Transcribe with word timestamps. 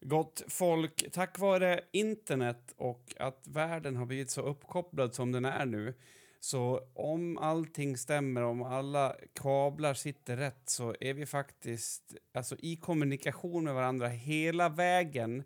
Gott 0.00 0.42
folk, 0.48 1.12
tack 1.12 1.38
vare 1.38 1.80
internet 1.92 2.74
och 2.76 3.14
att 3.18 3.46
världen 3.46 3.96
har 3.96 4.06
blivit 4.06 4.30
så 4.30 4.42
uppkopplad 4.42 5.14
som 5.14 5.32
den 5.32 5.44
är 5.44 5.66
nu 5.66 5.94
så 6.40 6.80
om 6.94 7.38
allting 7.38 7.96
stämmer, 7.96 8.42
om 8.42 8.62
alla 8.62 9.16
kablar 9.34 9.94
sitter 9.94 10.36
rätt 10.36 10.62
så 10.64 10.94
är 11.00 11.14
vi 11.14 11.26
faktiskt 11.26 12.16
alltså, 12.34 12.56
i 12.58 12.76
kommunikation 12.76 13.64
med 13.64 13.74
varandra 13.74 14.08
hela 14.08 14.68
vägen 14.68 15.42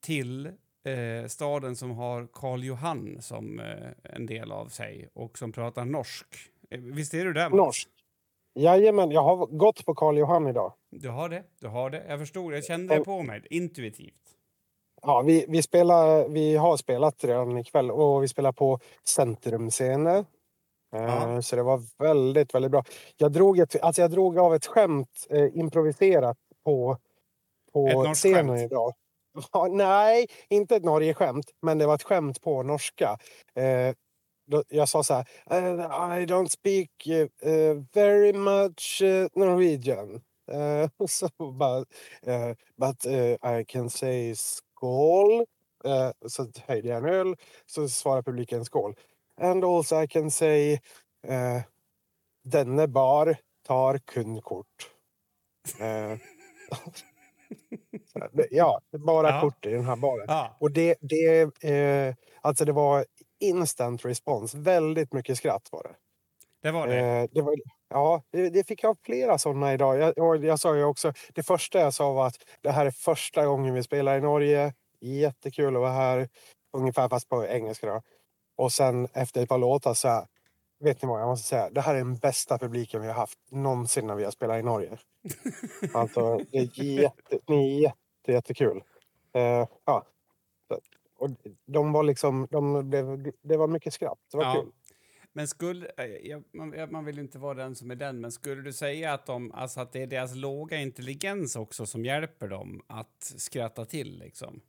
till 0.00 0.46
eh, 0.84 1.26
staden 1.26 1.76
som 1.76 1.90
har 1.90 2.28
Karl 2.32 2.64
Johan 2.64 3.22
som 3.22 3.60
eh, 3.60 3.90
en 4.02 4.26
del 4.26 4.52
av 4.52 4.68
sig 4.68 5.08
och 5.12 5.38
som 5.38 5.52
pratar 5.52 5.84
norsk. 5.84 6.26
Eh, 6.70 6.80
visst 6.80 7.14
är 7.14 7.24
du 7.24 7.32
där? 7.32 7.50
Mats? 7.50 7.56
Norsk. 7.56 7.88
Jajamän, 8.58 9.10
jag 9.10 9.22
har 9.22 9.46
gått 9.46 9.86
på 9.86 9.94
Karl 9.94 10.18
Johan 10.18 10.46
idag. 10.46 10.72
Du 10.90 11.08
har 11.08 11.28
det, 11.28 11.42
du 11.60 11.68
har 11.68 11.90
det. 11.90 12.04
Jag 12.08 12.18
förstod, 12.18 12.54
jag 12.54 12.64
kände 12.64 12.94
det 12.94 13.04
på 13.04 13.22
mig 13.22 13.42
intuitivt. 13.50 14.14
Ja, 15.02 15.22
vi, 15.26 15.44
vi, 15.48 15.62
spelar, 15.62 16.28
vi 16.28 16.56
har 16.56 16.76
spelat 16.76 17.24
redan 17.24 17.58
ikväll 17.58 17.90
och 17.90 18.22
vi 18.22 18.28
spelar 18.28 18.52
på 18.52 18.78
Centrumscener. 19.08 20.18
Eh, 20.18 20.24
Ja. 21.02 21.42
Så 21.42 21.56
det 21.56 21.62
var 21.62 21.82
väldigt, 21.98 22.54
väldigt 22.54 22.70
bra. 22.70 22.84
Jag 23.16 23.32
drog, 23.32 23.58
ett, 23.58 23.82
alltså 23.82 24.02
jag 24.02 24.10
drog 24.10 24.38
av 24.38 24.54
ett 24.54 24.66
skämt 24.66 25.26
eh, 25.30 25.56
improviserat 25.58 26.36
på, 26.64 26.96
på 27.72 28.12
scenen 28.14 28.46
skämt? 28.46 28.72
idag. 28.72 28.92
Ja, 29.52 29.66
nej, 29.70 30.26
inte 30.48 30.76
ett 30.76 30.84
Norge-skämt, 30.84 31.50
men 31.62 31.78
det 31.78 31.86
var 31.86 31.94
ett 31.94 32.02
skämt 32.02 32.42
på 32.42 32.62
norska. 32.62 33.18
Eh, 33.54 33.94
jag 34.68 34.88
sa 34.88 35.02
så 35.02 35.14
här. 35.14 35.26
"Eh, 35.50 36.20
I 36.22 36.26
don't 36.26 36.48
speak 36.48 36.90
eh, 37.42 37.76
very 37.92 38.32
much 38.32 39.02
Norwegian. 39.34 40.14
Eh, 40.52 40.88
så 41.08 41.28
bara, 41.58 41.78
eh, 42.22 42.54
but 42.76 43.06
I 43.60 43.64
can 43.68 43.90
say 43.90 44.34
skål. 44.36 45.44
Så 46.26 46.46
höjde 46.66 46.88
jag 46.88 46.98
en 46.98 47.06
öl. 47.14 47.36
Så 47.66 47.88
svarade 47.88 48.22
publiken 48.22 48.64
skål. 48.64 48.94
And 49.40 49.64
also 49.64 50.02
I 50.02 50.08
can 50.08 50.30
say 50.30 50.78
denne 52.44 52.88
bar 52.88 53.36
tar 53.66 53.98
kundkort. 53.98 54.90
Så 58.12 58.28
det- 58.32 58.48
ja, 58.50 58.80
bara 59.06 59.28
Ja. 59.30 59.40
kort 59.40 59.66
i 59.66 59.70
den 59.70 59.84
här 59.84 59.96
baren. 59.96 60.24
Ja, 60.28 60.56
Och 60.60 60.70
det, 60.72 60.94
det, 61.00 61.40
eh, 61.64 62.14
alltså 62.40 62.64
det 62.64 62.72
var 62.72 63.04
instant 63.40 64.04
respons. 64.04 64.54
Väldigt 64.54 65.12
mycket 65.12 65.36
skratt 65.36 65.68
var 65.72 65.82
det. 65.82 65.94
det 66.62 66.70
var 66.70 66.86
det. 66.86 66.98
Eh, 66.98 67.28
det 67.32 67.42
var, 67.42 67.54
ja, 67.88 68.22
det, 68.30 68.66
fick 68.66 68.84
jag 68.84 68.98
flera 69.02 69.38
sådana 69.38 69.74
idag. 69.74 70.14
Jag, 70.16 70.44
jag 70.44 70.58
sa 70.58 70.76
ju 70.76 70.84
också, 70.84 71.12
det 71.34 71.42
första 71.42 71.78
jag 71.80 71.94
sa 71.94 72.12
var 72.12 72.26
att 72.26 72.36
det 72.60 72.70
här 72.70 72.86
är 72.86 72.90
första 72.90 73.46
gången 73.46 73.74
vi 73.74 73.82
spelar 73.82 74.18
i 74.18 74.20
Norge. 74.20 74.74
Jättekul 75.00 75.76
att 75.76 75.82
vara 75.82 75.92
här. 75.92 76.28
Ungefär 76.72 77.08
fast 77.08 77.28
på 77.28 77.46
engelska 77.46 77.86
då. 77.86 78.02
Och 78.56 78.72
sen 78.72 79.08
efter 79.12 79.42
ett 79.42 79.48
par 79.48 79.58
låtar 79.58 79.94
så 79.94 80.08
här, 80.08 80.26
vet 80.80 81.02
ni 81.02 81.08
vad 81.08 81.20
jag 81.20 81.28
måste 81.28 81.48
säga? 81.48 81.70
Det 81.70 81.80
här 81.80 81.94
är 81.94 81.98
den 81.98 82.16
bästa 82.16 82.58
publiken 82.58 83.00
vi 83.00 83.06
har 83.06 83.14
haft 83.14 83.38
någonsin 83.50 84.06
när 84.06 84.14
vi 84.14 84.24
har 84.24 84.30
spelat 84.30 84.58
i 84.58 84.62
Norge. 84.62 84.98
alltså, 85.94 86.40
det 86.50 86.58
är 86.58 86.82
jätte, 86.82 87.38
ni 87.48 87.76
är 87.76 87.82
jätte, 87.82 88.32
jättekul. 88.32 88.82
Eh, 89.32 89.66
ja. 89.84 90.06
Och 91.18 91.30
de 91.66 91.92
var 91.92 92.02
liksom, 92.02 92.46
de 92.50 92.90
blev, 92.90 93.32
det 93.42 93.56
var 93.56 93.68
mycket 93.68 93.92
skratt. 93.92 94.18
Det 94.30 94.36
var 94.36 94.44
Ja. 94.44 94.54
kul. 94.62 94.72
Men 95.32 95.48
skulle, 95.48 95.86
eh, 95.86 96.38
man, 96.90 97.04
vill 97.04 97.18
inte 97.18 97.38
vara 97.38 97.54
den 97.54 97.74
som 97.76 97.90
är 97.90 97.94
den, 97.94 98.20
men 98.20 98.32
skulle 98.32 98.62
du 98.62 98.72
säga 98.72 99.12
att, 99.12 99.26
de, 99.26 99.52
alltså 99.52 99.80
att 99.80 99.92
det 99.92 100.02
är 100.02 100.06
deras 100.06 100.34
låga 100.34 100.76
intelligens 100.80 101.56
också 101.56 101.86
som 101.86 102.04
hjälper 102.04 102.48
dem 102.48 102.82
att 102.86 103.22
skratta 103.36 103.84
till? 103.84 104.18
Liksom? 104.18 104.60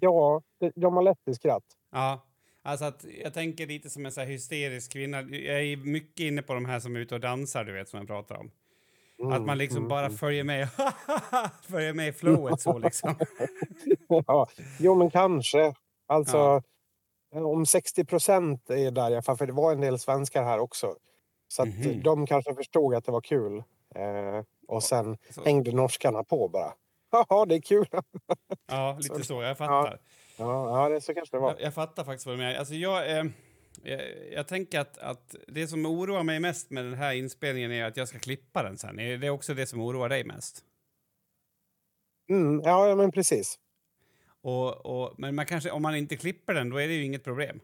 Ja, 0.00 0.42
de, 0.74 0.94
har 0.96 1.02
lätt 1.02 1.24
till 1.24 1.34
skratt. 1.34 1.64
Ja, 1.92 2.26
alltså 2.62 2.84
att 2.84 3.04
jag 3.22 3.34
tänker 3.34 3.66
lite 3.66 3.90
som 3.90 4.06
en 4.06 4.12
så 4.12 4.20
hysterisk 4.20 4.92
kvinna. 4.92 5.22
Jag 5.22 5.62
är 5.62 5.76
mycket 5.76 6.20
inne 6.20 6.42
på 6.42 6.54
de 6.54 6.64
här 6.64 6.80
som 6.80 6.96
är 6.96 7.00
ute 7.00 7.14
och 7.14 7.20
dansar, 7.20 7.64
du 7.64 7.72
vet, 7.72 7.88
som 7.88 7.98
jag 7.98 8.06
pratar 8.08 8.36
om. 8.36 8.50
Att 9.22 9.36
Mm, 9.36 9.46
man 9.46 9.58
liksom 9.58 9.76
mm, 9.78 9.88
bara 9.88 10.06
mm. 10.06 10.18
följer 10.18 10.44
med, 10.44 10.68
följer 11.70 11.92
med 11.92 12.08
i 12.08 12.12
flowet 12.12 12.60
så 12.60 12.78
liksom. 12.78 13.14
ja, 14.26 14.48
jo, 14.78 14.94
men 14.94 15.10
kanske. 15.10 15.74
Alltså, 16.06 16.36
Ja. 16.36 16.62
eh, 17.34 17.42
om 17.46 17.66
60 17.66 18.04
procent 18.04 18.70
är 18.70 18.90
där 18.90 19.10
i 19.10 19.12
alla 19.14 19.22
fall, 19.22 19.36
för 19.36 19.46
det 19.46 19.52
var 19.52 19.72
en 19.72 19.80
del 19.80 19.98
svenskar 19.98 20.42
här 20.44 20.58
också. 20.58 20.94
Så 21.48 21.62
att 21.62 21.68
Mhm. 21.68 22.02
de 22.02 22.26
kanske 22.26 22.54
förstod 22.54 22.94
att 22.94 23.04
det 23.04 23.12
var 23.12 23.20
kul. 23.20 23.58
Eh, 23.94 24.44
och 24.68 24.82
sen 24.82 25.18
Så, 25.30 25.44
hängde 25.44 25.72
norskarna 25.72 26.24
på 26.24 26.48
bara. 26.48 26.72
Jaha, 27.28 27.44
det 27.46 27.54
är 27.54 27.60
kul. 27.60 27.86
ja, 28.70 28.96
lite 29.00 29.24
så. 29.24 29.42
Jag 29.42 29.58
fattar. 29.58 29.98
ja, 30.38 30.82
ja, 30.82 30.88
det 30.88 31.00
så 31.00 31.14
kanske 31.14 31.36
det 31.36 31.40
var. 31.40 31.50
Jag, 31.50 31.60
jag 31.60 31.74
fattar 31.74 32.04
faktiskt 32.04 32.26
vad 32.26 32.34
du 32.34 32.38
menar. 32.38 32.54
Alltså 32.58 32.74
jag, 32.74 33.18
eh, 33.18 33.24
jag, 33.82 34.32
jag 34.32 34.48
tänker 34.48 34.80
att, 34.80 34.98
att 34.98 35.36
det 35.48 35.66
som 35.66 35.86
oroar 35.86 36.22
mig 36.22 36.40
mest 36.40 36.70
med 36.70 36.84
den 36.84 36.94
här 36.94 37.12
inspelningen 37.12 37.72
är 37.72 37.84
att 37.84 37.96
jag 37.96 38.08
ska 38.08 38.18
klippa 38.18 38.62
den 38.62 38.78
sen. 38.78 39.00
Är 39.00 39.18
det 39.18 39.30
också 39.30 39.54
det 39.54 39.66
som 39.66 39.80
oroar 39.80 40.08
dig 40.08 40.24
mest? 40.24 40.64
Mm, 42.30 42.60
ja, 42.64 42.94
men 42.96 43.12
precis. 43.12 43.58
Och, 44.42 44.86
och, 44.86 45.14
men 45.18 45.34
man 45.34 45.46
kanske, 45.46 45.70
om 45.70 45.82
man 45.82 45.94
inte 45.94 46.16
klipper 46.16 46.54
den, 46.54 46.70
då 46.70 46.76
är 46.76 46.88
det 46.88 46.94
ju 46.94 47.04
inget 47.04 47.24
problem. 47.24 47.60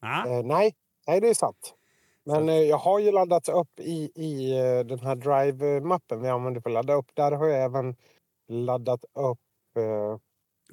Ja, 0.00 0.26
Eh, 0.26 0.42
nej, 0.44 0.74
nej, 1.06 1.20
det 1.20 1.28
är 1.28 1.34
sant. 1.34 1.74
Men 2.24 2.48
eh, 2.48 2.54
jag 2.54 2.76
har 2.76 2.98
ju 2.98 3.12
laddat 3.12 3.48
upp 3.48 3.80
i, 3.80 4.12
i 4.14 4.58
eh, 4.58 4.86
den 4.86 4.98
här 4.98 5.16
Drive-mappen 5.16 6.22
vi 6.22 6.28
använder 6.28 6.60
för 6.60 6.70
att 6.70 6.74
ladda 6.74 6.94
upp. 6.94 7.10
Där 7.14 7.32
har 7.32 7.46
jag 7.46 7.64
även 7.64 7.96
laddat 8.48 9.04
upp 9.04 9.76
eh, 9.76 10.18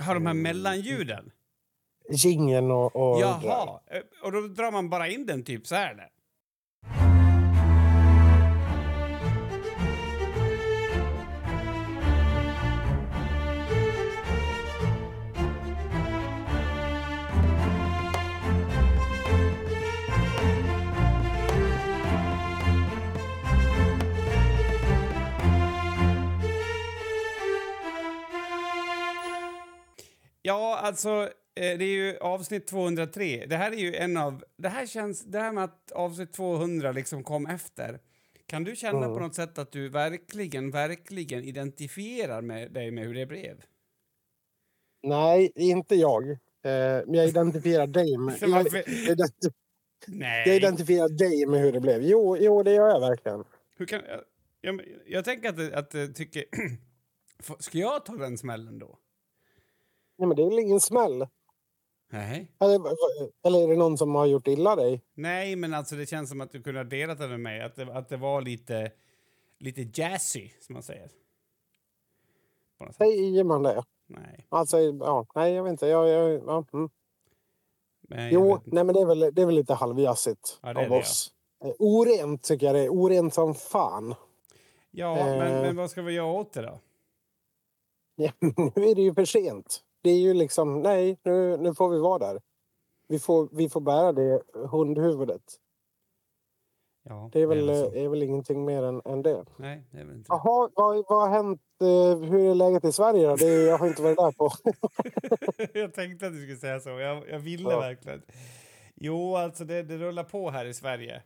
har 0.05 0.13
de 0.13 0.25
här 0.25 0.31
mm. 0.31 0.41
mellanljuden? 0.41 1.31
Jingeln 2.09 2.71
och, 2.71 2.95
och. 2.95 3.21
Jaha, 3.21 3.79
eh, 3.91 4.01
och 4.23 4.31
då 4.31 4.41
drar 4.41 4.71
man 4.71 4.89
bara 4.89 5.07
in 5.07 5.25
den 5.25 5.43
typ 5.43 5.67
så 5.67 5.75
här? 5.75 5.93
Där. 5.95 6.09
Ja, 30.41 30.77
alltså, 30.83 31.29
det 31.59 31.83
är 31.85 31.95
ju 32.11 32.17
avsnitt 32.17 32.67
203. 32.67 33.45
Det 33.45 33.55
här 33.55 33.71
är 33.71 33.75
ju 33.77 33.95
en 33.95 34.17
av... 34.17 34.43
Det 34.57 34.69
här 34.69 34.85
känns... 34.85 35.21
Det 35.25 35.39
här 35.39 35.51
med 35.51 35.63
att 35.63 35.91
avsnitt 35.91 36.33
200 36.33 36.91
liksom 36.91 37.23
kom 37.23 37.45
efter. 37.47 37.99
Kan 38.45 38.63
du 38.63 38.75
känna 38.75 38.97
Mm. 39.05 39.13
på 39.13 39.19
något 39.19 39.35
sätt 39.35 39.57
att 39.57 39.71
du 39.71 39.89
verkligen, 39.89 40.71
verkligen 40.71 41.43
identifierar 41.43 42.41
med 42.41 42.71
dig 42.71 42.91
med 42.91 43.03
hur 43.05 43.13
det 43.13 43.25
blev? 43.25 43.61
Nej, 45.03 45.51
inte 45.55 45.95
jag. 45.95 46.29
Eh, 46.31 46.37
men 47.05 47.13
jag 47.13 47.27
identifierar 47.27 47.87
dig 47.87 48.17
med... 48.17 48.37
Jag, 48.41 48.47
varför- 48.49 48.77
jag, 48.77 49.17
identi- 49.17 49.53
Nej. 50.07 50.43
jag 50.47 50.55
identifierar 50.55 51.09
dig 51.09 51.45
med 51.45 51.61
hur 51.61 51.71
det 51.71 51.79
blev. 51.79 52.01
Jo, 52.03 52.37
jo 52.39 52.63
det 52.63 52.73
gör 52.73 52.87
jag 52.89 52.99
verkligen. 52.99 53.43
Hur 53.77 53.85
kan... 53.85 54.01
Jag, 54.07 54.21
jag, 54.61 54.81
jag 55.07 55.25
tänker 55.25 55.49
att, 55.49 55.73
att 55.73 55.93
jag 55.93 56.15
tycker... 56.15 56.43
Ska 57.59 57.77
jag 57.77 58.05
ta 58.05 58.13
den 58.15 58.37
smällen 58.37 58.79
då? 58.79 58.99
Nej, 60.17 60.27
men 60.27 60.37
det 60.37 60.43
är 60.43 60.49
väl 60.49 60.59
ingen 60.59 60.79
smäll? 60.79 61.27
Nej. 62.09 62.51
Eller, 62.59 63.63
är 63.63 63.67
det 63.67 63.75
någon 63.75 63.97
som 63.97 64.15
har 64.15 64.25
gjort 64.25 64.47
illa 64.47 64.75
dig? 64.75 65.01
Nej, 65.13 65.55
men 65.55 65.73
alltså 65.73 65.95
det 65.95 66.05
känns 66.05 66.29
som 66.29 66.41
att 66.41 66.51
du 66.51 66.61
kunde 66.63 66.79
ha 66.79 66.83
delat 66.85 67.17
det 67.19 67.27
med 67.27 67.39
mig. 67.39 67.61
Att 67.61 67.75
det, 67.75 67.93
att 67.97 68.09
det 68.09 68.17
var 68.17 68.41
lite, 68.41 68.91
lite 69.59 70.01
jazzy, 70.01 70.49
som 70.61 70.73
man 70.73 70.83
säger. 70.83 71.09
Säger 72.97 73.43
man 73.43 73.63
det? 73.63 73.83
Nej. 74.07 74.45
Alltså, 74.49 74.79
ja, 74.79 75.25
nej, 75.35 75.53
jag 75.53 75.63
vet 75.63 75.71
inte. 75.71 75.87
Jag, 75.87 76.07
jag, 76.09 76.41
ja, 76.47 76.65
mm. 76.73 76.89
Men 78.01 78.23
jag 78.23 78.31
Jo, 78.33 78.51
inte. 78.51 78.69
nej, 78.73 78.83
men 78.83 78.95
det 78.95 79.01
är 79.01 79.05
väl, 79.05 79.19
det 79.19 79.41
är 79.41 79.45
väl 79.45 79.55
lite 79.55 79.73
halvjassigt 79.73 80.59
Ja, 80.61 80.85
av 80.85 80.93
oss. 80.93 81.31
Eh, 81.63 81.71
Orent 81.79 82.43
tycker 82.43 82.65
jag 82.65 82.75
det 82.75 82.81
är. 82.81 82.89
Orent 82.89 83.33
som 83.33 83.55
fan. 83.55 84.15
Ja, 84.91 85.15
men, 85.15 85.41
Eh. 85.55 85.61
men 85.61 85.75
vad 85.75 85.91
ska 85.91 86.01
vi 86.01 86.13
göra 86.13 86.25
åt 86.25 86.53
det 86.53 86.61
då? 86.61 86.79
Ja, 88.15 88.31
nu 88.75 88.83
är 88.89 88.95
det 88.95 89.01
ju 89.01 89.13
för 89.13 89.25
sent. 89.25 89.83
Det 90.01 90.09
är 90.09 90.19
ju 90.19 90.33
liksom, 90.33 90.81
nej, 90.81 91.17
nu, 91.23 91.57
nu 91.57 91.73
får 91.75 91.89
vi 91.89 91.99
vara 91.99 92.17
där. 92.19 92.41
Vi 93.07 93.19
får, 93.19 93.49
vi 93.51 93.69
får 93.69 93.81
bära 93.81 94.11
det 94.11 94.41
hundhuvudet. 94.53 95.41
Ja, 97.03 97.29
Det 97.33 97.41
är 97.41 97.47
väl, 97.47 97.67
så. 97.67 97.93
är 97.95 98.07
väl 98.09 98.23
ingenting 98.23 98.65
mer 98.65 98.83
än, 98.83 99.01
än 99.05 99.21
det. 99.21 99.45
Nej, 99.57 99.83
det 99.91 99.99
är 99.99 100.05
väl 100.05 100.15
inte. 100.15 100.27
Jaha, 100.29 100.69
vad, 100.75 101.05
vad 101.09 101.21
har 101.21 101.29
hänt? 101.29 101.61
Eh, 101.81 102.29
hur 102.29 102.49
är 102.51 102.55
läget 102.55 102.85
i 102.85 102.91
Sverige 102.91 103.27
då? 103.27 103.35
Det, 103.35 103.45
är- 103.47 103.67
jag 103.67 103.77
har 103.77 103.87
inte 103.87 104.01
varit 104.01 104.17
där 104.17 104.31
på... 104.31 104.51
jag 105.79 105.93
tänkte 105.93 106.27
att 106.27 106.33
du 106.33 106.41
skulle 106.41 106.57
säga 106.57 106.79
så. 106.79 106.89
Jag, 106.89 107.29
jag 107.29 107.39
ville 107.39 107.69
Ja. 107.71 107.79
verkligen. 107.79 108.21
Jo, 108.95 109.35
alltså 109.35 109.65
det, 109.65 109.83
det 109.83 109.97
rullar 109.97 110.23
på 110.23 110.49
här 110.49 110.65
i 110.65 110.73
Sverige. 110.73 111.23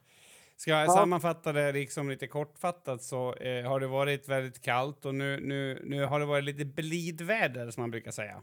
Ska 0.56 0.72
jag 0.72 0.92
sammanfatta 0.92 1.52
det 1.54 1.72
liksom 1.72 2.10
lite 2.10 2.28
kortfattat 2.28 3.04
så 3.04 3.34
eh, 3.34 3.70
har 3.70 3.80
det 3.80 3.88
varit 3.88 4.30
väldigt 4.30 4.62
kallt 4.62 5.06
och 5.06 5.16
nu, 5.16 5.40
nu, 5.40 5.82
nu 5.86 6.06
har 6.06 6.20
det 6.20 6.26
varit 6.26 6.44
lite 6.44 6.66
blidväder 6.66 7.72
som 7.72 7.82
man 7.84 7.92
brukar 7.92 8.12
säga. 8.12 8.42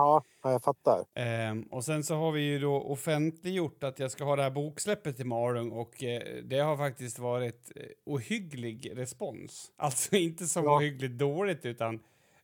Ja, 0.00 0.50
jag 0.50 0.62
fattar. 0.62 0.98
Eh, 1.14 1.54
och 1.70 1.84
sen 1.84 2.04
så 2.04 2.14
har 2.14 2.32
vi 2.32 2.40
ju 2.40 2.58
då 2.58 2.82
offentliggjort 2.82 3.84
att 3.84 3.98
jag 3.98 4.10
ska 4.10 4.24
ha 4.24 4.36
det 4.36 4.42
här 4.42 4.50
boksläppet 4.50 5.20
i 5.20 5.24
Malung 5.24 5.72
och 5.72 6.04
eh, 6.04 6.42
det 6.44 6.58
har 6.58 6.76
faktiskt 6.76 7.18
varit 7.18 7.72
eh, 7.76 7.82
ohygglig 8.04 8.92
respons. 8.96 9.72
Alltså 9.76 10.16
inte 10.16 10.46
så 10.46 10.60
ja. 10.60 10.76
ohyggligt 10.76 11.18
dåligt 11.18 11.66
utan 11.66 11.94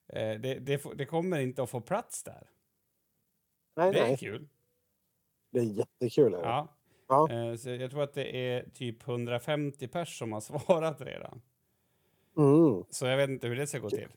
eh, 0.08 0.40
det, 0.40 0.58
det, 0.58 0.82
det, 0.94 1.06
kommer 1.06 1.40
inte 1.40 1.62
att 1.62 1.70
få 1.70 1.80
plats 1.80 2.22
där. 2.22 2.46
Nej, 3.76 3.92
det 3.92 4.00
är 4.00 4.08
nej. 4.08 4.16
kul. 4.16 4.48
Det 5.50 5.58
är 5.58 5.64
jättekul. 5.64 6.34
Är 6.34 6.38
det? 6.38 6.44
Ja. 6.44 6.68
Ja. 7.08 7.30
Eh, 7.32 7.56
så 7.56 7.70
jag 7.70 7.90
tror 7.90 8.02
att 8.02 8.14
det 8.14 8.36
är 8.36 8.70
typ 8.74 9.08
150 9.08 9.88
pers 9.88 10.18
som 10.18 10.32
har 10.32 10.40
svarat 10.66 11.00
redan. 11.00 11.42
Mm. 12.36 12.84
Så 12.90 13.06
jag 13.06 13.16
vet 13.16 13.30
inte 13.30 13.48
hur 13.48 13.56
det 13.56 13.66
ska 13.66 13.78
gå 13.78 13.90
till. 13.90 14.08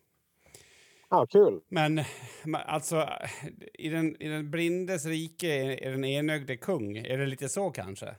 Ja, 1.10 1.26
kul. 1.26 1.62
Men 1.70 2.02
alltså, 2.66 3.10
i 3.74 3.90
den, 3.90 4.22
i 4.22 4.28
den 4.28 4.52
blindes 4.52 5.06
rike 5.06 5.48
är 5.88 5.92
den 5.92 6.06
enögde 6.06 6.58
kung. 6.58 6.98
Är 6.98 7.18
det 7.18 7.26
lite 7.26 7.50
så 7.50 7.70
kanske? 7.70 8.16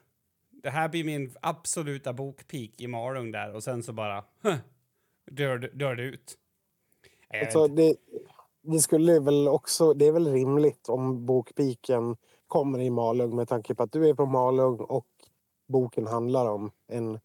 Det 0.62 0.70
här 0.70 0.88
blir 0.88 1.04
min 1.04 1.34
absoluta 1.42 2.12
bokpik 2.12 2.80
i 2.80 2.86
Malung 2.86 3.32
där 3.32 3.54
och 3.54 3.62
sen 3.62 3.82
så 3.82 3.92
bara 3.92 4.24
huh, 4.42 4.56
dör, 5.30 5.58
dör 5.58 5.94
det 5.94 6.02
ut. 6.02 6.36
Alltså, 7.42 7.68
det, 7.68 7.96
det 8.62 8.78
skulle 8.78 9.20
väl 9.20 9.48
också, 9.48 9.94
det 9.94 10.06
är 10.06 10.12
väl 10.12 10.32
rimligt 10.32 10.88
om 10.88 11.26
bokpiken 11.26 12.16
kommer 12.46 12.80
i 12.80 12.90
Malung 12.90 13.36
med 13.36 13.48
tanke 13.48 13.74
på 13.74 13.82
att 13.82 13.92
du 13.92 14.08
är 14.08 14.14
från 14.14 14.30
Malung 14.30 14.80
och 14.80 15.06
boken 15.68 16.06
handlar 16.06 16.50
om 16.50 16.70
en, 16.88 17.20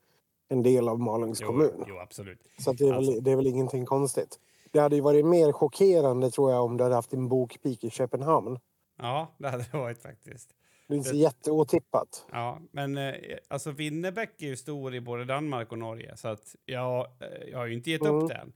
en 0.47 0.63
del 0.63 0.89
av 0.89 0.99
Malungs 0.99 1.41
jo, 1.41 1.47
kommun. 1.47 1.85
Jo, 1.87 1.97
absolut. 1.97 2.39
Så 2.57 2.73
det 2.73 2.87
är, 2.87 2.93
alltså. 2.93 3.11
väl, 3.11 3.23
det 3.23 3.31
är 3.31 3.35
väl 3.35 3.47
ingenting 3.47 3.85
konstigt. 3.85 4.39
Det 4.75 4.81
hade 4.81 4.95
ju 4.95 5.01
varit 5.01 5.25
mer 5.25 5.51
chockerande 5.51 6.31
tror 6.31 6.51
jag 6.51 6.63
om 6.63 6.77
du 6.77 6.83
hade 6.83 6.95
haft 6.95 7.13
en 7.13 7.27
bokpik 7.27 7.83
i 7.83 7.89
Köpenhamn. 7.89 8.59
Ja, 8.97 9.35
det 9.37 9.49
hade 9.49 9.65
det 9.71 9.77
varit 9.77 10.01
faktiskt. 10.01 10.49
Det 10.87 10.95
är 10.95 11.03
det... 11.11 11.17
jätteotippat. 11.17 12.25
Ja, 12.31 12.61
men 12.71 12.97
eh, 12.97 13.13
alltså 13.47 13.71
Winnerbäck 13.71 14.41
är 14.41 14.45
ju 14.45 14.55
stor 14.55 14.95
i 14.95 15.01
både 15.01 15.25
Danmark 15.25 15.71
och 15.71 15.77
Norge 15.77 16.17
så 16.17 16.27
att 16.27 16.55
jag, 16.65 16.99
eh, 16.99 17.49
jag 17.51 17.57
har 17.57 17.65
ju 17.65 17.73
inte 17.73 17.91
gett 17.91 18.01
mm. 18.01 18.15
upp 18.15 18.29
den. 18.29 18.53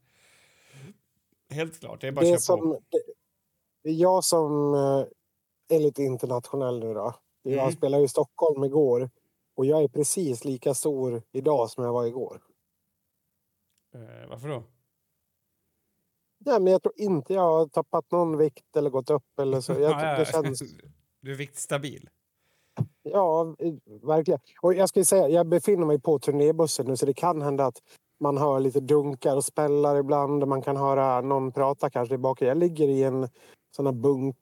Helt 1.50 1.80
klart, 1.80 2.02
det 2.02 2.08
är 2.08 2.12
bara 2.12 2.26
det 2.26 2.34
att 2.34 2.48
köra 2.48 2.58
på. 2.58 2.82
Det, 3.84 3.90
är 3.90 3.94
jag 3.94 4.24
som 4.24 4.74
eh, 4.74 5.78
är 5.78 5.80
lite 5.80 6.04
internationell 6.04 6.80
nu 6.80 6.94
då. 6.94 7.16
Jag 7.42 7.54
mm. 7.54 7.72
spelar 7.72 8.00
i 8.00 8.08
Stockholm 8.08 8.64
igår 8.64 9.10
och 9.56 9.66
jag 9.66 9.84
är 9.84 9.88
precis 9.88 10.46
lika 10.46 10.74
stor 10.74 11.22
idag 11.32 11.70
som 11.70 11.84
jag 11.84 11.94
var 11.94 12.06
igår. 12.06 12.42
Eh, 13.96 14.30
varför 14.30 14.48
då? 14.48 14.64
Nej, 16.46 16.60
men 16.60 16.74
jag 16.74 16.84
tror 16.84 16.94
inte 16.98 17.34
jag 17.34 17.42
har 17.42 17.68
tappat 17.68 18.12
någon 18.12 18.38
vikt 18.38 18.76
eller 18.76 18.90
gått 18.90 19.10
upp 19.10 19.40
eller 19.42 19.62
så. 19.62 19.74
Jag, 19.74 19.98
det 20.20 20.26
känns... 20.26 20.64
Du 21.22 21.32
är 21.32 21.36
viktstabil? 21.36 22.10
Ja, 23.04 23.56
verkligen. 24.02 24.40
Och 24.62 24.74
jag 24.74 24.90
ska 24.90 25.06
säga, 25.06 25.28
jag 25.30 25.48
befinner 25.48 25.86
mig 25.86 26.00
på 26.00 26.20
turnébussen 26.20 26.86
nu 26.86 26.98
så 26.98 27.06
det 27.06 27.14
kan 27.14 27.42
hända 27.42 27.66
att 27.66 27.78
man 28.20 28.38
hör 28.38 28.60
lite 28.60 28.80
dunkar 28.80 29.36
och 29.36 29.44
spällar 29.44 29.96
ibland. 29.96 30.48
Man 30.48 30.62
kan 30.62 30.78
höra 30.78 31.22
någon 31.22 31.52
prata 31.52 31.90
kanske 31.90 32.18
bakgrunden. 32.18 32.58
Jag 32.58 32.70
ligger 32.70 32.88
i 32.88 33.04
en 33.04 33.30
sån 33.76 33.86
här 33.86 33.94
bunk 33.94 34.36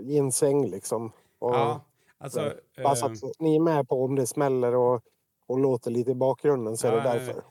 i 0.00 0.18
en 0.18 0.32
säng 0.32 0.66
liksom. 0.66 1.12
Och, 1.38 1.54
ja, 1.54 1.80
alltså, 2.18 2.52
bara 2.82 2.96
så 2.96 3.06
att 3.06 3.22
äh, 3.22 3.30
ni 3.38 3.56
är 3.56 3.60
med 3.60 3.88
på 3.88 4.04
om 4.04 4.14
det 4.14 4.26
smäller 4.26 4.74
och, 4.74 5.02
och 5.46 5.58
låter 5.58 5.90
lite 5.90 6.10
i 6.10 6.14
bakgrunden 6.14 6.76
så 6.76 6.88
är 6.88 6.92
det 6.92 7.02
därför. 7.02 7.42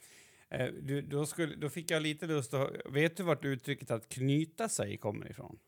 Äh, 0.50 0.68
du, 0.68 1.02
då, 1.02 1.26
skulle, 1.26 1.56
då 1.56 1.70
fick 1.70 1.92
jag 1.92 2.02
lite 2.02 2.28
lust 2.28 2.54
att... 2.54 2.72
Vet 2.86 3.18
du 3.18 3.24
vart 3.24 3.46
uttrycket 3.46 3.92
att 3.92 4.10
knyta 4.10 4.70
sig 4.70 4.98
kommer 4.98 5.30
ifrån? 5.30 5.60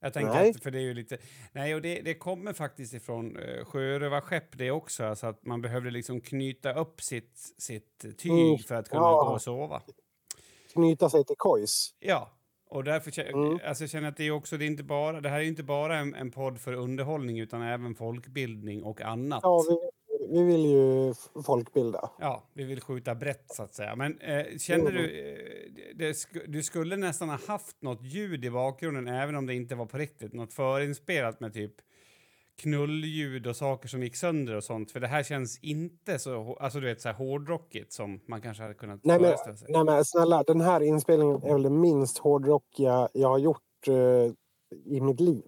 Jag 0.00 0.12
tänker 0.12 0.34
nej. 0.34 0.50
att, 0.50 0.62
för 0.62 0.70
det 0.70 0.78
är 0.78 0.82
ju 0.82 0.94
lite... 0.94 1.18
Nej, 1.52 1.74
och 1.74 1.82
det, 1.82 2.00
det 2.00 2.14
kommer 2.14 2.52
faktiskt 2.52 2.94
ifrån 2.94 3.36
uh, 3.36 3.64
sjörövarskepp 3.64 4.58
det 4.58 4.70
också, 4.70 5.04
alltså 5.04 5.26
att 5.26 5.44
man 5.44 5.62
behövde 5.62 5.90
liksom 5.90 6.20
knyta 6.20 6.72
upp 6.72 7.02
sitt, 7.02 7.54
sitt 7.58 8.18
tyg 8.18 8.32
mm. 8.32 8.58
för 8.58 8.74
att 8.74 8.88
kunna 8.88 9.02
ja. 9.02 9.24
gå 9.24 9.34
och 9.34 9.42
sova. 9.42 9.82
Knyta 10.72 11.10
sig 11.10 11.24
till 11.24 11.36
kojs? 11.38 11.94
Ja, 11.98 12.40
och 12.70 12.84
därför 12.84 13.20
mm. 13.20 13.58
alltså, 13.64 13.84
jag 13.84 13.90
känner 13.90 14.08
att 14.08 14.16
det 14.16 14.24
är 14.24 14.30
också, 14.30 14.56
det 14.56 14.64
är 14.64 14.66
inte 14.66 14.82
bara, 14.82 15.20
det 15.20 15.28
här 15.28 15.40
är 15.40 15.44
inte 15.44 15.62
bara 15.62 15.98
en, 15.98 16.14
en 16.14 16.30
podd 16.30 16.60
för 16.60 16.72
underhållning 16.72 17.40
utan 17.40 17.62
även 17.62 17.94
folkbildning 17.94 18.82
och 18.82 19.00
annat. 19.00 19.40
Ja, 19.42 19.64
vi, 19.68 19.90
vi 20.28 20.42
vill 20.42 20.66
ju 20.66 21.14
folkbilda. 21.46 22.10
Ja, 22.18 22.44
vi 22.54 22.64
vill 22.64 22.80
skjuta 22.80 23.14
brett 23.14 23.44
så 23.46 23.62
att 23.62 23.74
säga. 23.74 23.96
Men 23.96 24.18
eh, 24.18 24.58
känner 24.58 24.90
du, 24.90 25.20
eh, 25.20 25.94
det, 25.94 26.16
du 26.46 26.62
skulle 26.62 26.96
nästan 26.96 27.28
ha 27.28 27.38
haft 27.46 27.82
något 27.82 28.02
ljud 28.02 28.44
i 28.44 28.50
bakgrunden 28.50 29.08
även 29.08 29.34
om 29.34 29.46
det 29.46 29.54
inte 29.54 29.74
var 29.74 29.86
på 29.86 29.98
riktigt, 29.98 30.32
något 30.32 30.52
förinspelat 30.52 31.40
med 31.40 31.54
typ 31.54 31.74
knullljud 32.62 33.46
och 33.46 33.56
saker 33.56 33.88
som 33.88 34.02
gick 34.02 34.16
sönder 34.16 34.54
och 34.54 34.64
sånt. 34.64 34.90
För 34.90 35.00
det 35.00 35.06
här 35.06 35.22
känns 35.22 35.58
inte 35.58 36.18
så, 36.18 36.56
alltså 36.60 36.80
du 36.80 36.86
vet 36.86 37.00
så 37.00 37.08
här 37.08 37.16
hårdrockigt 37.16 37.92
som 37.92 38.20
man 38.26 38.40
kanske 38.40 38.62
hade 38.62 38.74
kunnat 38.74 39.00
nej, 39.04 39.18
föreställa 39.18 39.56
sig. 39.56 39.68
Nej 39.70 39.84
men 39.84 40.04
snälla, 40.04 40.42
den 40.42 40.60
här 40.60 40.80
inspelningen 40.80 41.42
är 41.42 41.52
väl 41.52 41.62
det 41.62 41.70
minst 41.70 42.18
hårdrockiga 42.18 43.08
jag 43.12 43.28
har 43.28 43.38
gjort 43.38 43.88
uh, 43.88 44.32
i 44.84 45.00
mitt 45.00 45.20
liv. 45.20 45.44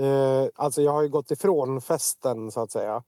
Uh, 0.00 0.48
alltså 0.54 0.82
jag 0.82 0.92
har 0.92 1.02
ju 1.02 1.08
gått 1.08 1.30
ifrån 1.30 1.80
festen 1.80 2.50
så 2.50 2.60
att 2.60 2.70
säga. 2.70 3.02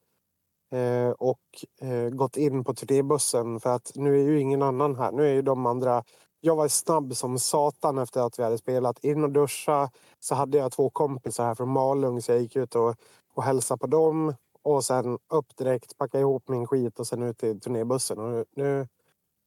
Eh, 0.73 1.11
och 1.11 1.41
eh, 1.81 2.09
gått 2.09 2.37
in 2.37 2.65
på 2.65 2.75
turnébussen 2.75 3.61
för 3.61 3.71
att 3.71 3.93
nu 3.95 4.21
är 4.21 4.25
ju 4.25 4.41
ingen 4.41 4.63
annan 4.63 4.97
här. 4.97 5.13
Nu 5.13 5.27
är 5.27 5.35
ju 5.35 5.43
de 5.43 5.67
andra 5.67 6.05
jag 6.41 6.57
var 6.57 6.69
snabb 6.69 7.17
som 7.17 7.39
satan 7.39 7.99
efter 7.99 8.21
att 8.21 8.39
vi 8.39 8.43
hade 8.43 8.59
spelat. 8.59 9.05
In 9.05 9.25
och 9.25 9.31
duscha. 9.31 9.91
Så 10.19 10.35
hade 10.35 10.59
jag 10.59 10.73
två 10.73 10.91
kompisar 10.91 11.45
här 11.45 11.55
från 11.55 11.69
Malung 11.69 12.23
så 12.23 12.33
jag 12.33 12.41
gick 12.41 12.57
ut 12.57 12.75
och 12.75 12.97
och 13.39 13.45
hälsade 13.45 13.79
på 13.79 13.87
dem. 13.87 14.35
Och 14.63 14.85
sen 14.85 15.19
upp 15.29 15.57
direkt, 15.57 15.99
packa 15.99 16.21
ihop 16.21 16.49
min 16.49 16.67
skit 16.67 16.99
och 16.99 17.07
sen 17.07 17.23
ut 17.23 17.39
till 17.39 17.61
turnébussen. 17.61 18.19
Och 18.19 18.45
nu, 18.57 18.89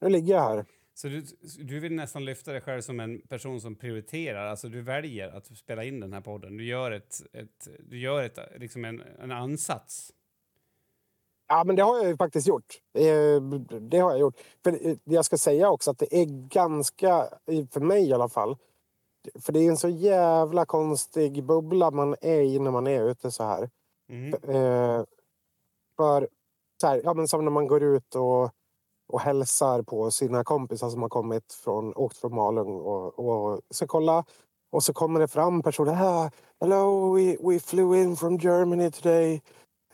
nu 0.02 0.10
ligger 0.10 0.34
jag 0.34 0.42
här. 0.42 0.66
Så 0.94 1.08
du, 1.08 1.24
du 1.60 1.80
vill 1.80 1.96
nästan 1.96 2.26
lyfta 2.26 2.52
dig 2.52 2.62
själv 2.62 2.82
som 2.82 3.00
en 3.00 3.22
person 3.22 3.62
som 3.62 3.76
prioriterar? 3.76 4.48
Alltså 4.48 4.70
du 4.70 4.82
väljer 4.82 5.30
att 5.30 5.58
spela 5.58 5.84
in 5.84 6.00
den 6.00 6.14
här 6.14 6.22
podden? 6.22 6.58
Du 6.58 6.66
gör, 6.66 6.92
ett, 6.92 7.22
ett, 7.34 7.68
du 7.80 8.00
gör 8.00 8.24
ett, 8.24 8.40
liksom 8.56 8.86
en, 8.86 9.02
en 9.20 9.32
ansats? 9.32 10.12
Ja, 11.52 11.64
men 11.64 11.76
det 11.76 11.84
har 11.84 11.98
jag 11.98 12.08
ju 12.08 12.18
faktiskt 12.18 12.48
gjort. 12.48 12.80
Det 13.82 14.00
har 14.00 14.12
jag 14.12 14.20
gjort. 14.20 14.36
För 14.64 14.98
jag 15.04 15.26
ska 15.26 15.38
säga 15.38 15.70
också 15.70 15.92
att 15.92 15.98
det 15.98 16.16
är 16.16 16.26
ganska, 16.48 17.30
för 17.72 17.80
mig 17.80 18.10
i 18.10 18.14
alla 18.14 18.30
fall, 18.30 18.58
för 19.40 19.54
det 19.54 19.60
är 19.60 19.70
en 19.70 19.78
så 19.78 19.90
jävla 19.90 20.66
konstig 20.66 21.44
bubbla 21.44 21.92
man 21.92 22.16
är 22.22 22.42
i 22.42 22.60
när 22.60 22.72
man 22.72 22.88
är 22.88 23.04
ute 23.04 23.32
så 23.32 23.44
här. 23.44 23.70
Mm. 24.10 24.34
Eh, 24.34 25.06
för 25.98 26.28
så 26.82 26.88
här, 26.88 27.02
ja, 27.04 27.14
men 27.14 27.28
som 27.28 27.46
när 27.46 27.52
man 27.52 27.68
går 27.68 27.84
ut 27.84 28.16
och, 28.16 28.50
och 29.08 29.22
hälsar 29.22 29.82
på 29.82 30.12
sina 30.12 30.44
kompisar 30.44 30.90
som 30.90 31.02
har 31.02 31.10
kommit 31.10 31.54
från, 31.54 31.94
åkt 31.96 32.18
från 32.18 32.36
Malung 32.36 32.80
och, 32.80 33.20
och 33.20 33.62
så 33.70 33.88
kolla 33.88 34.26
och 34.72 34.84
så 34.84 34.94
kommer 34.94 35.20
det 35.20 35.28
fram 35.28 35.64
personer. 35.64 35.98
Ah, 36.04 36.32
Hello, 36.60 37.16
we, 37.16 37.38
we 37.40 37.60
flew 37.60 38.04
in 38.04 38.16
from 38.16 38.38
Germany 38.38 38.92
today. 38.92 39.42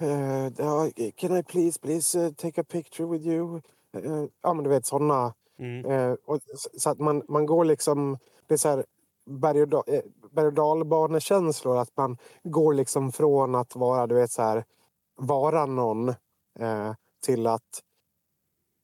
Uh, 0.02 0.90
can 1.18 1.32
I 1.32 1.42
please, 1.42 1.78
please 1.80 2.16
uh, 2.16 2.32
take 2.38 2.58
a 2.58 2.64
picture 2.64 3.08
with 3.08 3.26
you? 3.26 3.62
Uh, 3.96 4.28
ja, 4.42 4.54
men 4.54 4.64
du 4.64 4.70
vet 4.70 4.86
sådana. 4.86 5.34
Mm. 5.60 6.18
Och, 6.26 6.40
så 6.78 6.90
att 6.90 7.00
man, 7.00 7.24
man 7.28 7.46
går 7.46 7.66
liksom... 7.66 8.18
Det 8.48 8.54
är 8.54 8.58
så 8.58 8.70
här, 8.70 8.86
berg 9.28 9.64
och, 9.64 9.90
eh, 9.90 10.04
berg 10.32 10.48
och 10.48 10.54
dalbanekänslor. 10.54 11.78
Att 11.78 11.98
man 11.98 12.18
går 12.44 12.74
liksom 12.74 13.12
från 13.12 13.56
att 13.56 13.76
vara, 13.76 14.08
du 14.08 14.16
vet, 14.16 14.32
så 14.32 14.42
här, 14.42 14.66
vara 15.16 15.66
någon 15.66 16.10
eh, 16.60 16.94
till 17.26 17.48
att, 17.48 17.84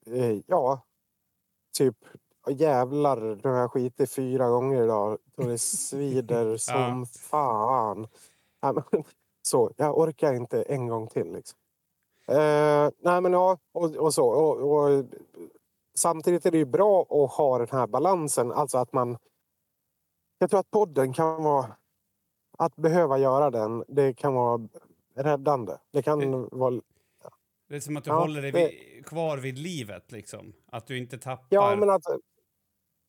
eh, 0.06 0.38
ja, 0.48 0.82
typ 1.78 1.98
jävlar, 2.50 3.40
nu 3.44 3.50
har 3.50 3.60
jag 3.60 3.72
skitit 3.72 4.12
fyra 4.12 4.50
gånger 4.50 4.84
idag. 4.84 5.18
Och 5.38 5.46
det 5.46 5.58
svider 5.58 6.58
som 6.58 7.06
fan. 7.06 8.08
Så, 9.46 9.72
jag 9.78 9.98
orkar 9.98 10.34
inte 10.34 10.62
en 10.62 10.88
gång 10.88 11.08
till. 11.08 11.34
Liksom. 11.34 11.60
Eh, 12.28 12.90
nej 13.00 13.22
men 13.22 13.34
ja, 13.34 13.58
och, 13.72 13.96
och 13.96 14.14
så. 14.14 14.28
Och, 14.28 14.72
och, 14.72 15.06
samtidigt 15.96 16.46
är 16.46 16.52
det 16.52 16.58
ju 16.58 16.66
bra 16.66 17.02
att 17.02 17.32
ha 17.32 17.58
den 17.58 17.68
här 17.72 17.88
balansen. 17.88 18.52
Alltså 18.52 18.78
att 18.78 18.94
man 18.94 19.18
jag 20.44 20.50
tror 20.50 20.60
att 20.60 20.72
podden 20.72 21.14
kan 21.14 21.44
vara... 21.44 21.76
Att 22.58 22.76
behöva 22.76 23.18
göra 23.18 23.52
den, 23.52 23.84
det 23.88 24.14
kan 24.14 24.34
vara 24.34 24.68
räddande. 25.16 25.74
Det 25.92 26.02
kan 26.02 26.20
det, 26.20 26.48
vara... 26.52 26.82
Ja. 27.24 27.30
Det 27.70 27.76
är 27.76 27.80
som 27.80 27.98
att 27.98 28.04
du 28.04 28.10
ja, 28.10 28.20
håller 28.20 28.42
dig 28.42 28.52
vid, 28.52 29.06
kvar 29.06 29.38
vid 29.38 29.58
livet, 29.58 30.12
liksom. 30.12 30.54
Att 30.66 30.88
du 30.88 30.98
inte 30.98 31.18
tappar... 31.18 31.48
Ja, 31.50 31.76
men 31.76 31.90
att... 31.90 32.02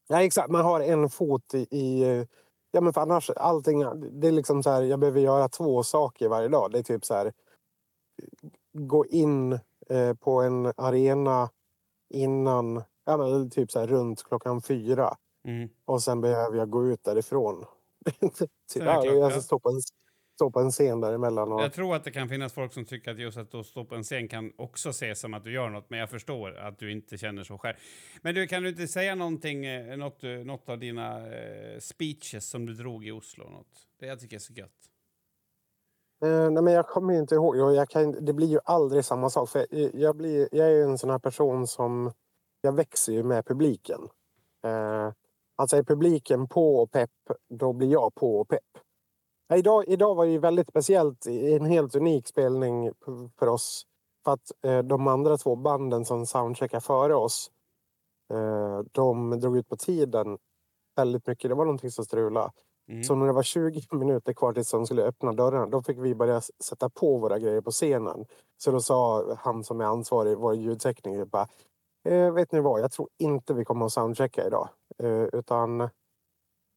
Ja, 0.08 0.22
exakt. 0.22 0.50
Man 0.50 0.64
har 0.64 0.80
en 0.80 1.10
fot 1.10 1.54
i... 1.54 1.58
i 1.70 2.26
ja, 2.74 2.80
men 2.80 2.92
för 2.92 3.00
annars, 3.00 3.30
allting... 3.30 3.84
Det 4.20 4.28
är 4.28 4.32
liksom 4.32 4.62
så 4.62 4.70
här, 4.70 4.82
jag 4.82 4.98
behöver 4.98 5.20
göra 5.20 5.48
två 5.48 5.82
saker 5.82 6.28
varje 6.28 6.48
dag. 6.48 6.70
Det 6.72 6.78
är 6.78 6.82
typ 6.82 7.04
så 7.04 7.14
här... 7.14 7.32
Gå 8.72 9.06
in 9.06 9.52
eh, 9.88 10.14
på 10.20 10.42
en 10.42 10.72
arena 10.76 11.50
innan, 12.14 12.82
ja, 13.04 13.16
men 13.16 13.50
typ 13.50 13.70
så 13.70 13.80
här 13.80 13.86
runt 13.86 14.22
klockan 14.22 14.62
fyra. 14.62 15.16
Mm. 15.48 15.68
Och 15.84 16.02
sen 16.02 16.20
behöver 16.20 16.58
jag 16.58 16.70
gå 16.70 16.86
ut 16.86 17.04
därifrån. 17.04 17.64
Det 18.74 18.80
ja, 18.80 19.04
jag 19.04 19.32
ja. 19.32 19.40
stå 19.40 19.58
på 19.58 19.68
en, 19.68 19.80
stå 20.34 20.50
på 20.50 20.60
en 20.60 20.70
scen 20.70 21.00
däremellan. 21.00 21.52
Och, 21.52 21.62
Jag 21.62 21.72
tror 21.72 21.96
att 21.96 22.04
det 22.04 22.10
kan 22.10 22.28
finnas 22.28 22.52
folk 22.52 22.72
som 22.72 22.84
tycker 22.84 23.10
att 23.10 23.18
just 23.18 23.38
att 23.38 23.66
stå 23.66 23.84
på 23.84 23.94
en 23.94 24.02
scen 24.02 24.28
kan 24.28 24.52
också 24.56 24.88
ses 24.88 25.20
som 25.20 25.34
att 25.34 25.44
du 25.44 25.52
gör 25.52 25.70
något, 25.70 25.90
men 25.90 25.98
jag 25.98 26.10
förstår 26.10 26.56
att 26.56 26.78
du 26.78 26.92
inte 26.92 27.18
känner 27.18 27.42
så 27.42 27.58
själv. 27.58 27.76
Men 28.22 28.34
du, 28.34 28.46
kan 28.46 28.62
du 28.62 28.68
inte 28.68 28.88
säga 28.88 29.14
någonting, 29.14 29.66
eh, 29.66 29.96
något, 29.96 30.24
eh, 30.24 30.30
något 30.30 30.68
av 30.68 30.78
dina 30.78 31.34
eh, 31.36 31.78
speeches 31.80 32.50
som 32.50 32.66
du 32.66 32.74
drog 32.74 33.06
i 33.06 33.10
Oslo? 33.12 33.50
Något? 33.50 33.86
Det 34.00 34.06
jag 34.06 34.20
tycker 34.20 34.36
är 34.36 34.40
så 34.40 34.52
gött. 34.52 34.70
Eh, 36.24 36.50
nej, 36.50 36.62
men 36.62 36.72
jag 36.72 36.88
kommer 36.88 37.14
inte 37.14 37.34
ihåg. 37.34 37.56
Jag, 37.56 37.74
jag 37.74 37.88
kan, 37.88 38.24
det 38.24 38.32
blir 38.32 38.46
ju 38.46 38.58
aldrig 38.64 39.04
samma 39.04 39.30
sak. 39.30 39.48
För 39.48 39.66
jag, 39.70 39.90
jag, 39.94 40.16
blir, 40.16 40.48
jag 40.52 40.72
är 40.72 40.84
en 40.84 40.98
sån 40.98 41.10
här 41.10 41.18
person 41.18 41.66
som... 41.66 42.12
Jag 42.60 42.72
växer 42.72 43.12
ju 43.12 43.22
med 43.22 43.46
publiken. 43.46 44.00
Eh, 44.66 45.12
alltså 45.56 45.76
är 45.76 45.82
publiken 45.82 46.48
på 46.48 46.76
och 46.76 46.90
pepp, 46.90 47.10
då 47.48 47.72
blir 47.72 47.92
jag 47.92 48.14
på 48.14 48.40
och 48.40 48.48
pepp. 48.48 48.83
Idag, 49.52 49.84
idag 49.86 50.14
var 50.14 50.26
det 50.26 50.32
ju 50.32 50.38
väldigt 50.38 50.68
speciellt. 50.68 51.26
En 51.26 51.66
helt 51.66 51.94
unik 51.94 52.26
spelning 52.26 52.90
för 53.38 53.46
oss. 53.46 53.86
För 54.24 54.32
att 54.32 54.52
eh, 54.64 54.78
de 54.78 55.08
andra 55.08 55.36
två 55.36 55.56
banden 55.56 56.04
som 56.04 56.26
soundcheckade 56.26 56.80
före 56.80 57.14
oss, 57.14 57.50
eh, 58.32 58.80
de 58.92 59.40
drog 59.40 59.56
ut 59.56 59.68
på 59.68 59.76
tiden 59.76 60.38
väldigt 60.96 61.26
mycket. 61.26 61.50
Det 61.50 61.54
var 61.54 61.64
någonting 61.64 61.90
som 61.90 62.04
strulade. 62.04 62.50
Mm. 62.88 63.04
Så 63.04 63.14
när 63.14 63.26
det 63.26 63.32
var 63.32 63.42
20 63.42 63.82
minuter 63.96 64.32
kvar 64.32 64.52
tills 64.52 64.70
de 64.70 64.86
skulle 64.86 65.02
öppna 65.02 65.32
dörrarna, 65.32 65.66
då 65.66 65.82
fick 65.82 65.98
vi 65.98 66.14
börja 66.14 66.40
sätta 66.64 66.90
på 66.90 67.18
våra 67.18 67.38
grejer 67.38 67.60
på 67.60 67.70
scenen. 67.70 68.26
Så 68.56 68.70
då 68.70 68.80
sa 68.80 69.24
han 69.38 69.64
som 69.64 69.80
är 69.80 69.84
ansvarig, 69.84 70.38
vår 70.38 70.54
ljudtekniker, 70.54 71.24
bara, 71.24 71.48
eh, 72.08 72.32
vet 72.32 72.52
ni 72.52 72.60
vad, 72.60 72.80
jag 72.80 72.92
tror 72.92 73.08
inte 73.18 73.54
vi 73.54 73.64
kommer 73.64 73.86
att 73.86 73.92
soundchecka 73.92 74.46
idag. 74.46 74.68
Eh, 74.98 75.22
utan 75.32 75.88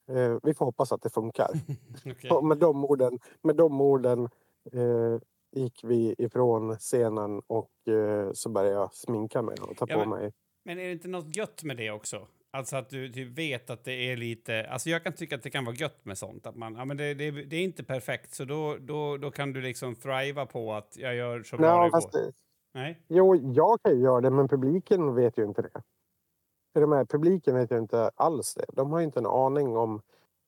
eh, 0.10 0.38
vi 0.44 0.54
får 0.54 0.66
hoppas 0.66 0.92
att 0.92 1.02
det 1.02 1.10
funkar. 1.10 1.50
Och 2.32 2.46
med 2.46 2.58
de 2.58 2.86
orden, 2.86 3.20
med 3.44 3.56
de 3.56 3.82
orden 3.82 4.30
eh, 4.74 5.20
gick 5.56 5.84
vi 5.84 6.16
ifrån 6.18 6.76
scenen 6.76 7.42
och 7.48 7.88
eh, 7.94 8.32
så 8.34 8.50
började 8.50 8.76
jag 8.76 8.94
sminka 8.94 9.42
mig 9.42 9.56
och 9.62 9.78
ta 9.78 9.86
Ja, 9.90 9.94
på 10.04 10.10
men- 10.10 10.20
mig. 10.20 10.34
Men 10.66 10.80
är 10.80 10.84
det 10.86 10.92
inte 10.92 11.08
något 11.08 11.36
gött 11.36 11.64
med 11.64 11.78
det 11.78 11.92
också? 11.92 12.28
Alltså 12.52 12.76
att 12.76 12.90
du 12.90 13.10
typ 13.12 13.38
vet 13.38 13.70
att 13.70 13.84
det 13.84 13.92
är 14.12 14.18
lite... 14.18 14.68
Alltså 14.70 14.90
jag 14.90 15.04
kan 15.04 15.14
tycka 15.14 15.36
att 15.36 15.44
det 15.44 15.50
kan 15.50 15.66
vara 15.66 15.76
gött 15.76 16.06
med 16.06 16.18
sånt. 16.18 16.48
Att 16.48 16.56
man, 16.56 16.76
ja, 16.76 16.86
men 16.86 16.98
det, 16.98 17.14
det, 17.14 17.32
det 17.32 17.56
är 17.56 17.64
inte 17.64 17.84
perfekt, 17.84 18.34
så 18.34 18.46
då, 18.46 18.78
då, 18.80 19.18
då 19.18 19.32
kan 19.32 19.54
du 19.54 19.62
liksom 19.62 19.96
thriva 19.96 20.46
på 20.46 20.74
att 20.74 20.98
jag 20.98 21.16
gör 21.16 21.44
så 21.44 21.58
bra 21.58 21.80
Nej, 21.82 21.92
det 21.94 22.18
går. 22.20 22.26
eh, 22.28 22.32
Nej? 22.74 23.02
Jo, 23.08 23.36
jag 23.36 23.82
kan 23.82 23.96
ju 23.96 24.02
göra 24.04 24.22
det, 24.22 24.30
men 24.30 24.48
publiken 24.48 25.16
vet 25.16 25.38
ju 25.38 25.44
inte 25.46 25.62
det. 25.62 25.82
För 26.78 26.82
de 26.82 26.92
här, 26.92 27.06
publiken 27.06 27.56
vet 27.56 27.72
ju 27.72 27.78
inte 27.78 28.12
alls 28.16 28.54
det. 28.54 28.66
De 28.74 28.92
har 28.92 29.02
inte 29.02 29.20
en 29.20 29.26
aning 29.26 29.78
om... 29.78 30.02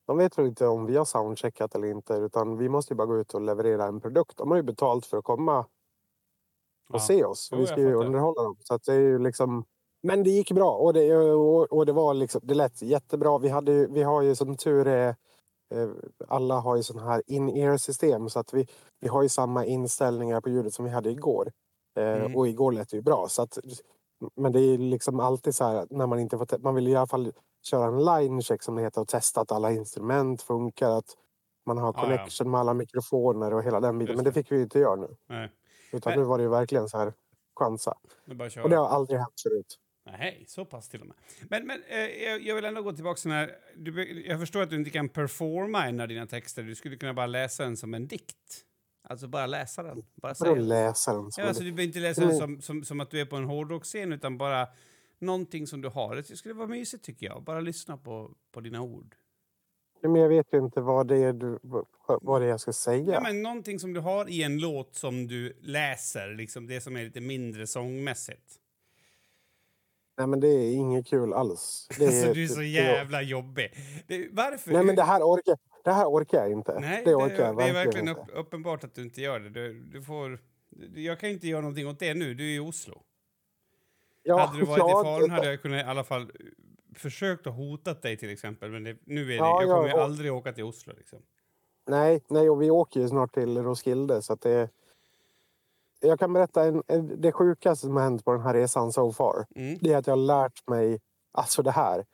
De 0.07 0.17
vet 0.17 0.37
väl 0.37 0.45
inte 0.45 0.67
om 0.67 0.85
vi 0.85 0.97
har 0.97 1.05
soundcheckat 1.05 1.75
eller 1.75 1.87
inte, 1.87 2.13
utan 2.13 2.57
vi 2.57 2.69
måste 2.69 2.93
ju 2.93 2.97
bara 2.97 3.07
gå 3.07 3.17
ut 3.17 3.33
och 3.33 3.41
leverera 3.41 3.85
en 3.85 4.01
produkt. 4.01 4.37
De 4.37 4.49
har 4.51 4.57
ju 4.57 4.63
betalt 4.63 5.05
för 5.05 5.17
att 5.17 5.23
komma 5.23 5.59
och 5.59 6.95
Ja. 6.95 6.99
se 6.99 7.23
oss. 7.25 7.49
Jo, 7.51 7.57
vi 7.57 7.65
ska 7.67 7.79
ju 7.79 7.93
underhålla 7.93 8.43
dem. 8.43 8.55
Så 8.59 8.73
att 8.73 8.83
det 8.83 8.93
är 8.93 8.99
ju 8.99 9.19
liksom... 9.19 9.65
Men 10.03 10.23
det 10.23 10.29
gick 10.29 10.51
bra 10.51 10.71
och 10.71 10.93
det, 10.93 11.15
och, 11.15 11.73
och 11.73 11.85
det 11.85 11.91
var 11.91 12.13
liksom, 12.13 12.41
det 12.43 12.53
lät 12.53 12.81
jättebra. 12.81 13.37
Vi, 13.37 13.49
hade 13.49 13.71
ju, 13.71 13.87
vi 13.87 14.03
har 14.03 14.21
ju 14.21 14.35
som 14.35 14.57
tur 14.57 14.87
är, 14.87 15.15
eh, 15.75 15.89
alla 16.27 16.59
har 16.59 16.75
ju 16.75 16.83
sån 16.83 16.99
här 16.99 17.23
in-ear 17.27 17.77
system 17.77 18.29
så 18.29 18.39
att 18.39 18.53
vi, 18.53 18.67
vi 18.99 19.07
har 19.07 19.23
ju 19.23 19.29
samma 19.29 19.65
inställningar 19.65 20.41
på 20.41 20.49
ljudet 20.49 20.73
som 20.73 20.85
vi 20.85 20.91
hade 20.91 21.09
igår. 21.11 21.51
Eh, 21.97 22.03
Mm. 22.13 22.35
Och 22.35 22.47
igår 22.47 22.71
lät 22.71 22.89
det 22.89 22.95
ju 22.97 23.01
bra. 23.03 23.25
Så 23.29 23.41
att, 23.41 23.57
men 24.35 24.51
det 24.51 24.59
är 24.59 24.77
liksom 24.77 25.19
alltid 25.19 25.55
så 25.55 25.63
här 25.63 25.75
att 25.75 25.91
när 25.91 26.07
man 26.07 26.19
inte 26.19 26.37
får... 26.37 26.57
Man 26.59 26.75
vill 26.75 26.87
i 26.87 26.95
alla 26.95 27.07
fall 27.07 27.31
köra 27.63 27.85
en 27.85 28.05
line 28.05 28.41
check 28.41 28.63
som 28.63 28.75
det 28.75 28.81
heter 28.81 29.01
och 29.01 29.07
testa 29.07 29.41
att 29.41 29.51
alla 29.51 29.71
instrument 29.71 30.41
funkar. 30.41 30.97
Att 30.97 31.15
man 31.65 31.77
har 31.77 31.87
Ja, 31.87 31.93
ja. 31.95 32.01
connection 32.01 32.51
med 32.51 32.59
alla 32.59 32.73
mikrofoner 32.73 33.53
och 33.53 33.63
hela 33.63 33.79
den 33.79 33.99
biten. 33.99 34.15
Men 34.15 34.25
det 34.25 34.33
fick 34.33 34.51
vi 34.51 34.61
inte 34.61 34.79
göra 34.79 34.95
nu. 34.95 35.15
Nej. 35.27 35.51
Utan 35.91 36.11
Nej. 36.11 36.19
nu 36.19 36.25
var 36.25 36.37
det 36.37 36.43
ju 36.43 36.49
verkligen 36.49 36.89
så 36.89 36.97
här 36.97 37.13
chansa. 37.59 37.93
Och 38.63 38.69
det 38.69 38.75
har 38.75 38.87
aldrig 38.87 39.19
hänt 39.19 39.41
förut. 39.43 39.79
Nej, 40.05 40.43
så 40.47 40.65
pass 40.65 40.89
till 40.89 41.01
och 41.01 41.07
med. 41.07 41.15
Men, 41.49 41.67
men 41.67 41.83
eh, 41.87 41.97
jag, 42.47 42.55
vill 42.55 42.65
ändå 42.65 42.81
gå 42.81 42.91
tillbaka 42.91 43.17
till 43.17 43.31
här... 43.31 43.55
Du, 43.75 44.23
jag 44.27 44.39
förstår 44.39 44.61
att 44.61 44.69
du 44.69 44.75
inte 44.75 44.89
kan 44.89 45.09
performa 45.09 45.87
en 45.87 45.99
av 45.99 46.07
dina 46.07 46.27
texter. 46.27 46.63
Du 46.63 46.75
skulle 46.75 46.95
kunna 46.95 47.13
bara 47.13 47.27
läsa 47.27 47.63
den 47.63 47.77
som 47.77 47.93
en 47.93 48.07
dikt. 48.07 48.65
Alltså 49.09 49.27
bara 49.27 49.45
läsa 49.45 49.83
den. 49.83 50.03
Bara 50.15 50.35
säga. 50.35 50.55
läsa 50.55 51.13
den. 51.13 51.31
Ja, 51.37 51.43
alltså, 51.43 51.63
du 51.63 51.71
behöver 51.71 51.83
inte 51.83 51.99
läsa 51.99 52.21
den 52.21 52.37
som, 52.37 52.61
som, 52.61 52.83
som 52.83 52.99
att 52.99 53.11
du 53.11 53.21
är 53.21 53.25
på 53.25 53.35
en 53.35 53.43
hårdrocksscen, 53.45 54.13
utan 54.13 54.37
bara 54.37 54.67
någonting 55.19 55.67
som 55.67 55.81
du 55.81 55.89
har. 55.89 56.15
Det 56.15 56.23
skulle 56.23 56.53
vara 56.53 56.67
mysigt 56.67 57.03
tycker 57.03 57.25
jag. 57.25 57.43
Bara 57.43 57.59
lyssna 57.61 57.97
på, 57.97 58.31
på 58.51 58.59
dina 58.61 58.81
ord. 58.81 59.15
Men 60.01 60.15
jag 60.15 60.29
vet 60.29 60.53
ju 60.53 60.57
inte 60.57 60.81
vad 60.81 61.07
det 61.07 61.17
är, 61.17 61.33
du, 61.33 61.59
vad 62.21 62.41
det 62.41 62.45
är 62.45 62.49
jag 62.49 62.59
ska 62.59 62.73
säga. 62.73 63.13
Ja. 63.13 63.21
men 63.21 63.41
någonting 63.43 63.79
som 63.79 63.93
du 63.93 63.99
har 63.99 64.29
i 64.29 64.43
en 64.43 64.57
låt 64.57 64.95
som 64.95 65.27
du 65.27 65.57
läser, 65.61 66.33
liksom 66.35 66.67
det 66.67 66.81
som 66.81 66.97
är 66.97 67.03
lite 67.03 67.21
mindre 67.21 67.67
sångmässigt. 67.67 68.55
Nej 70.17 70.27
men 70.27 70.39
det 70.39 70.47
är 70.47 70.73
inget 70.73 71.07
kul 71.07 71.33
alls. 71.33 71.87
Det 71.97 72.05
Alltså, 72.07 72.33
du 72.33 72.43
är 72.43 72.47
så 72.47 72.59
det- 72.59 72.67
jävla 72.67 73.21
jobbig. 73.21 73.73
Det, 74.07 74.27
varför? 74.31 74.71
Nej 74.71 74.83
men 74.83 74.95
det 74.95 75.03
här 75.03 75.21
orkar, 75.21 75.57
det 75.83 75.91
här 75.91 76.05
orkar 76.05 76.37
jag 76.37 76.51
inte. 76.51 76.79
Nej, 76.79 77.01
det 77.05 77.09
det, 77.11 77.15
orkar 77.15 77.45
jag 77.45 77.57
det 77.57 77.63
är 77.63 77.73
verkligen 77.73 78.05
verkligen 78.05 78.09
upp, 78.09 78.45
uppenbart 78.47 78.83
att 78.83 78.93
du 78.95 79.01
inte 79.01 79.21
gör 79.21 79.39
det. 79.39 79.49
Du, 79.49 79.73
du 79.79 80.01
får, 80.01 80.39
du, 80.69 81.01
jag 81.01 81.19
kan 81.19 81.29
inte 81.29 81.47
göra 81.47 81.61
någonting 81.61 81.87
åt 81.87 81.99
det 81.99 82.13
nu. 82.13 82.33
Du 82.33 82.43
är 82.51 82.55
i 82.55 82.59
Oslo. 82.59 83.03
Ja, 84.23 84.37
hade 84.45 84.59
du 84.59 84.65
varit 84.65 84.77
ja, 84.79 85.01
i 85.01 85.03
Falun 85.03 85.29
det- 85.29 85.35
hade 85.35 85.49
jag 85.51 85.61
kunnat 85.61 85.79
i 85.81 85.83
alla 85.83 86.03
fall 86.03 86.21
eh, 86.21 86.27
försökt 86.95 87.47
att 87.47 87.53
hota 87.55 87.93
dig 87.93 88.17
till 88.17 88.29
exempel. 88.29 88.71
Men 88.71 88.83
det, 88.83 88.97
nu 89.05 89.21
är 89.23 89.27
det, 89.27 89.35
Ja, 89.35 89.61
jag 89.61 89.69
ja, 89.71 89.75
kommer 89.75 89.87
ju 89.89 89.93
och- 89.93 90.01
aldrig 90.01 90.33
åka 90.33 90.53
till 90.53 90.63
Oslo 90.63 90.93
liksom. 90.97 91.19
Nej, 91.87 92.23
nej, 92.29 92.49
och 92.49 92.61
vi 92.61 92.69
åker 92.71 92.99
ju 92.99 93.07
snart 93.07 93.33
till 93.33 93.63
Roskilde 93.63 94.21
så 94.21 94.35
det... 94.35 94.69
Jag 96.01 96.19
kan 96.19 96.33
berätta 96.33 96.63
en, 96.63 96.83
en, 96.87 97.21
det 97.21 97.31
sjukaste 97.31 97.85
som 97.85 97.95
har 97.95 98.03
hänt 98.03 98.25
på 98.25 98.31
den 98.31 98.41
här 98.41 98.53
resan 98.53 98.91
so 98.93 99.11
far. 99.11 99.45
Mm. 99.55 99.77
Det 99.81 99.93
är 99.93 99.97
att 99.97 100.07
jag 100.07 100.11
har 100.11 100.23
lärt 100.25 100.67
mig, 100.67 101.01
alltså 101.31 101.61
det 101.63 101.71
här. 101.71 102.05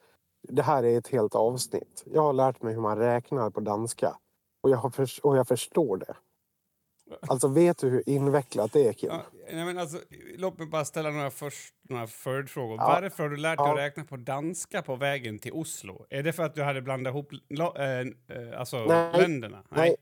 Det 0.49 0.61
här 0.61 0.83
är 0.83 0.97
ett 0.97 1.07
helt 1.07 1.35
avsnitt. 1.35 2.03
Jag 2.05 2.21
har 2.21 2.33
lärt 2.33 2.61
mig 2.61 2.73
hur 2.73 2.81
man 2.81 2.97
räknar 2.97 3.49
på 3.49 3.59
danska. 3.59 4.17
Och 4.63 4.69
jag, 4.69 4.77
har 4.77 4.89
för, 4.89 5.07
och 5.23 5.37
jag 5.37 5.47
förstår 5.47 5.97
det. 5.97 6.15
Alltså 7.27 7.47
vet 7.47 7.77
du 7.77 7.89
hur 7.89 8.09
invecklat 8.09 8.73
det 8.73 8.87
är 8.87 8.93
Kim? 8.93 9.09
Ja, 9.09 9.21
nej, 9.51 9.65
men 9.65 9.77
alltså, 9.77 9.97
låt 10.37 10.57
mig 10.57 10.67
bara 10.67 10.85
ställa 10.85 11.09
några, 11.09 11.31
först, 11.31 11.73
några 11.89 12.07
följdfrågor. 12.07 12.77
Ja. 12.77 12.99
Varför 13.01 13.23
har 13.23 13.29
du 13.29 13.37
lärt 13.37 13.57
dig 13.57 13.67
Ja. 13.67 13.73
att 13.73 13.79
räkna 13.79 14.03
på 14.03 14.17
danska 14.17 14.81
på 14.81 14.95
vägen 14.95 15.39
till 15.39 15.53
Oslo? 15.53 16.05
Är 16.09 16.23
det 16.23 16.33
för 16.33 16.43
att 16.43 16.55
du 16.55 16.63
hade 16.63 16.81
blandat 16.81 17.11
ihop 17.11 17.31
äh, 17.33 18.59
alltså, 18.59 18.77
Nej. 18.77 19.21
länderna? 19.21 19.63
Nej. 19.69 19.95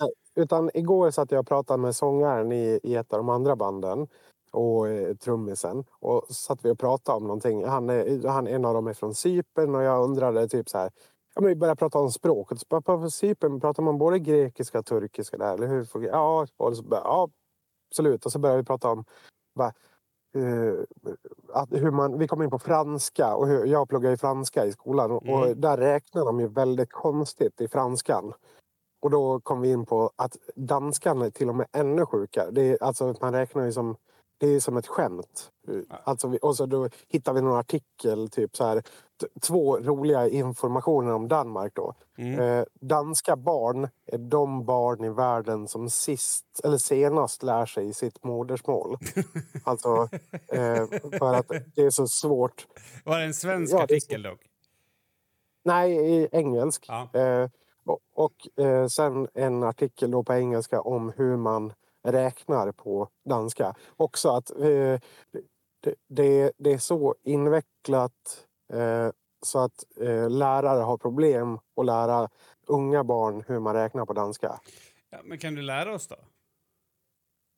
nej. 0.00 0.12
Utan 0.36 0.70
igår 0.74 1.10
satt 1.10 1.30
jag 1.30 1.40
och 1.40 1.48
pratade 1.48 1.82
med 1.82 1.96
sångaren 1.96 2.52
i, 2.52 2.80
i 2.82 2.94
ett 2.94 3.12
av 3.12 3.18
de 3.18 3.28
andra 3.28 3.56
banden 3.56 4.08
och 4.52 4.88
eh, 4.88 5.14
trummisen. 5.16 5.84
Och 6.00 6.24
så 6.28 6.34
satt 6.34 6.64
vi 6.64 6.70
och 6.70 6.78
pratade 6.78 7.16
om 7.16 7.22
någonting. 7.22 7.64
Han, 7.64 7.90
är, 7.90 8.28
han, 8.28 8.46
en 8.46 8.64
av 8.64 8.74
dem 8.74 8.86
är 8.86 8.94
från 8.94 9.14
Cypern 9.14 9.74
och 9.74 9.82
jag 9.82 10.04
undrade 10.04 10.48
typ 10.48 10.68
så 10.68 10.78
här. 10.78 10.90
Ja, 11.34 11.40
men 11.40 11.48
vi 11.48 11.56
började 11.56 11.78
prata 11.78 11.98
om 11.98 12.10
språket. 12.10 12.60
Så 12.60 12.66
bara, 12.68 12.80
På 12.80 13.10
Cypern 13.10 13.60
pratar 13.60 13.82
man 13.82 13.98
både 13.98 14.18
grekiska 14.18 14.78
och 14.78 14.86
turkiska 14.86 15.36
där, 15.36 15.54
eller 15.54 15.66
hur? 15.66 15.88
Ja, 16.06 16.46
och 16.56 16.76
så 16.76 16.82
bara, 16.82 17.00
ja 17.00 17.30
absolut. 17.90 18.26
Och 18.26 18.32
så 18.32 18.38
började 18.38 18.60
vi 18.62 18.66
prata 18.66 18.90
om 18.90 19.04
va, 19.54 19.72
eh, 20.36 20.74
att 21.52 21.68
hur 21.72 21.90
man, 21.90 22.18
vi 22.18 22.28
kom 22.28 22.42
in 22.42 22.50
på 22.50 22.58
franska 22.58 23.34
och 23.34 23.48
hur, 23.48 23.66
jag 23.66 23.88
pluggar 23.88 24.10
ju 24.10 24.16
franska 24.16 24.66
i 24.66 24.72
skolan 24.72 25.10
och, 25.10 25.16
och 25.16 25.46
Mm. 25.46 25.60
där 25.60 25.76
räknar 25.76 26.24
de 26.24 26.40
ju 26.40 26.48
väldigt 26.48 26.92
konstigt 26.92 27.60
i 27.60 27.68
franskan. 27.68 28.32
Och 29.02 29.10
då 29.10 29.40
kom 29.40 29.60
vi 29.60 29.70
in 29.72 29.86
på 29.86 30.10
att 30.16 30.36
danskan 30.56 31.22
är 31.22 31.30
till 31.30 31.48
och 31.48 31.54
med 31.54 31.66
ännu 31.72 32.06
sjukare. 32.06 32.50
Det 32.50 32.62
är, 32.62 32.82
alltså, 32.82 33.14
man 33.20 33.32
räknar 33.32 33.64
ju 33.64 33.72
som, 33.72 33.96
det 34.42 34.48
är 34.48 34.60
som 34.60 34.76
ett 34.76 34.86
skämt. 34.86 35.50
Alltså, 36.04 36.36
och 36.42 36.56
så 36.56 36.66
då 36.66 36.88
hittar 37.08 37.32
vi 37.32 37.40
någon 37.40 37.58
artikel, 37.58 38.30
typ 38.30 38.56
så 38.56 38.64
här, 38.64 38.82
två 39.40 39.78
roliga 39.78 40.28
informationer 40.28 41.12
om 41.12 41.28
Danmark 41.28 41.72
då. 41.74 41.94
Mm. 42.18 42.40
Eh, 42.40 42.64
danska 42.80 43.36
barn 43.36 43.88
är 44.06 44.18
de 44.18 44.64
barn 44.64 45.04
i 45.04 45.08
världen 45.08 45.68
som 45.68 45.90
sist, 45.90 46.60
eller 46.64 46.78
senast 46.78 47.42
lär 47.42 47.66
sig 47.66 47.94
sitt 47.94 48.24
modersmål. 48.24 48.96
alltså, 49.64 50.08
eh, 50.52 50.86
för 51.18 51.34
att 51.34 51.48
det 51.74 51.82
är 51.82 51.90
så 51.90 52.06
svårt. 52.06 52.66
Var 53.04 53.18
det 53.18 53.24
en 53.24 53.34
svensk 53.34 53.74
Ja, 53.74 53.82
artikel 53.82 54.22
dock? 54.22 54.40
Nej, 55.64 55.92
i 55.92 56.28
engelsk. 56.32 56.86
Ja. 56.88 57.20
Eh, 57.20 57.48
och 57.84 57.98
och 58.14 58.64
eh, 58.64 58.86
sen 58.86 59.28
en 59.34 59.62
artikel 59.62 60.10
då 60.10 60.22
på 60.22 60.32
engelska 60.32 60.80
om 60.80 61.12
hur 61.16 61.36
man 61.36 61.72
räknar 62.02 62.72
på 62.72 63.08
danska. 63.28 63.74
Också 63.96 64.28
att 64.28 64.50
eh, 64.50 65.00
det, 66.08 66.52
det, 66.58 66.72
är 66.72 66.78
så 66.78 67.14
invecklat 67.22 68.46
eh, 68.72 69.08
så 69.46 69.58
att 69.58 69.84
eh, 70.00 70.30
lärare 70.30 70.82
har 70.82 70.96
problem 70.96 71.58
att 71.76 71.86
lära 71.86 72.28
unga 72.66 73.04
barn 73.04 73.44
hur 73.46 73.60
man 73.60 73.74
räknar 73.74 74.06
på 74.06 74.12
danska. 74.12 74.60
Ja, 75.10 75.18
men 75.24 75.38
kan 75.38 75.54
du 75.54 75.62
lära 75.62 75.94
oss 75.94 76.08
då? 76.08 76.16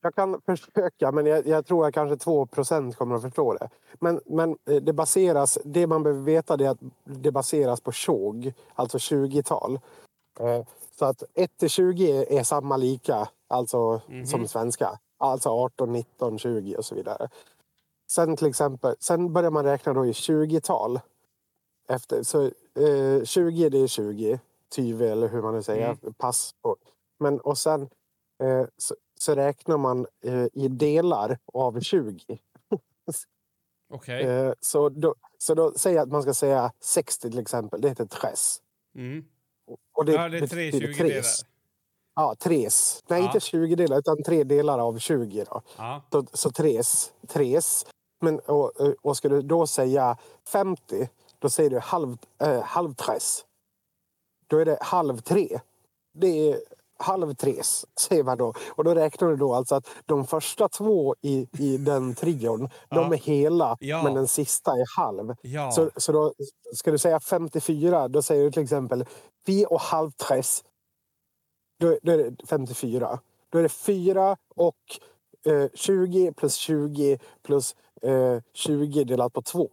jag 0.04 0.14
kan 0.14 0.40
försöka, 0.46 1.12
men 1.12 1.26
jag, 1.26 1.46
jag 1.46 1.66
tror 1.66 1.86
att 1.86 1.94
kanske 1.94 2.30
2% 2.30 2.92
kommer 2.94 3.16
att 3.16 3.22
förstå 3.22 3.54
det. 3.54 3.68
Men, 4.00 4.20
men 4.26 4.50
eh, 4.50 4.82
det 4.82 4.92
baseras, 4.92 5.58
det 5.64 5.86
man 5.86 6.02
behöver 6.02 6.22
veta 6.22 6.54
är 6.54 6.68
att 6.68 6.78
det 7.04 7.32
baseras 7.32 7.80
på 7.80 7.92
tjog, 7.92 8.52
alltså 8.74 8.98
20-tal. 8.98 9.80
Eh, 10.40 10.66
Så 10.90 11.04
att 11.04 11.22
1 11.34 11.56
till 11.56 11.68
20 11.68 12.38
är 12.38 12.42
samma 12.42 12.76
lika, 12.76 13.28
alltså 13.54 14.00
Mhm. 14.08 14.26
som 14.26 14.48
svenska. 14.48 14.98
Alltså 15.18 15.48
18, 15.48 15.92
19, 15.92 16.38
20 16.38 16.76
och 16.76 16.84
så 16.84 16.94
vidare. 16.94 17.28
Sen 18.10 18.36
till 18.36 18.46
exempel, 18.46 18.94
sen 19.00 19.32
börjar 19.32 19.50
man 19.50 19.64
räkna 19.64 19.92
då 19.92 20.06
i 20.06 20.12
20-tal. 20.12 21.00
Efter, 21.88 22.22
så 22.22 22.44
eh, 22.80 23.24
20 23.24 23.68
det 23.68 23.78
är 23.78 23.86
20, 23.86 24.40
20 24.76 25.08
eller 25.08 25.28
hur 25.28 25.42
man 25.42 25.54
nu 25.54 25.62
säger, 25.62 25.96
pass 26.18 26.54
på. 26.62 26.76
Men 27.18 27.40
och 27.40 27.58
sen 27.58 27.82
eh, 28.42 28.66
så, 28.76 28.94
så 29.20 29.34
räknar 29.34 29.76
man 29.78 30.06
eh, 30.24 30.46
i 30.52 30.68
delar 30.68 31.38
av 31.52 31.80
20. 31.80 32.18
Okej. 33.94 34.22
Eh, 34.24 34.52
så, 34.60 34.88
då, 34.88 35.14
så 35.38 35.54
då 35.54 35.72
säger 35.72 35.96
jag 35.96 36.02
att 36.02 36.12
man 36.12 36.22
ska 36.22 36.34
säga 36.34 36.72
60 36.80 37.30
till 37.30 37.38
exempel, 37.38 37.80
det 37.80 37.88
heter 37.88 38.06
tres. 38.06 38.62
Mm. 38.96 39.24
Och 39.92 40.04
det 40.04 40.12
Ja, 40.12 40.28
det 40.28 40.38
är 40.38 40.46
tre 40.46 40.70
betyder 40.70 40.92
20 40.92 41.02
delar. 41.02 41.24
Ja, 42.16 42.34
tres. 42.38 43.02
Nej, 43.08 43.20
Ja. 43.20 43.26
inte 43.26 43.40
20 43.40 43.76
delar, 43.76 43.98
utan 43.98 44.22
tre 44.22 44.44
delar 44.44 44.78
av 44.78 44.98
20. 44.98 45.44
Då. 45.44 45.62
Ja. 45.76 46.02
Så, 46.12 46.24
så 46.32 46.50
tres. 46.50 47.12
tres. 47.28 47.86
Men, 48.20 48.38
och, 48.38 48.72
och 49.02 49.16
ska 49.16 49.28
du 49.28 49.42
då 49.42 49.66
säga 49.66 50.16
50, 50.48 51.08
då 51.38 51.50
säger 51.50 51.70
du 51.70 51.78
halv, 51.78 52.16
eh, 52.42 52.62
halv 52.62 52.94
tres. 52.94 53.44
Då 54.46 54.58
är 54.58 54.64
det 54.64 54.78
halv 54.80 55.18
tre. 55.20 55.60
Det 56.14 56.50
är 56.52 56.58
halv 56.98 57.34
tres, 57.34 57.86
säger 58.00 58.22
man 58.24 58.38
då. 58.38 58.54
Och 58.68 58.84
då 58.84 58.94
räknar 58.94 59.28
du 59.28 59.36
då 59.36 59.54
alltså 59.54 59.74
att 59.74 59.88
de 60.06 60.26
första 60.26 60.68
två 60.68 61.14
i, 61.22 61.48
i 61.58 61.76
den 61.76 62.14
trion, 62.14 62.68
Ja. 62.88 62.96
de 62.96 63.12
är 63.12 63.16
hela, 63.16 63.76
Ja. 63.80 64.02
men 64.02 64.14
den 64.14 64.28
sista 64.28 64.70
är 64.72 64.96
halv. 64.96 65.34
Ja. 65.42 65.70
Så, 65.72 65.90
så 65.96 66.12
då 66.12 66.34
ska 66.74 66.90
du 66.90 66.98
säga 66.98 67.20
54, 67.20 68.08
då 68.08 68.22
säger 68.22 68.44
du 68.44 68.50
till 68.50 68.62
exempel 68.62 69.04
4 69.46 69.68
och 69.68 69.80
halv 69.80 70.10
tres. 70.10 70.64
Då, 71.78 71.98
då 72.02 72.12
är 72.12 72.18
det 72.18 72.46
54. 72.46 73.20
Då 73.50 73.58
är 73.58 73.62
det 73.62 73.68
4 73.68 74.36
och 74.48 74.76
eh, 75.46 75.68
20 75.74 76.32
plus 76.32 76.54
20 76.54 77.18
plus 77.42 77.76
eh, 78.02 78.40
20 78.52 79.04
delat 79.04 79.32
på 79.32 79.42
2. 79.42 79.70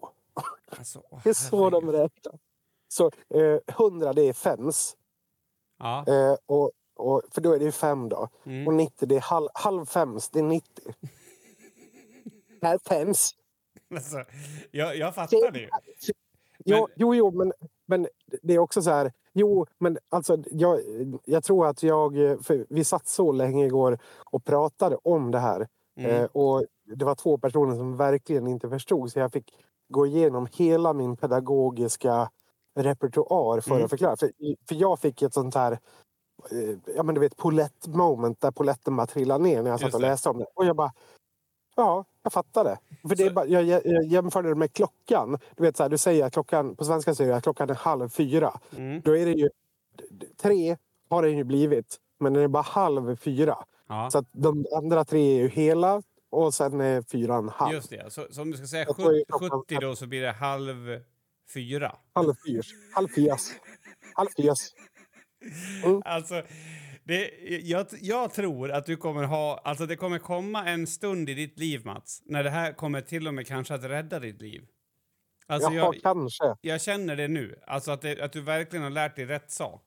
Alltså, 0.78 1.04
Det 1.24 1.30
är 1.30 1.34
så 1.34 1.70
de 1.70 1.92
räknar. 1.92 2.40
Så 2.88 3.12
eh, 3.30 3.60
100 3.68 4.14
det 4.14 4.22
är 4.22 4.34
fems. 4.34 4.98
Ja. 5.80 6.06
Eh, 6.08 6.36
och, 6.46 6.72
och, 6.96 7.22
för 7.32 7.42
då 7.42 7.54
är 7.54 7.60
det 7.60 7.66
ju 7.66 7.72
5 7.72 8.10
då. 8.10 8.30
Mm. 8.44 8.68
Och 8.68 8.74
90 8.74 9.06
det 9.06 9.16
är 9.16 9.22
halv, 9.22 9.48
halv 9.54 9.86
fems, 9.86 10.30
det 10.30 10.40
är 10.40 10.44
90. 10.44 10.94
Halv 12.62 12.80
fems. 12.86 13.36
Alltså, 13.96 14.24
jag, 14.72 14.98
jag 14.98 15.16
fattar 15.16 15.52
det 15.52 15.60
ju. 15.60 15.70
Jo, 16.66 16.78
Men- 16.78 16.88
jo, 16.96 17.16
jo 17.16 17.32
men, 17.32 17.54
men 17.86 18.08
det 18.42 18.54
är 18.54 18.60
också 18.60 18.82
så 18.82 18.90
här. 18.92 19.14
Jo, 19.34 19.66
men 19.80 19.98
alltså 20.10 20.38
jag, 20.52 20.80
jag 21.26 21.44
tror 21.44 21.68
att 21.68 21.84
jag... 21.84 22.18
Vi 22.70 22.84
satt 22.84 23.08
så 23.08 23.32
länge 23.32 23.66
igår 23.66 23.98
och 24.32 24.44
pratade 24.46 24.98
om 25.04 25.32
det 25.32 25.40
här. 25.40 25.68
Mm. 25.98 26.12
Eh, 26.12 26.26
och 26.26 26.66
det 26.96 27.06
var 27.06 27.16
två 27.16 27.38
personer 27.38 27.76
som 27.76 27.98
verkligen 27.98 28.48
inte 28.48 28.70
förstod. 28.70 29.12
Så 29.12 29.20
jag 29.20 29.32
fick 29.32 29.54
gå 29.90 30.06
igenom 30.08 30.48
hela 30.52 30.94
min 30.94 31.18
pedagogiska 31.18 32.30
repertoar 32.76 33.60
för 33.60 33.72
Mm. 33.72 33.84
att 33.84 33.90
förklara. 33.90 34.16
För, 34.16 34.32
för 34.68 34.76
jag 34.76 35.00
fick 35.00 35.22
ett 35.22 35.34
sånt 35.34 35.56
här... 35.56 35.72
eh, 36.52 36.78
Ja, 36.96 37.04
men 37.04 37.16
du 37.16 37.22
vet, 37.22 37.38
polett 37.38 37.88
moment 37.88 38.42
där 38.42 38.52
poletten 38.52 38.96
bara 38.96 39.08
trillade 39.08 39.44
ner 39.44 39.64
när 39.64 39.70
jag 39.72 39.80
satt 39.80 39.94
och 39.94 40.02
läste 40.02 40.30
om 40.30 40.38
det. 40.38 40.46
Och 40.56 40.66
jag 40.66 40.76
bara... 40.76 40.92
Ja, 41.82 42.06
jag 42.24 42.34
fattar 42.34 42.64
det. 42.64 42.78
För 43.10 43.16
det 43.16 43.24
är 43.24 43.30
bara, 43.32 43.46
jag, 43.46 43.64
jag, 43.64 43.82
jag 43.86 44.04
jämförde 44.06 44.50
det 44.50 44.56
med 44.56 44.74
klockan. 44.74 45.38
Du 45.56 45.64
vet 45.64 45.78
så 45.78 45.84
här, 45.84 45.90
du 45.90 45.98
säger 45.98 46.26
att 46.26 46.34
klockan, 46.34 46.76
på 46.76 46.86
svenska 46.86 47.16
säger 47.16 47.34
att 47.34 47.44
klockan 47.44 47.70
är 47.70 47.74
halv 47.76 48.10
fyra. 48.10 48.60
Mm. 48.78 49.02
Då 49.02 49.18
är 49.18 49.26
det 49.26 49.32
ju 49.32 49.50
tre 50.42 50.78
har 51.10 51.24
den 51.24 51.38
ju 51.38 51.44
blivit, 51.44 51.98
men 52.20 52.34
den 52.34 52.44
är 52.44 52.48
bara 52.48 52.64
halv 52.64 53.16
fyra. 53.16 53.58
Ja. 53.88 54.10
Så 54.12 54.18
att 54.18 54.26
de 54.32 54.66
andra 54.78 55.06
tre 55.06 55.38
är 55.38 55.42
ju 55.42 55.48
hela 55.50 56.02
och 56.30 56.54
sen 56.54 56.82
är 56.82 57.02
fyran 57.02 57.50
halv. 57.50 57.74
Just 57.74 57.90
det. 57.90 58.14
Så, 58.14 58.28
så 58.32 58.42
om 58.42 58.52
du 58.52 58.58
ska 58.58 58.68
säga 58.68 58.86
Jag 58.88 58.96
tror 58.96 59.14
ju 59.14 59.20
70, 59.20 59.26
klockan- 59.28 59.60
70 59.60 59.76
då 59.80 59.96
så 59.96 60.08
blir 60.08 60.22
det 60.22 60.32
halv 60.32 61.00
fyra. 61.54 61.96
Halv 62.14 62.34
fyrs. 62.48 62.74
Halv 62.96 63.08
fyrs. 63.08 63.52
Halv 64.14 64.28
fyrs. 64.38 64.74
Alltså, 66.06 66.42
det, 67.04 67.30
jag, 67.62 67.88
jag 68.02 68.34
tror 68.34 68.72
att 68.72 68.86
du 68.86 68.98
kommer 68.98 69.24
ha... 69.24 69.58
Alltså 69.64 69.86
det 69.86 69.96
kommer 69.96 70.20
komma 70.20 70.66
en 70.70 70.88
stund 70.88 71.30
i 71.30 71.34
ditt 71.34 71.60
liv, 71.60 71.86
Mats, 71.86 72.22
när 72.26 72.44
det 72.44 72.50
här 72.50 72.74
kommer 72.74 73.02
till 73.02 73.28
och 73.28 73.34
med 73.34 73.48
kanske 73.48 73.74
att 73.74 73.84
rädda 73.84 74.20
ditt 74.20 74.42
liv. 74.42 74.68
Alltså 75.48 75.72
Jaha, 75.74 75.86
jag, 75.94 76.02
kanske. 76.04 76.56
jag 76.62 76.82
känner 76.82 77.16
det 77.16 77.28
nu. 77.28 77.60
Alltså 77.68 77.92
att, 77.92 78.02
det, 78.02 78.22
att 78.22 78.34
du 78.34 78.42
verkligen 78.42 78.84
har 78.84 78.90
lärt 78.90 79.16
dig 79.16 79.26
rätt 79.26 79.52
sak. 79.52 79.84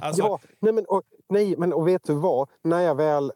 Alltså, 0.00 0.22
Ja, 0.22 0.40
nej 0.58 0.72
men, 0.72 0.84
och, 0.86 1.02
nej, 1.28 1.56
men 1.58 1.72
och 1.72 1.88
vet 1.88 2.04
du 2.04 2.14
vad? 2.14 2.48
När 2.64 2.80
jag 2.80 2.94
väl 2.94 3.32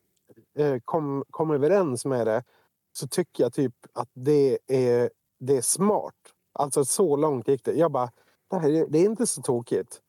eh, 0.58 0.76
kom, 0.84 1.24
kom 1.30 1.50
överens 1.50 2.04
med 2.04 2.26
det 2.26 2.44
så 2.92 3.08
tycker 3.08 3.42
jag 3.42 3.52
typ 3.52 3.74
att 3.92 4.08
det 4.14 4.58
är, 4.66 5.10
det 5.40 5.56
är 5.56 5.60
smart. 5.60 6.14
Alltså 6.52 6.84
så 6.84 7.16
långt 7.16 7.48
gick 7.48 7.64
det. 7.64 7.72
Jag 7.72 7.92
bara, 7.92 8.10
det, 8.50 8.58
här, 8.58 8.70
är- 8.70 8.86
det 8.88 8.98
är 8.98 9.04
inte 9.04 9.26
så 9.26 9.42
tokigt. 9.42 10.00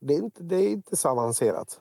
Det 0.00 0.14
är 0.14 0.18
inte, 0.18 0.42
det 0.42 0.56
är 0.56 0.68
inte 0.68 0.96
så 0.96 1.08
avancerat. 1.08 1.80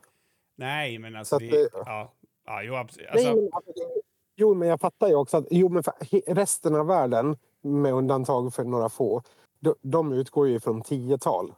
Nej, 0.64 1.00
men 1.00 1.16
alltså... 1.16 1.40
Så 1.40 1.46
att, 1.46 1.52
det, 1.52 1.62
eh, 1.62 1.68
ja, 1.74 2.14
ja, 2.46 2.64
jo, 2.64 2.76
absolut. 2.76 3.10
Nej, 3.14 3.26
Alltså, 3.28 3.42
men, 3.42 3.50
alltså, 3.54 3.72
det- 3.72 4.02
jo, 4.36 4.54
men 4.54 4.68
jag 4.68 4.80
fattar 4.82 5.08
ju 5.08 5.16
också 5.16 5.38
att 5.38 5.46
jo, 5.52 5.70
men 5.70 5.84
resten 6.28 6.76
av 6.76 6.88
världen, 6.88 7.38
med 7.62 7.94
undantag 7.94 8.54
för 8.54 8.64
några 8.64 8.90
få, 8.90 9.22
de, 9.60 9.76
de 9.82 10.12
utgår 10.14 10.48
ju 10.48 10.60
från 10.60 10.82
tiotal. 10.82 11.54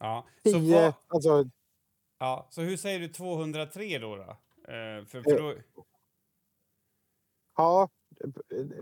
ja. 0.00 0.26
Så, 0.44 0.52
Tio, 0.52 0.80
vad, 0.82 0.92
alltså, 1.08 1.44
ja, 2.18 2.46
så 2.50 2.62
hur 2.62 2.76
säger 2.76 2.98
du 3.00 3.08
203 3.08 3.98
då? 3.98 4.16
då? 4.16 4.22
Eh, 4.22 5.04
för, 5.04 5.22
för 5.22 5.38
då 5.38 5.54
ja, 7.56 7.88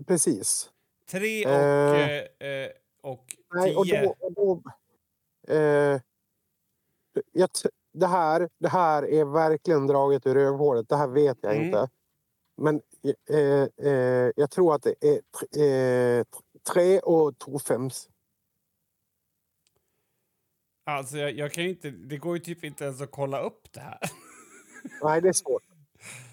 precis. 0.07 0.71
3 1.11 1.45
och, 1.47 1.51
Eh. 1.53 2.11
eh, 2.39 2.49
eh, 2.65 2.71
och 3.03 3.25
Nej, 3.55 3.77
och 3.77 3.85
10. 3.85 4.03
då, 4.03 4.15
och 4.27 4.33
då, 4.33 4.63
eh, 5.55 6.01
jag, 7.33 7.49
det, 7.97 8.07
här, 8.07 8.49
det 8.59 8.69
här 8.69 9.03
är 9.03 9.25
verkligen 9.25 9.87
draget 9.87 10.27
ur 10.27 10.35
rövhålet. 10.35 10.89
Det 10.89 10.97
här 10.97 11.09
vet 11.09 11.39
jag 11.41 11.55
Mm. 11.55 11.67
inte. 11.67 11.89
Men 12.57 12.81
eh, 13.31 13.87
eh, 13.93 14.31
jag 14.37 14.51
tror 14.51 14.75
att 14.75 14.83
det 14.83 14.95
är 15.01 15.21
tre, 15.39 16.19
eh, 16.19 16.25
tre 16.73 16.99
och 17.01 17.39
två 17.39 17.57
fems. 17.59 18.09
Alltså, 20.87 21.17
jag, 21.17 21.33
jag 21.33 21.53
kan 21.53 21.65
ju 21.65 21.71
inte... 21.71 21.91
Det 21.91 22.17
går 22.17 22.37
ju 22.37 22.43
typ 22.43 22.65
inte 22.65 22.85
ens 22.85 23.01
att 23.01 23.11
kolla 23.11 23.41
upp 23.41 23.73
det 23.73 23.81
här. 23.81 23.99
Nej, 25.03 25.21
det 25.21 25.29
är 25.29 25.33
svårt. 25.33 25.63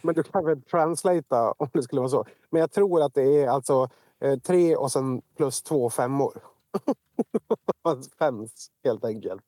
Men 0.01 0.15
du 0.15 0.23
kan 0.23 0.45
väl 0.45 0.61
translata 0.61 1.51
om 1.51 1.69
det 1.73 1.83
skulle 1.83 1.99
vara 2.01 2.09
så. 2.09 2.25
Men 2.49 2.59
jag 2.59 2.71
tror 2.71 3.01
att 3.01 3.13
det 3.13 3.23
är 3.43 3.47
alltså 3.47 3.89
eh, 4.21 4.39
tre 4.39 4.75
och 4.75 4.91
sen 4.91 5.21
plus 5.37 5.61
två 5.61 5.89
femmor. 5.89 6.43
Fems, 8.19 8.71
helt 8.83 9.05
enkelt. 9.05 9.43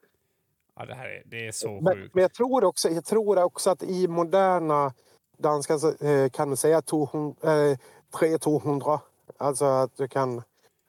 Ja, 0.75 0.85
det 0.85 0.93
här 0.93 1.09
är, 1.09 1.23
det 1.25 1.47
är 1.47 1.51
så 1.51 1.81
Men, 1.81 1.95
sjukt. 1.95 2.15
men 2.15 2.21
jag 2.21 2.33
tror 2.33 2.63
också, 2.63 2.89
jag 2.89 3.05
tror 3.05 3.43
också 3.43 3.69
att 3.69 3.83
i 3.83 4.07
moderna 4.07 4.93
danska 5.37 5.73
eh, 5.73 6.29
kan 6.29 6.49
du 6.49 6.55
säga 6.55 6.81
200, 6.81 7.35
eh, 7.43 7.77
300. 8.19 8.99
Alltså 9.37 9.65
att 9.65 9.97
du 9.97 10.07
kan... 10.07 10.37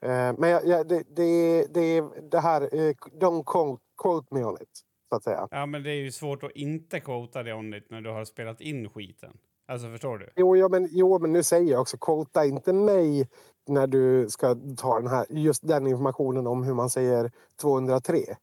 Eh, 0.03 0.33
men 0.39 0.51
jag, 0.51 0.89
det, 0.89 1.03
det, 1.17 1.67
det, 1.75 2.05
det 2.31 2.41
här, 2.41 2.63
eh, 2.63 2.95
don't 3.21 3.45
quote, 3.45 3.83
quote 4.03 4.35
me 4.35 4.45
on 4.45 4.55
it, 4.63 4.83
så 5.09 5.17
att 5.17 5.25
säga. 5.25 5.49
Ja, 5.51 5.67
men 5.67 5.83
det 5.83 5.91
är 5.91 6.03
ju 6.03 6.13
svårt 6.13 6.43
att 6.43 6.51
inte 6.51 7.01
quota 7.01 7.43
det 7.43 7.55
on 7.55 7.75
it 7.75 7.91
när 7.91 8.01
du 8.01 8.11
har 8.11 8.25
spelat 8.25 8.61
in 8.61 8.89
skiten. 8.89 9.39
Alltså, 9.69 9.91
förstår 9.91 10.19
du? 10.19 10.31
Jo, 10.37 10.57
ja, 10.57 10.69
men, 10.69 10.89
jo, 10.91 11.19
men 11.19 11.33
nu 11.33 11.43
säger 11.43 11.73
jag 11.73 11.81
också, 11.81 11.97
quota 11.97 12.45
inte 12.45 12.73
mig 12.73 13.29
när 13.69 13.87
du 13.87 14.29
ska 14.29 14.57
ta 14.77 15.01
den 15.01 15.09
här, 15.09 15.27
just 15.31 15.69
den 15.69 15.87
informationen 15.87 16.47
om 16.47 16.63
hur 16.63 16.75
man 16.75 16.91
säger 16.91 17.31
203. 17.61 18.37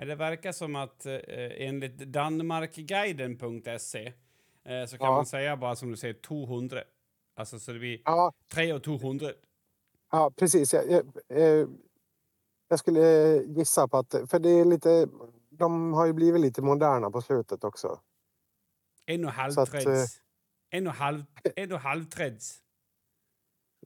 Ja, 0.00 0.04
Det 0.04 0.14
verkar 0.14 0.52
som 0.52 0.76
att 0.76 1.06
eh, 1.06 1.18
enligt 1.56 1.98
danmarkguiden.se 1.98 4.12
eh, 4.64 4.86
så 4.86 4.98
kan 4.98 5.06
Ja. 5.06 5.12
man 5.12 5.26
säga 5.26 5.56
bara 5.56 5.76
som 5.76 5.90
du 5.90 5.96
säger 5.96 6.14
200. 6.14 6.82
Alltså 7.36 7.58
så 7.58 7.72
det 7.72 7.78
blir 7.78 8.00
Ja, 8.04 8.32
3 8.52 8.72
och 8.72 8.82
200. 8.84 9.30
ja 10.12 10.30
precis. 10.36 10.74
Jag, 10.74 10.90
jag, 10.90 11.06
eh, 11.28 11.66
jag 12.68 12.78
skulle 12.78 13.36
eh, 13.36 13.42
gissa 13.50 13.88
på 13.88 13.96
att, 13.96 14.14
för 14.30 14.38
det 14.38 14.48
är 14.50 14.64
lite, 14.64 15.08
de 15.50 15.92
har 15.92 16.06
ju 16.06 16.12
blivit 16.12 16.40
lite 16.40 16.62
moderna 16.62 17.10
på 17.10 17.22
slutet 17.22 17.64
också. 17.64 18.00
En 19.06 19.24
och 19.24 19.32
halv 19.32 19.52
Så 19.52 19.60
att, 19.60 19.70
treds. 19.70 20.20
En 20.70 20.86
och 20.86 20.92
halv, 20.92 21.24
en 21.56 21.72
och. 21.72 21.80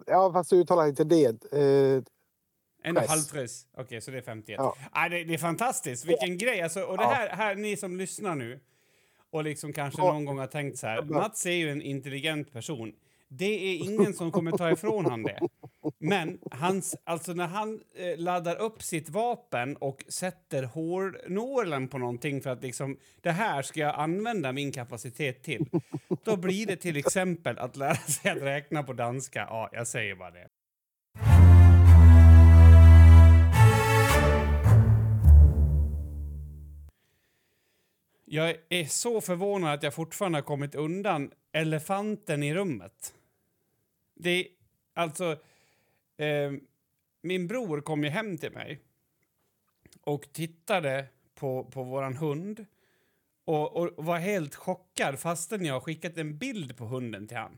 Ja, 0.06 0.32
fast 0.32 0.50
du 0.50 0.56
uttalar 0.56 0.86
inte 0.88 1.04
det. 1.04 1.52
Eh, 1.52 2.02
En 2.82 2.96
och 2.96 3.02
Press. 3.02 3.32
halv. 3.32 3.84
Okej, 3.86 4.00
så 4.00 4.10
det 4.10 4.18
är 4.18 4.22
51. 4.22 4.56
Ja. 4.58 4.76
Ah, 4.92 5.08
det, 5.08 5.24
det 5.24 5.34
är 5.34 5.38
fantastiskt. 5.38 6.04
Vilken 6.04 6.38
grej. 6.38 6.62
Alltså, 6.62 6.80
och 6.82 6.96
det 6.98 7.04
Ja. 7.04 7.10
här, 7.10 7.28
här, 7.28 7.54
ni 7.54 7.76
som 7.76 7.96
lyssnar 7.96 8.34
nu 8.34 8.60
och 9.30 9.44
liksom 9.44 9.72
kanske 9.72 10.00
Ja. 10.02 10.12
någon 10.12 10.24
gång 10.24 10.38
har 10.38 10.46
tänkt 10.46 10.78
så 10.78 10.86
här. 10.86 10.96
Ja. 10.96 11.02
Mats 11.02 11.46
är 11.46 11.50
ju 11.50 11.70
en 11.70 11.82
intelligent 11.82 12.52
person. 12.52 12.92
Det 13.28 13.44
är 13.44 13.76
ingen 13.76 14.14
som 14.14 14.32
kommer 14.32 14.50
ta 14.52 14.70
ifrån 14.70 15.06
han 15.06 15.22
det. 15.22 15.40
Men 15.98 16.38
hans, 16.50 16.96
alltså 17.04 17.32
när 17.32 17.46
han 17.46 17.80
eh, 17.96 18.18
laddar 18.18 18.56
upp 18.56 18.82
sitt 18.82 19.08
vapen 19.08 19.76
och 19.76 20.04
sätter 20.08 20.62
hårnålen 20.62 21.88
på 21.88 21.98
någonting 21.98 22.40
för 22.42 22.50
att 22.50 22.62
liksom, 22.62 22.98
det 23.20 23.30
här 23.30 23.62
ska 23.62 23.80
jag 23.80 23.94
använda 23.94 24.52
min 24.52 24.72
kapacitet 24.72 25.42
till. 25.42 25.66
Då 26.24 26.36
blir 26.36 26.66
det 26.66 26.76
till 26.76 26.96
exempel 26.96 27.58
att 27.58 27.76
lära 27.76 27.94
sig 27.94 28.30
att 28.30 28.42
räkna 28.42 28.82
på 28.82 28.92
danska. 28.92 29.46
Ja, 29.50 29.68
jag 29.72 29.86
säger 29.86 30.14
bara 30.14 30.30
det. 30.30 30.48
Jag 38.34 38.56
är 38.68 38.84
så 38.84 39.20
förvånad 39.20 39.74
att 39.74 39.82
jag 39.82 39.94
fortfarande 39.94 40.38
har 40.38 40.42
kommit 40.42 40.74
undan 40.74 41.30
elefanten 41.52 42.42
i 42.42 42.54
rummet. 42.54 43.14
Det 44.14 44.48
alltså... 44.94 45.38
Eh, 46.16 46.52
min 47.22 47.46
bror 47.46 47.80
kom 47.80 48.04
ju 48.04 48.10
hem 48.10 48.38
till 48.38 48.52
mig 48.52 48.80
och 50.00 50.32
tittade 50.32 51.06
på, 51.34 51.64
på 51.64 51.82
våran 51.82 52.16
hund 52.16 52.66
och, 53.44 53.76
och 53.76 54.04
var 54.04 54.18
helt 54.18 54.54
chockad 54.54 55.18
fastän 55.20 55.64
jag 55.64 55.82
skickat 55.82 56.18
en 56.18 56.38
bild 56.38 56.76
på 56.76 56.84
hunden 56.84 57.28
till 57.28 57.36
han. 57.36 57.56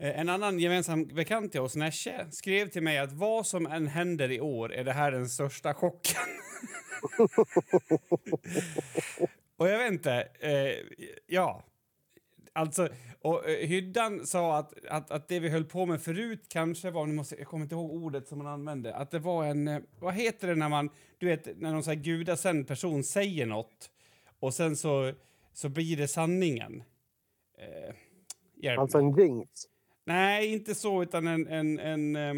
Eh, 0.00 0.20
en 0.20 0.28
annan 0.28 0.58
gemensam 0.58 1.04
bekant 1.04 1.52
till 1.52 1.60
oss, 1.60 1.76
Nesche, 1.76 2.26
skrev 2.30 2.68
till 2.68 2.82
mig 2.82 2.98
att 2.98 3.12
vad 3.12 3.46
som 3.46 3.66
än 3.66 3.86
händer 3.86 4.30
i 4.30 4.40
år 4.40 4.72
är 4.72 4.84
det 4.84 4.92
här 4.92 5.12
den 5.12 5.28
största 5.28 5.74
chocken. 5.74 6.22
och 9.56 9.68
jag 9.68 9.78
vet 9.78 9.92
inte, 9.92 10.28
eh, 10.40 10.76
ja. 11.26 11.62
Alltså, 12.52 12.88
och 13.20 13.50
eh, 13.50 13.68
Hyddan 13.68 14.26
sa 14.26 14.58
att, 14.58 14.86
att, 14.86 15.10
att 15.10 15.28
det 15.28 15.40
vi 15.40 15.48
höll 15.48 15.64
på 15.64 15.86
med 15.86 16.02
förut 16.02 16.44
kanske 16.48 16.90
var, 16.90 17.06
nu 17.06 17.12
måste, 17.12 17.36
jag 17.36 17.46
kommer 17.46 17.62
inte 17.62 17.74
ihåg 17.74 17.90
ordet 17.90 18.28
som 18.28 18.38
man 18.38 18.46
använde, 18.46 18.94
att 18.94 19.10
det 19.10 19.18
var 19.18 19.44
en, 19.44 19.68
eh, 19.68 19.80
vad 20.00 20.14
heter 20.14 20.48
det 20.48 20.54
när 20.54 20.68
man, 20.68 20.90
du 21.18 21.26
vet, 21.26 21.60
när 21.60 21.72
någon 21.72 21.82
här 21.82 21.94
gudasänd 21.94 22.68
person 22.68 23.04
säger 23.04 23.46
något 23.46 23.90
och 24.40 24.54
sen 24.54 24.76
så, 24.76 25.12
så 25.52 25.68
blir 25.68 25.96
det 25.96 26.08
sanningen. 26.08 26.82
Eh, 27.58 27.94
Alltså 28.78 28.98
en 28.98 29.16
jinx. 29.16 29.50
Nej, 30.04 30.52
inte 30.52 30.74
så, 30.74 31.02
utan 31.02 31.26
en... 31.26 31.46
en, 31.46 31.78
en 31.78 32.16
eh, 32.16 32.34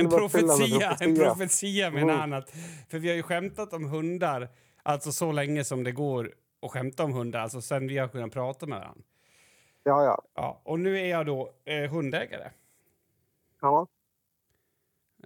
en 0.00 0.08
profetia, 0.08 0.90
en 0.90 0.96
profetia. 0.98 1.24
profetia 1.34 1.90
menar 1.90 2.02
Mm. 2.14 2.20
han. 2.20 2.32
Att, 2.32 2.50
för 2.88 2.98
vi 2.98 3.08
har 3.08 3.16
ju 3.16 3.22
skämtat 3.22 3.72
om 3.72 3.84
hundar, 3.84 4.48
alltså 4.82 5.12
så 5.12 5.32
länge 5.32 5.64
som 5.64 5.84
det 5.84 5.92
går 5.92 6.34
att 6.62 6.70
skämta 6.70 7.04
om 7.04 7.12
hundar, 7.12 7.40
alltså 7.40 7.60
sen 7.60 7.86
vi 7.86 7.98
har 7.98 8.08
kunnat 8.08 8.32
prata 8.32 8.66
med 8.66 8.78
varandra. 8.78 9.02
Ja, 9.82 10.04
ja. 10.04 10.22
Ja, 10.34 10.60
och 10.64 10.80
nu 10.80 10.98
är 11.00 11.06
jag 11.06 11.26
då 11.26 11.50
eh, 11.64 11.90
hundägare. 11.90 12.50
ja. 13.60 13.86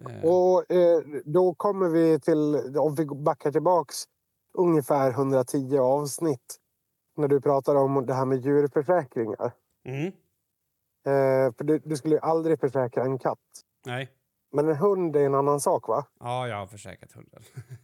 Eh, 0.00 0.24
Och 0.24 0.70
eh, 0.72 1.00
då 1.24 1.54
kommer 1.54 1.88
vi 1.88 2.20
till, 2.20 2.54
om 2.78 2.94
vi 2.94 3.04
backar 3.07 3.52
tillbaks 3.52 3.96
ungefär 4.52 5.11
110 5.11 5.78
avsnitt. 5.78 6.57
När 7.16 7.28
du 7.28 7.40
pratar 7.40 7.74
om 7.74 8.07
det 8.07 8.14
här 8.14 8.24
med 8.24 8.38
djurförsäkringar. 8.44 9.52
mm, 9.85 10.12
Eh, 11.07 11.52
för 11.59 11.64
du, 11.64 11.78
du 11.78 11.96
skulle 11.96 12.14
ju 12.14 12.20
aldrig 12.20 12.61
försäkra 12.61 13.02
en 13.04 13.18
katt. 13.18 13.38
nej. 13.87 14.09
Men 14.52 14.68
en 14.68 14.76
hund 14.76 15.16
är 15.16 15.20
en 15.20 15.34
annan 15.34 15.61
sak 15.61 15.88
va? 15.88 16.06
Ja, 16.20 16.48
jag 16.48 16.56
har 16.56 16.66
försäkrat 16.66 17.12
hunden. 17.12 17.42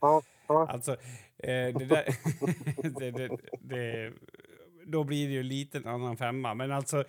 Ja, 0.00 0.22
ja. 0.48 0.68
Alltså, 0.68 0.92
eh, 1.38 1.78
det 1.78 1.84
där... 1.84 2.04
det, 2.98 3.10
det, 3.10 3.36
det, 3.60 4.12
då 4.86 5.04
blir 5.04 5.26
det 5.28 5.34
ju 5.34 5.42
lite 5.42 5.78
en 5.78 5.86
annan 5.86 6.16
femma. 6.16 6.54
Men 6.54 6.72
alltså, 6.72 7.04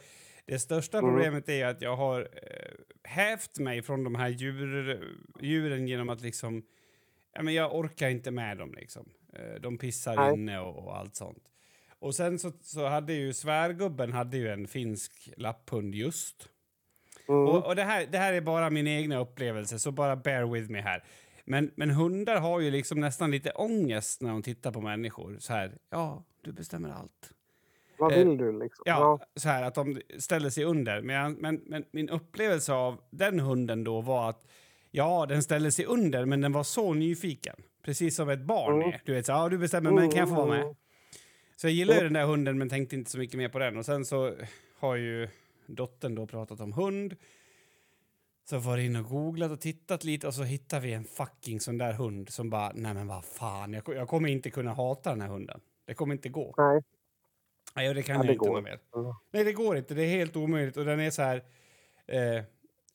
det 0.46 0.60
största 0.60 0.98
Mm. 0.98 1.10
problemet 1.12 1.50
är 1.50 1.66
att 1.66 1.82
jag 1.82 1.96
har 1.96 2.22
eh, 2.22 2.72
hävt 3.04 3.60
mig 3.60 3.82
från 3.82 4.04
de 4.04 4.16
här 4.16 4.30
djur, 4.30 5.04
djuren 5.42 5.88
genom 5.88 6.10
att 6.10 6.22
liksom... 6.22 6.64
Ja, 7.34 7.42
men 7.42 7.54
jag 7.54 7.76
orkar 7.76 8.10
inte 8.10 8.32
med 8.32 8.58
dem 8.58 8.74
liksom. 8.74 9.10
Eh, 9.34 9.62
de 9.62 9.78
pissar 9.78 10.16
Nej. 10.16 10.34
inne 10.34 10.60
och, 10.60 10.86
och 10.86 10.98
allt 10.98 11.16
sånt. 11.16 11.44
Och 12.00 12.16
sen 12.16 12.40
så, 12.40 12.52
så 12.62 12.86
hade 12.88 13.14
ju 13.14 13.34
svärgubben 13.34 14.14
hade 14.14 14.38
ju 14.38 14.50
en 14.50 14.68
finsk 14.68 15.30
lapphund 15.38 15.96
just. 15.96 16.50
Mm. 17.30 17.48
Och, 17.48 17.66
och 17.66 17.76
det, 17.76 17.84
här, 17.84 18.08
det 18.12 18.18
här 18.18 18.34
är 18.34 18.42
bara 18.42 18.70
min 18.70 18.88
egna 18.88 19.20
upplevelse, 19.20 19.80
så 19.80 19.92
bara 19.92 20.16
bear 20.16 20.46
with 20.46 20.72
me 20.72 20.82
här. 20.82 21.04
Men, 21.46 21.72
men 21.76 21.90
hundar 21.90 22.40
har 22.40 22.60
ju 22.60 22.72
liksom 22.72 23.00
nästan 23.00 23.32
lite 23.32 23.52
ångest 23.52 24.22
när 24.22 24.30
de 24.30 24.42
tittar 24.42 24.72
på 24.72 24.82
människor. 24.82 25.38
Så 25.40 25.54
här, 25.54 25.72
ja, 25.90 26.24
du 26.42 26.52
bestämmer 26.52 26.90
allt. 26.90 27.34
Vad 27.98 28.12
eh, 28.12 28.18
vill 28.18 28.38
du 28.38 28.60
liksom? 28.60 28.84
Ja, 28.86 29.20
så 29.36 29.50
här 29.50 29.64
att 29.64 29.76
de 29.76 30.02
ställer 30.18 30.50
sig 30.50 30.64
under. 30.64 31.02
Men, 31.02 31.34
men, 31.34 31.62
men 31.66 31.86
min 31.92 32.10
upplevelse 32.10 32.74
av 32.74 33.02
den 33.10 33.40
hunden 33.40 33.84
då 33.84 34.02
var 34.02 34.30
att 34.30 34.48
ja, 34.92 35.26
den 35.26 35.44
ställde 35.44 35.72
sig 35.72 35.86
under, 35.86 36.26
men 36.26 36.42
den 36.42 36.52
var 36.52 36.64
så 36.64 36.94
nyfiken. 36.94 37.56
Precis 37.84 38.16
som 38.16 38.30
ett 38.30 38.42
barn 38.42 38.76
Mm. 38.76 38.90
är. 38.90 39.02
Du 39.06 39.14
vet, 39.14 39.26
så, 39.26 39.32
ja, 39.32 39.50
du 39.50 39.58
bestämmer, 39.58 39.92
men 39.92 40.10
kan 40.10 40.20
jag 40.20 40.30
få 40.30 40.36
vara 40.36 40.46
med? 40.50 40.62
Mm. 40.62 40.76
Så 41.56 41.68
jag 41.68 41.74
gillar 41.74 42.04
den 42.04 42.14
där 42.14 42.26
hunden, 42.26 42.58
men 42.58 42.70
tänkte 42.70 42.96
inte 42.96 43.12
så 43.12 43.18
mycket 43.18 43.38
mer 43.38 43.50
på 43.50 43.60
den. 43.60 43.78
Och 43.78 43.86
sen 43.86 44.06
så 44.06 44.34
har 44.80 44.96
ju 44.96 45.28
dottern 45.76 46.16
då 46.16 46.28
pratat 46.28 46.60
om 46.60 46.74
hund. 46.74 47.16
Så 48.50 48.56
jag 48.56 48.60
var 48.60 48.78
inne 48.78 49.00
och 49.00 49.06
googlat 49.06 49.52
och 49.52 49.62
tittat 49.62 50.04
lite 50.04 50.28
och 50.28 50.34
så 50.34 50.44
hittade 50.44 50.82
vi 50.82 50.94
en 50.94 51.04
fucking 51.04 51.60
sån 51.60 51.78
där 51.78 51.94
hund 51.94 52.30
som 52.30 52.50
bara, 52.50 52.72
nej 52.76 52.94
men 52.94 53.08
vad 53.08 53.26
fan, 53.26 53.74
jag, 53.74 53.84
jag 53.88 54.08
kommer 54.08 54.30
inte 54.30 54.50
kunna 54.50 54.74
hata 54.74 55.10
den 55.10 55.22
här 55.22 55.28
hunden. 55.28 55.62
Det 55.86 55.94
kommer 55.94 56.14
inte 56.14 56.30
gå. 56.30 56.54
Nej. 56.58 56.82
Nej, 57.76 57.94
det 57.94 58.04
kan 58.04 58.16
Ja, 58.16 58.20
jag 58.20 58.28
det 58.28 58.34
inte 58.34 58.46
går 58.46 58.56
något 58.56 58.64
mer. 58.64 58.80
Mm. 58.96 59.14
Nej, 59.32 59.44
det 59.44 59.54
går 59.54 59.78
inte. 59.78 59.94
Det 59.94 60.04
är 60.04 60.10
helt 60.10 60.36
omöjligt. 60.36 60.78
Och 60.78 60.86
den 60.86 61.00
är 61.00 61.10
så 61.10 61.22
här... 61.22 61.44
Eh, 62.08 62.44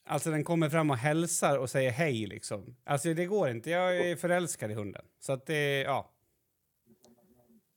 alltså 0.04 0.30
den 0.30 0.44
kommer 0.44 0.70
fram 0.70 0.90
och 0.90 0.96
hälsar 0.96 1.58
och 1.58 1.70
säger 1.70 1.90
hej 1.90 2.26
liksom. 2.26 2.76
Alltså 2.84 3.14
det 3.14 3.26
går 3.26 3.48
inte. 3.48 3.70
Jag 3.70 3.96
är 3.96 4.16
förälskad 4.16 4.70
i 4.70 4.74
hunden. 4.74 5.04
Så 5.20 5.32
att 5.32 5.46
det, 5.46 5.82
ja. 5.82 6.10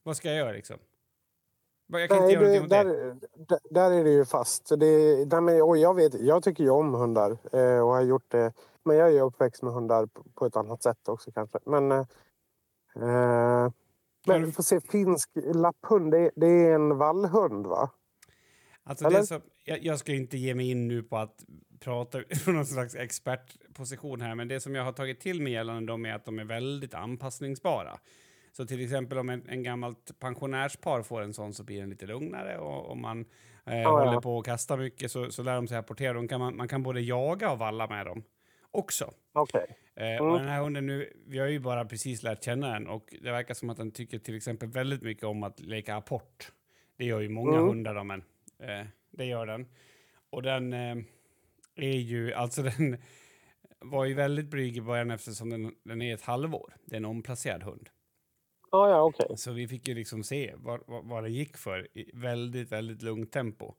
Vad 0.03 0.17
ska 0.17 0.27
jag 0.27 0.38
göra 0.38 0.51
liksom? 0.51 0.79
Jag 1.88 2.10
kan 2.10 2.19
Nej, 2.19 2.34
inte 2.34 2.43
göra 2.43 2.54
det, 2.54 2.62
åt 2.62 2.69
det. 2.69 2.76
där, 2.76 3.15
där- 3.47 3.60
där 3.69 3.91
är 3.91 4.04
det 4.04 4.10
ju 4.12 4.26
fast. 4.26 4.69
Det, 4.80 5.26
nej, 5.32 5.41
men, 5.41 5.62
och 5.62 5.78
jag, 5.78 5.93
vet, 5.93 6.13
jag 6.21 6.43
tycker 6.43 6.63
ju 6.63 6.69
om 6.69 6.93
hundar 6.93 7.32
eh, 7.54 7.80
och 7.80 7.93
har 7.93 8.02
gjort 8.02 8.32
det. 8.32 8.54
Men 8.84 8.97
jag 8.97 9.15
är 9.15 9.21
uppväxt 9.21 9.62
med 9.63 9.73
hundar 9.73 10.06
på, 10.06 10.23
på 10.36 10.45
ett 10.45 10.56
annat 10.56 10.84
sätt 10.84 11.08
också 11.10 11.32
kanske. 11.32 11.60
Men, 11.65 11.91
eh, 11.91 12.06
eh, 12.95 13.71
men 14.28 14.45
vi 14.45 14.52
får 14.52 14.63
se, 14.63 14.82
finsk 14.82 15.30
lapphund, 15.36 16.12
det, 16.12 16.32
det 16.36 16.47
är 16.47 16.73
en 16.76 16.97
vallhund 16.97 17.67
va? 17.67 17.89
Alltså 18.84 19.06
Eller? 19.06 19.19
det 19.19 19.26
som, 19.26 19.41
jag, 19.65 19.84
jag 19.84 20.00
ska 20.00 20.13
inte 20.13 20.38
ge 20.38 20.56
mig 20.56 20.71
in 20.71 20.88
nu 20.88 21.04
på 21.04 21.17
att 21.17 21.43
prata 21.80 22.19
från 22.43 22.56
någon 22.56 22.65
slags 22.65 22.95
expertposition 22.95 24.21
här, 24.21 24.36
men 24.36 24.47
det 24.47 24.60
som 24.60 24.76
jag 24.76 24.84
har 24.84 24.91
tagit 24.91 25.19
till 25.19 25.41
mig 25.41 25.54
gällande 25.54 25.91
dem 25.93 26.06
är 26.06 26.13
att 26.13 26.26
de 26.26 26.39
är 26.39 26.45
väldigt 26.45 26.93
anpassningsbara. 26.93 28.00
Så 28.58 28.65
till 28.65 28.84
exempel 28.84 29.17
om 29.17 29.30
en, 29.30 29.50
en 29.50 29.63
gammalt 29.63 30.20
pensionärspar 30.20 31.02
får 31.02 31.22
en 31.22 31.34
sån 31.34 31.54
så 31.54 31.63
blir 31.63 31.80
den 31.80 31.89
lite 31.89 32.06
lugnare 32.06 32.58
och 32.58 32.91
om 32.91 33.02
man 33.02 33.26
eh, 33.65 33.82
ja. 33.82 34.06
håller 34.06 34.22
på 34.22 34.39
att 34.39 34.46
kasta 34.46 34.78
mycket 34.78 35.12
så, 35.12 35.32
så 35.32 35.43
lär 35.43 35.56
de 35.56 35.67
sig 35.67 35.78
apportera. 35.78 36.13
De 36.13 36.28
kan 36.28 36.39
man, 36.39 36.58
man 36.58 36.67
kan 36.67 36.84
både 36.84 37.02
jaga 37.02 37.52
och 37.52 37.60
valla 37.60 37.88
med 37.88 38.06
dem 38.06 38.24
också. 38.72 39.13
Okej. 39.34 39.65
Eh, 39.96 40.08
Mm. 40.08 40.26
Och 40.32 40.39
den 40.39 40.48
här 40.48 40.62
hunden 40.62 40.86
nu, 40.86 41.13
vi 41.28 41.39
har 41.39 41.48
ju 41.48 41.60
bara 41.60 41.86
precis 41.86 42.24
lärt 42.24 42.43
känna 42.43 42.74
den 42.74 42.88
och 42.88 43.13
det 43.22 43.32
verkar 43.32 43.54
som 43.54 43.70
att 43.70 43.78
den 43.78 43.91
tycker 43.91 44.20
till 44.20 44.36
exempel 44.36 44.70
väldigt 44.70 45.02
mycket 45.02 45.24
om 45.24 45.43
att 45.43 45.60
leka 45.60 45.96
apport. 45.96 46.52
Det 46.98 47.06
gör 47.06 47.20
ju 47.20 47.30
många 47.30 47.58
Mm. 47.58 47.67
hundar 47.67 47.96
då, 47.96 48.04
men 48.04 48.24
eh, 48.60 48.86
det 49.12 49.26
gör 49.26 49.46
den. 49.46 49.67
Och 50.30 50.41
den 50.41 50.74
eh, 50.74 50.98
är 51.76 51.98
ju, 51.98 52.34
alltså 52.34 52.62
den 52.78 52.98
var 53.80 54.06
ju 54.06 54.13
väldigt 54.13 54.48
blyg 54.48 54.78
i 54.78 54.82
början 54.82 55.12
eftersom 55.12 55.50
den, 55.50 55.76
den 55.84 56.02
är 56.02 56.13
ett 56.13 56.22
halvår. 56.22 56.74
Det 56.86 56.96
är 56.96 56.98
en 56.98 57.06
omplacerad 57.06 57.63
hund. 57.63 57.89
Ja, 58.71 58.89
ja, 58.89 59.01
okej. 59.01 59.38
Så 59.38 59.51
vi 59.51 59.67
fick 59.67 59.88
ju 59.88 59.93
liksom 59.93 60.23
se 60.23 60.53
vad, 60.58 60.80
vad, 60.88 61.06
vad 61.06 61.23
det 61.23 61.30
gick 61.30 61.58
för 61.58 61.88
i 61.97 62.12
väldigt, 62.13 62.71
väldigt 62.71 63.01
lugnt 63.01 63.32
tempo. 63.32 63.73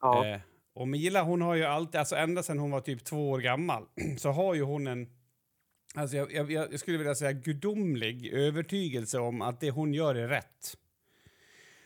Ja. 0.00 0.26
Eh, 0.26 0.40
och 0.74 0.88
Mila, 0.88 1.22
hon 1.22 1.42
har 1.42 1.54
ju 1.54 1.64
alltid, 1.64 1.98
alltså 1.98 2.16
ända 2.16 2.42
sedan 2.42 2.58
hon 2.58 2.70
var 2.70 2.80
typ 2.80 3.04
två 3.04 3.30
år 3.30 3.38
gammal, 3.38 3.86
så 4.18 4.30
har 4.30 4.54
ju 4.54 4.62
hon 4.62 4.86
en, 4.86 5.08
alltså 5.94 6.16
jag, 6.16 6.32
jag, 6.32 6.50
jag 6.50 6.80
skulle 6.80 6.98
vilja 6.98 7.14
säga 7.14 7.32
gudomlig 7.32 8.32
övertygelse 8.32 9.18
om 9.18 9.42
att 9.42 9.60
det 9.60 9.70
hon 9.70 9.94
gör 9.94 10.14
är 10.14 10.28
rätt. 10.28 10.76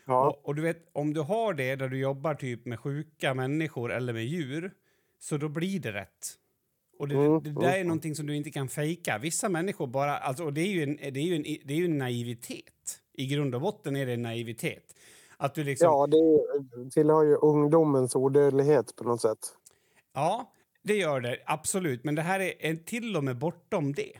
ja. 0.05 0.29
Och, 0.29 0.45
och 0.45 0.55
du 0.55 0.61
vet, 0.61 0.89
om 0.93 1.13
du 1.13 1.21
har 1.21 1.53
det 1.53 1.75
där 1.75 1.89
du 1.89 1.99
jobbar 1.99 2.35
typ 2.35 2.65
med 2.65 2.79
sjuka 2.79 3.33
människor 3.33 3.91
eller 3.91 4.13
med 4.13 4.25
djur, 4.25 4.71
så 5.19 5.37
då 5.37 5.49
blir 5.49 5.79
det 5.79 5.93
rätt. 5.93 6.37
Och 7.01 7.07
det, 7.07 7.15
Mm, 7.15 7.43
det 7.43 7.51
där 7.51 7.67
är 7.67 7.75
mm. 7.75 7.87
någonting 7.87 8.15
som 8.15 8.27
du 8.27 8.35
inte 8.35 8.51
kan 8.51 8.69
fejka. 8.69 9.17
Vissa 9.17 9.49
människor 9.49 9.87
bara, 9.87 10.17
alltså, 10.17 10.43
och 10.43 10.53
det 10.53 10.61
är 10.61 10.67
ju 10.67 10.83
en, 10.83 10.95
det 10.95 11.19
är 11.19 11.23
ju 11.23 11.35
en, 11.35 11.43
det 11.43 11.73
är 11.73 11.77
ju 11.77 11.85
en 11.85 11.97
naivitet. 11.97 12.99
I 13.13 13.25
grund 13.25 13.55
och 13.55 13.61
botten 13.61 13.95
är 13.95 14.05
det 14.05 14.13
en 14.13 14.21
naivitet. 14.21 14.95
Att 15.37 15.55
du 15.55 15.63
liksom, 15.63 15.85
ja, 15.85 16.07
det 16.07 16.91
tillhör 16.91 17.23
ju 17.23 17.35
ungdomens 17.35 18.15
odödlighet 18.15 18.95
på 18.95 19.03
något 19.03 19.21
sätt. 19.21 19.37
Ja, 20.13 20.53
det 20.83 20.95
gör 20.95 21.19
det 21.19 21.37
absolut. 21.45 22.03
Men 22.03 22.15
det 22.15 22.21
här 22.21 22.39
är 22.39 22.53
en 22.59 22.83
till 22.83 23.17
och 23.17 23.23
med 23.23 23.37
bortom 23.37 23.93
det. 23.93 24.13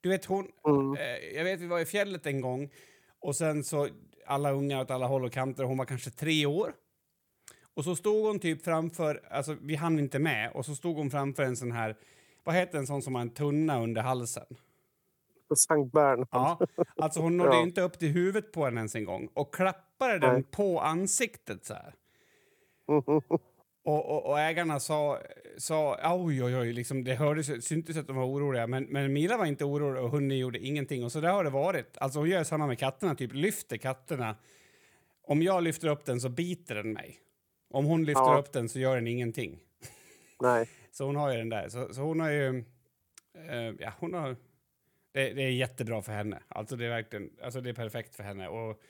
Du 0.00 0.08
vet, 0.08 0.24
hon... 0.24 0.48
Mm. 0.68 0.96
Eh, 0.96 1.36
jag 1.36 1.44
vet, 1.44 1.60
vi 1.60 1.66
var 1.66 1.80
i 1.80 1.86
fjället 1.86 2.26
en 2.26 2.40
gång 2.40 2.70
och 3.20 3.36
sen 3.36 3.64
så 3.64 3.88
alla 4.26 4.52
unga 4.52 4.80
åt 4.80 4.90
alla 4.90 5.06
håll 5.06 5.24
och 5.24 5.32
kanter. 5.32 5.64
Hon 5.64 5.78
var 5.78 5.84
kanske 5.84 6.10
tre 6.10 6.46
år. 6.46 6.74
Och 7.76 7.84
så 7.84 7.96
stod 7.96 8.26
hon 8.26 8.38
typ 8.38 8.64
framför, 8.64 9.22
alltså 9.30 9.56
vi 9.60 9.74
hann 9.74 9.98
inte 9.98 10.18
med, 10.18 10.50
och 10.54 10.66
så 10.66 10.74
stod 10.74 10.96
hon 10.96 11.10
framför 11.10 11.42
en 11.42 11.56
sån 11.56 11.72
här, 11.72 11.96
vad 12.46 12.54
heter 12.54 12.78
en 12.78 12.86
sån 12.86 13.02
som 13.02 13.14
har 13.14 13.22
en 13.22 13.30
tunna 13.30 13.82
under 13.82 14.02
halsen? 14.02 14.46
Sankt 15.56 15.92
Bernhard. 15.92 16.28
Ja, 16.30 16.58
alltså 16.96 17.20
hon 17.20 17.36
nådde 17.36 17.50
Ja. 17.56 17.62
inte 17.62 17.80
upp 17.80 17.98
till 17.98 18.08
huvudet 18.08 18.52
på 18.52 18.64
den 18.64 18.76
ens 18.76 18.94
en 18.94 19.04
gång 19.04 19.28
och 19.34 19.54
klappade 19.54 20.18
den 20.18 20.32
Nej. 20.34 20.42
på 20.42 20.80
ansiktet 20.80 21.64
så 21.64 21.74
här. 21.74 21.94
Och, 23.88 24.10
och, 24.10 24.26
och 24.26 24.40
ägarna 24.40 24.80
sa, 24.80 25.18
sa 25.58 25.98
oj, 26.14 26.44
oj, 26.44 26.56
oj, 26.56 26.72
liksom, 26.72 27.04
det 27.04 27.14
hördes, 27.14 27.64
syntes 27.66 27.96
att 27.96 28.06
de 28.06 28.16
var 28.16 28.24
oroliga. 28.24 28.66
Men, 28.66 28.84
men 28.84 29.12
Mila 29.12 29.36
var 29.36 29.46
inte 29.46 29.64
orolig 29.64 30.02
och 30.02 30.10
hunden 30.10 30.38
gjorde 30.38 30.58
ingenting. 30.58 31.04
Och 31.04 31.12
så 31.12 31.20
där 31.20 31.32
har 31.32 31.44
det 31.44 31.50
varit. 31.50 31.98
Alltså 31.98 32.18
hon 32.18 32.28
gör 32.28 32.44
samma 32.44 32.66
med 32.66 32.78
katterna, 32.78 33.14
typ 33.14 33.34
lyfter 33.34 33.76
katterna. 33.76 34.36
Om 35.22 35.42
jag 35.42 35.62
lyfter 35.62 35.88
upp 35.88 36.04
den 36.04 36.20
så 36.20 36.28
biter 36.28 36.74
den 36.74 36.92
mig. 36.92 37.18
Om 37.70 37.84
hon 37.84 38.04
lyfter 38.04 38.22
Ja. 38.32 38.38
upp 38.38 38.52
den 38.52 38.68
så 38.68 38.78
gör 38.78 38.94
den 38.94 39.06
ingenting. 39.06 39.58
Nej. 40.40 40.68
Så 40.96 41.04
hon 41.04 41.16
har 41.16 41.32
ju 41.32 41.38
den 41.38 41.48
där. 41.48 41.68
Så, 41.68 41.94
så 41.94 42.00
hon 42.00 42.20
har 42.20 42.30
ju... 42.30 42.64
eh, 43.34 43.74
ja, 43.78 43.92
hon 44.00 44.14
har... 44.14 44.36
Det, 45.12 45.32
det 45.32 45.42
är 45.42 45.50
jättebra 45.50 46.02
för 46.02 46.12
henne. 46.12 46.42
Alltså 46.48 46.76
det 46.76 46.84
är 46.84 46.88
verkligen... 46.88 47.30
Alltså 47.42 47.60
det 47.60 47.70
är 47.70 47.74
perfekt 47.74 48.14
för 48.14 48.22
henne. 48.22 48.48
Och 48.48 48.80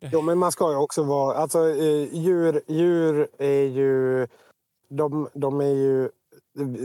Jo, 0.00 0.22
men 0.22 0.38
man 0.38 0.52
ska 0.52 0.70
ju 0.70 0.76
också 0.76 1.02
vara... 1.02 1.36
Alltså, 1.36 1.58
eh, 1.58 2.14
djur, 2.14 2.60
djur 2.66 3.28
är 3.38 3.64
ju... 3.64 4.26
De, 4.88 5.28
de 5.34 5.60
är 5.60 5.74
ju... 5.74 6.10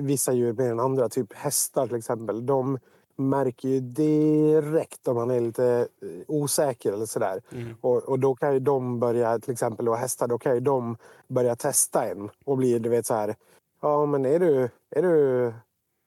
Vissa 0.03 0.33
djur 0.33 0.53
mer 0.53 0.71
än 0.71 0.79
andra, 0.79 1.09
typ 1.09 1.33
hästar 1.33 1.87
till 1.87 1.97
exempel. 1.97 2.45
De 2.45 2.79
märker 3.15 3.69
ju 3.69 3.79
direkt 3.79 5.07
om 5.07 5.15
man 5.15 5.31
är 5.31 5.41
lite 5.41 5.87
eh, 6.01 6.07
osäker 6.27 6.93
eller 6.93 7.05
sådär. 7.05 7.41
Mm. 7.51 7.75
Och, 7.81 8.03
och 8.03 8.19
då 8.19 8.35
kan 8.35 8.53
ju 8.53 8.59
de 8.59 8.99
börja, 8.99 9.39
till 9.39 9.53
exempel 9.53 9.85
då 9.85 9.95
hästar, 9.95 10.27
då 10.27 10.37
kan 10.37 10.53
ju 10.53 10.59
de 10.59 10.97
börja 11.27 11.55
testa 11.55 12.05
en 12.05 12.29
och 12.45 12.57
bli, 12.57 12.79
du 12.79 12.89
vet 12.89 13.05
så 13.05 13.13
här. 13.13 13.35
Ja, 13.81 14.05
men 14.05 14.25
är 14.25 14.39
du, 14.39 14.69
är 14.89 15.01
du 15.01 15.53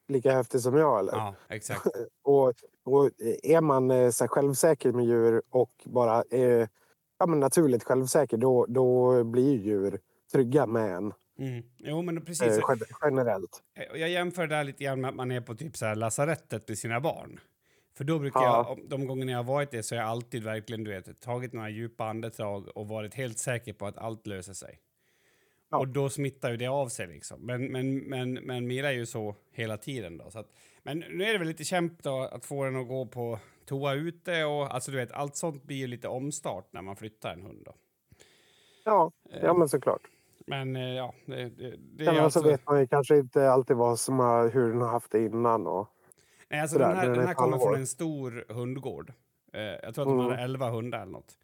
lika 0.08 0.32
häftig 0.32 0.60
som 0.60 0.76
jag 0.76 0.98
eller? 0.98 1.12
ja, 1.12 1.34
exakt. 1.48 1.86
Och, 2.22 2.54
och 2.84 3.10
är 3.42 3.60
man 3.60 3.90
eh, 3.90 4.10
så 4.10 4.28
självsäker 4.28 4.92
med 4.92 5.04
djur 5.04 5.42
och 5.50 5.70
bara 5.84 6.24
är 6.30 6.68
ja, 7.18 7.26
men 7.26 7.40
naturligt 7.40 7.84
självsäker 7.84 8.36
då, 8.36 8.66
då 8.68 9.24
blir 9.24 9.52
ju 9.54 9.58
djur 9.62 10.00
trygga 10.32 10.66
med 10.66 10.96
en 10.96 11.12
Mm. 11.40 11.62
Jo, 11.78 12.02
men 12.02 12.24
precis. 12.24 12.42
eh, 12.58 12.62
gen- 12.68 12.78
generellt. 13.02 13.62
Eh, 13.78 14.00
Jag 14.00 14.08
jämför 14.10 14.46
det 14.46 14.64
lite 14.64 14.84
grann 14.84 15.00
med 15.00 15.08
att 15.10 15.16
man 15.16 15.30
är 15.30 15.40
på 15.40 15.54
typ 15.54 15.76
så 15.76 15.86
här 15.86 15.94
lasarettet 15.94 16.68
med 16.68 16.78
sina 16.78 17.00
barn. 17.00 17.40
För 17.96 18.04
då 18.04 18.18
brukar 18.18 18.40
Ja. 18.40 18.76
jag, 18.78 18.88
de 18.88 19.06
gångerna 19.06 19.32
jag 19.32 19.38
har 19.38 19.44
varit 19.44 19.70
det 19.70 19.82
så 19.82 19.94
har 19.94 20.02
jag 20.02 20.10
alltid 20.10 20.44
verkligen 20.44 20.84
du 20.84 20.90
vet, 20.90 21.20
tagit 21.20 21.52
några 21.52 21.68
djupa 21.70 22.04
andetag 22.04 22.68
och 22.76 22.88
varit 22.88 23.14
helt 23.14 23.38
säker 23.38 23.72
på 23.72 23.86
att 23.86 23.98
allt 23.98 24.26
löser 24.26 24.52
sig. 24.52 24.78
Ja. 25.70 25.78
Och 25.78 25.88
då 25.88 26.08
smittar 26.08 26.50
ju 26.50 26.56
det 26.56 26.66
av 26.66 26.88
sig 26.88 27.06
liksom. 27.06 27.46
Men, 27.46 27.72
men, 27.72 27.98
men, 27.98 28.32
men 28.34 28.66
Mira 28.66 28.88
är 28.88 28.92
ju 28.94 29.06
så 29.06 29.34
hela 29.52 29.76
tiden 29.76 30.18
då. 30.18 30.30
Så 30.30 30.38
att, 30.38 30.46
men 30.82 30.98
nu 30.98 31.24
är 31.24 31.32
det 31.32 31.38
väl 31.38 31.48
lite 31.48 31.64
kämp 31.64 32.02
då 32.02 32.20
att 32.22 32.44
få 32.44 32.64
den 32.64 32.76
att 32.76 32.88
gå 32.88 33.06
på 33.06 33.38
toa 33.66 33.94
ute 33.94 34.44
och 34.44 34.74
alltså 34.74 34.90
du 34.90 34.96
vet, 34.96 35.12
allt 35.12 35.36
sånt 35.36 35.64
blir 35.64 35.76
ju 35.76 35.86
lite 35.86 36.08
omstart 36.08 36.72
när 36.72 36.82
man 36.82 36.96
flyttar 36.96 37.32
en 37.32 37.42
hund 37.42 37.62
då. 37.64 37.74
Ja, 38.84 39.12
ja 39.42 39.54
men 39.54 39.68
såklart. 39.68 40.02
Men 40.46 40.76
eh, 40.76 40.82
ja, 40.82 41.14
det, 41.26 41.48
det, 41.48 41.74
det 41.78 42.04
är 42.04 42.20
alltså... 42.20 42.40
så 42.40 42.48
vet 42.48 42.66
man 42.66 42.80
ju 42.80 42.86
kanske 42.86 43.18
inte 43.18 43.50
alltid 43.50 43.76
vad 43.76 43.98
som 43.98 44.18
har, 44.18 44.48
hur 44.50 44.68
den 44.68 44.80
har 44.80 44.88
haft 44.88 45.12
det 45.12 45.24
innan. 45.24 45.66
Och, 45.66 45.88
Nej, 46.48 46.60
alltså 46.60 46.78
den 46.78 46.96
här, 46.96 47.02
den 47.02 47.12
är 47.12 47.16
den 47.18 47.26
här 47.26 47.34
kommer 47.34 47.58
från 47.58 47.74
en 47.74 47.86
stor 47.86 48.44
hundgård. 48.48 49.12
Eh, 49.52 49.60
jag 49.62 49.94
tror 49.94 50.02
att 50.04 50.08
de 50.08 50.18
Mm. 50.18 50.24
hade 50.30 50.42
11 50.42 50.70
hundar 50.70 51.00
eller 51.02 51.12
något. 51.12 51.38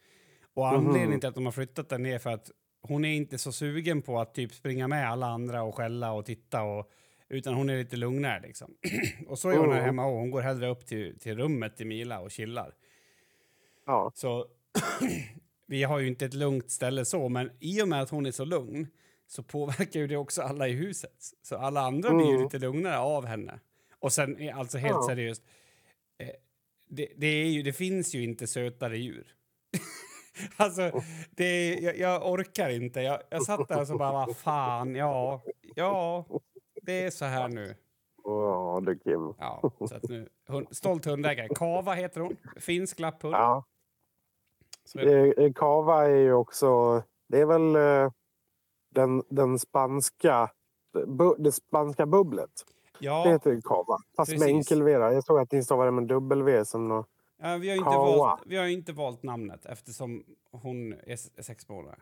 Och 0.55 0.67
Mhm. 0.67 0.87
anledningen 0.87 1.21
till 1.21 1.29
att 1.29 1.35
de 1.35 1.45
har 1.45 1.53
flyttat 1.53 1.89
den 1.89 2.07
är 2.07 2.19
för 2.19 2.31
att 2.31 2.51
hon 2.89 3.05
är 3.05 3.15
inte 3.15 3.39
så 3.39 3.53
sugen 3.53 4.03
på 4.03 4.21
att 4.21 4.35
typ 4.35 4.53
springa 4.55 4.89
med 4.89 5.11
alla 5.11 5.27
andra 5.27 5.63
och 5.63 5.75
skälla 5.75 6.13
och 6.13 6.27
titta 6.27 6.63
och 6.63 6.91
utan 7.29 7.55
hon 7.55 7.71
är 7.71 7.77
lite 7.79 7.97
lugnare 7.97 8.41
liksom. 8.43 8.75
och 9.29 9.39
så 9.39 9.49
är 9.49 9.57
hon 9.57 9.69
här 9.69 9.75
Mm. 9.75 9.85
hemma 9.85 10.07
och 10.07 10.17
hon 10.19 10.31
går 10.31 10.41
hellre 10.41 10.69
upp 10.69 10.87
till, 10.87 11.19
till 11.19 11.37
rummet 11.37 11.77
till 11.77 11.87
Mila 11.87 12.21
och 12.21 12.31
chillar. 12.31 12.75
ja, 13.87 14.11
Så 14.15 14.47
vi 15.67 15.83
har 15.83 15.99
ju 15.99 16.09
inte 16.09 16.27
ett 16.27 16.35
lugnt 16.35 16.71
ställe 16.71 17.05
så, 17.05 17.29
men 17.29 17.51
i 17.61 17.83
och 17.83 17.89
med 17.89 18.03
att 18.03 18.11
hon 18.11 18.27
är 18.27 18.31
så 18.33 18.45
lugn 18.45 18.87
så 19.27 19.43
påverkar 19.43 20.01
ju 20.01 20.07
det 20.07 20.17
också 20.17 20.43
alla 20.43 20.69
i 20.69 20.73
huset. 20.73 21.33
Så 21.43 21.57
alla 21.57 21.81
andra 21.81 22.11
blir 22.15 22.27
ju 22.27 22.33
Mm. 22.33 22.43
lite 22.45 22.59
lugnare 22.59 22.99
av 22.99 23.27
henne. 23.27 23.61
Och 23.99 24.13
sen, 24.13 24.41
är 24.41 24.53
alltså 24.53 24.79
helt 24.79 24.93
Ja. 24.93 25.07
seriöst, 25.09 25.43
eh, 26.19 26.29
det, 26.89 27.09
det, 27.17 27.45
ju, 27.45 27.63
det 27.63 27.73
finns 27.73 28.15
ju 28.15 28.23
inte 28.25 28.47
sötare 28.47 28.99
djur. 28.99 29.35
alltså, 30.57 31.01
det 31.31 31.75
jag, 31.75 31.99
jag 31.99 32.33
orkar 32.33 32.69
inte. 32.69 33.01
Jag, 33.01 33.21
jag 33.31 33.43
satt 33.43 33.69
där 33.69 33.81
och 33.81 33.87
så 33.87 33.99
bara, 33.99 34.13
vad 34.13 34.37
fan, 34.37 34.95
ja, 34.95 35.43
ja, 35.75 36.25
det 36.83 37.05
är 37.05 37.11
så 37.11 37.25
här 37.25 37.49
nu. 37.49 37.75
ja 38.25 38.81
du 38.87 38.99
Kim. 38.99 39.35
Ja, 39.39 39.71
så 39.89 39.95
att 39.95 40.09
nu 40.09 40.29
hund, 40.49 40.67
stolt 40.71 41.05
hundägare. 41.05 41.49
Kava 41.55 41.95
heter 41.95 42.21
hon, 42.21 42.37
finsk 42.57 42.99
lapphund. 43.01 43.35
Ja. 43.35 43.65
Är 44.95 45.07
det. 45.07 45.45
Eh, 45.45 45.53
Cava 45.53 46.05
är 46.05 46.17
ju 46.17 46.33
också... 46.33 47.03
Det 47.29 47.41
är 47.41 47.47
väl 47.47 47.77
eh, 47.77 48.13
den, 48.95 49.23
den 49.29 49.59
spanska... 49.59 50.51
Bu, 51.07 51.35
det 51.39 51.53
spanska 51.53 52.07
bubblet. 52.07 52.51
Det 52.99 53.05
Ja, 53.05 53.25
heter 53.25 53.51
ju 53.51 53.63
Cava. 53.63 53.99
Fast 54.17 54.31
med 54.31 54.39
Precis. 54.41 54.55
enkel 54.55 54.83
V. 54.83 54.91
Jag 54.93 55.25
tror 55.25 55.41
att 55.41 55.53
ni 55.53 55.63
stavar 55.63 55.85
det 55.85 55.91
med 55.93 56.09
W 56.09 56.65
som 56.65 56.89
nå. 56.89 57.05
Ja, 57.43 57.57
vi, 57.57 57.69
har 57.69 57.77
inte 57.77 57.85
Kawa. 57.91 58.17
valt, 58.17 58.43
vi 58.47 58.57
har 58.57 58.67
inte 58.67 58.93
valt 58.93 59.23
namnet 59.23 59.67
eftersom 59.67 60.25
hon 60.51 60.93
är 60.93 61.43
sex 61.43 61.69
månader. 61.69 61.99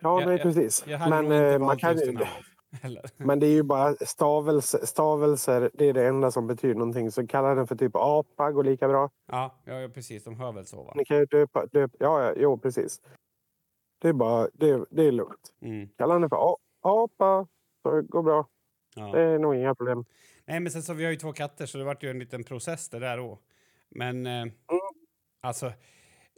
Ja, 0.00 0.20
Jag- 0.20 0.26
nej, 0.26 0.36
jag- 0.36 0.42
precis. 0.42 0.84
Jag 0.86 0.98
hade 0.98 1.22
Men, 1.28 1.52
eh, 1.52 1.58
man 1.58 1.76
kan 1.78 1.98
ju, 1.98 2.12
det 2.12 2.28
men 3.16 3.40
det 3.40 3.46
är 3.46 3.52
ju 3.52 3.62
bara 3.62 3.94
stavelse, 3.94 4.86
stavelser. 4.86 5.70
Det 5.74 5.84
är 5.84 5.92
det 5.92 6.06
enda 6.06 6.30
som 6.30 6.46
betyder 6.46 6.74
någonting. 6.74 7.10
Så 7.10 7.26
kalla 7.26 7.54
den 7.54 7.66
för 7.66 7.76
typ 7.76 7.92
apa 7.94 8.50
går 8.50 8.64
lika 8.64 8.88
bra. 8.88 9.10
Ja, 9.26 9.58
ja, 9.64 9.88
precis. 9.94 10.24
De 10.24 10.36
hör 10.36 10.52
väl 10.52 10.66
så, 10.66 10.82
va? 10.82 10.92
Ni 10.96 11.04
kan 11.04 11.16
ju 11.16 11.24
döpa... 11.26 11.66
döpa 11.66 11.96
ja, 12.00 12.22
ja, 12.24 12.32
jo, 12.36 12.58
precis. 12.58 13.00
Det 14.02 14.08
är 14.08 14.12
bara... 14.12 14.48
Det, 14.52 14.84
det 14.90 15.02
är 15.02 15.12
lugnt. 15.12 15.52
Mm, 15.62 15.88
Kalla 15.98 16.18
den 16.18 16.28
för 16.28 16.56
apa. 16.82 17.46
Så 17.82 17.90
det 17.90 18.02
går 18.02 18.22
bra. 18.22 18.46
Det 18.94 19.00
ja. 19.00 19.16
är 19.16 19.38
nog 19.38 19.54
inga 19.56 19.74
problem. 19.74 20.04
Nej, 20.46 20.60
men 20.60 20.72
sen 20.72 20.82
så 20.82 20.94
vi 20.94 21.04
har 21.04 21.10
ju 21.10 21.16
två 21.16 21.32
katter, 21.32 21.66
så 21.66 21.78
det 21.78 21.84
vart 21.84 22.02
ju 22.02 22.10
en 22.10 22.18
liten 22.18 22.44
process 22.44 22.88
det 22.88 22.98
där 22.98 23.16
då. 23.16 23.38
Men 23.90 24.26
Mm. 24.26 24.48
eh, 24.48 24.54
alltså, 25.40 25.72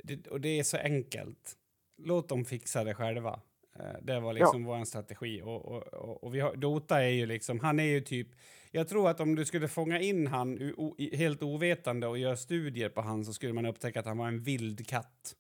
det, 0.03 0.27
och 0.27 0.41
det 0.41 0.59
är 0.59 0.63
så 0.63 0.77
enkelt. 0.77 1.57
Låt 1.99 2.29
dem 2.29 2.45
fixa 2.45 2.85
det 2.85 2.95
själva. 2.95 3.41
Eh, 3.79 3.97
det 4.03 4.21
var 4.21 4.33
liksom 4.33 4.65
vår 4.65 4.85
strategi. 4.85 5.43
Och, 5.43 5.65
och, 5.65 5.83
och, 5.95 6.25
och 6.25 6.35
vi 6.35 6.41
har, 6.41 6.57
Dota 6.57 7.03
är 7.03 7.09
ju 7.09 7.27
liksom, 7.27 7.61
han 7.61 7.81
är 7.81 7.85
ju 7.85 8.01
typ, 8.01 8.29
jag 8.71 8.89
tror 8.89 9.11
att 9.11 9.21
om 9.21 9.35
du 9.35 9.45
skulle 9.45 9.69
fånga 9.69 10.01
in 10.01 10.27
han 10.27 10.73
o, 10.77 10.97
helt 11.13 11.43
ovetande 11.43 12.07
och 12.07 12.19
göra 12.19 12.37
studier 12.37 12.89
på 12.89 13.01
han 13.01 13.25
så 13.25 13.33
skulle 13.33 13.53
man 13.53 13.67
upptäcka 13.67 14.01
att 14.01 14.07
han 14.07 14.19
var 14.19 14.29
en 14.29 14.43
vild 14.43 14.87
katt. 14.89 15.37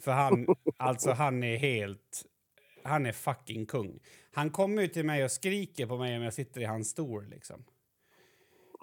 För 0.00 0.12
han, 0.12 0.46
alltså 0.76 1.10
han 1.10 1.42
är 1.42 1.56
helt, 1.56 2.22
han 2.84 3.06
är 3.06 3.12
fucking 3.12 3.66
kung. 3.66 4.00
Han 4.32 4.50
kommer 4.50 4.82
ju 4.82 4.88
till 4.88 5.04
mig 5.04 5.24
och 5.24 5.30
skriker 5.30 5.86
på 5.86 5.96
mig 5.98 6.16
om 6.16 6.22
jag 6.22 6.34
sitter 6.34 6.60
i 6.60 6.64
hans 6.64 6.90
stol 6.90 7.28
liksom. 7.28 7.64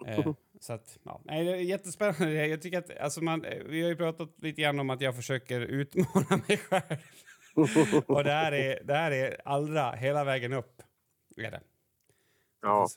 Eh, 0.08 0.34
så 0.64 0.74
att, 0.74 1.00
ja. 1.04 1.22
Nej, 1.24 1.46
det 1.46 1.52
är 1.52 1.56
jättespännande. 1.56 2.48
Jag 2.48 2.62
tycker 2.62 2.78
att, 2.78 2.98
alltså 2.98 3.24
man, 3.24 3.46
vi 3.66 3.82
har 3.82 3.90
ju 3.90 3.96
pratat 3.96 4.30
lite 4.38 4.62
grann 4.62 4.80
om 4.80 4.90
att 4.90 5.02
jag 5.02 5.16
försöker 5.16 5.62
utmana 5.62 6.42
mig 6.48 6.58
själv. 6.58 7.00
och 8.08 8.24
det 8.24 8.32
här 8.32 8.52
är, 8.52 8.84
det 8.84 8.94
här 8.94 9.12
är 9.12 9.42
allra, 9.46 9.92
hela 9.92 10.24
vägen 10.24 10.54
upp. 10.54 10.82
Är 11.38 11.52
det. 11.52 11.62
Ja. 12.62 12.88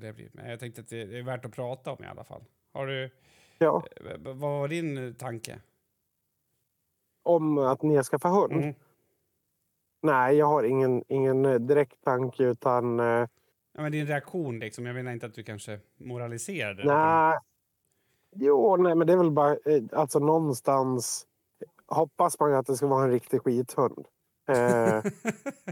Det 0.00 0.12
blir. 0.12 0.30
Men 0.32 0.50
jag 0.50 0.60
tänkte 0.60 0.80
att 0.80 0.88
det 0.88 1.18
är 1.18 1.22
värt 1.22 1.44
att 1.44 1.52
prata 1.52 1.92
om 1.92 2.04
i 2.04 2.06
alla 2.06 2.24
fall. 2.24 2.44
Har 2.72 2.86
du, 2.86 3.10
ja. 3.58 3.84
eh, 3.96 4.16
vad 4.18 4.36
var 4.36 4.68
din 4.68 5.08
eh, 5.08 5.12
tanke? 5.12 5.60
Om 7.22 7.58
att 7.58 7.82
ni 7.82 8.04
ska 8.04 8.18
få 8.18 8.28
hund? 8.28 8.52
Mm. 8.52 8.74
Nej, 10.02 10.36
jag 10.36 10.46
har 10.46 10.62
ingen, 10.62 11.04
ingen 11.08 11.44
eh, 11.44 11.58
direkt 11.58 12.04
tanke 12.04 12.44
utan... 12.44 13.00
Eh, 13.00 13.28
Ja, 13.80 13.82
men 13.82 13.92
din 13.92 14.06
reaktion 14.06 14.58
liksom. 14.58 14.86
Jag 14.86 14.94
menar 14.94 15.12
inte 15.12 15.26
att 15.26 15.34
du 15.34 15.42
kanske 15.42 15.78
moraliserade. 15.98 16.84
nej. 16.84 17.38
Jo, 18.36 18.76
nej, 18.76 18.94
men 18.94 19.06
det 19.06 19.12
är 19.12 19.16
väl 19.16 19.30
bara... 19.30 19.50
Eh, 19.52 19.82
alltså 19.92 20.18
någonstans 20.18 21.26
hoppas 21.86 22.40
man 22.40 22.50
ju 22.50 22.56
att 22.56 22.66
det 22.66 22.76
ska 22.76 22.86
vara 22.86 23.04
en 23.04 23.10
riktig 23.10 23.42
skithund. 23.42 24.06
Eh, 24.48 25.02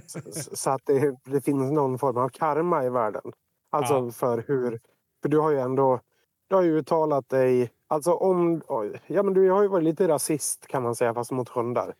så, 0.53 0.71
att 0.71 0.83
det, 0.87 1.17
det 1.25 1.41
finns 1.41 1.73
någon 1.73 1.99
form 1.99 2.17
av 2.17 2.29
karma 2.29 2.85
i 2.85 2.89
världen. 2.91 3.33
Alltså 3.71 3.95
Ja. 3.95 4.11
för 4.11 4.45
hur... 4.49 4.81
För 5.23 5.29
du 5.29 5.39
har 5.39 5.51
ju 5.51 5.59
ändå... 5.59 6.01
Du 6.49 6.55
har 6.57 6.63
ju 6.63 6.79
uttalat 6.79 7.29
dig... 7.29 7.71
Alltså 7.89 8.13
om... 8.13 8.63
oj, 8.69 9.01
Ja, 9.07 9.23
men 9.23 9.35
du 9.35 9.51
har 9.51 9.63
ju 9.63 9.69
varit 9.69 9.85
lite 9.85 10.09
rasist 10.09 10.67
kan 10.67 10.83
man 10.83 10.95
säga, 10.95 11.15
fast 11.15 11.31
mot 11.31 11.49
hundar. 11.49 11.95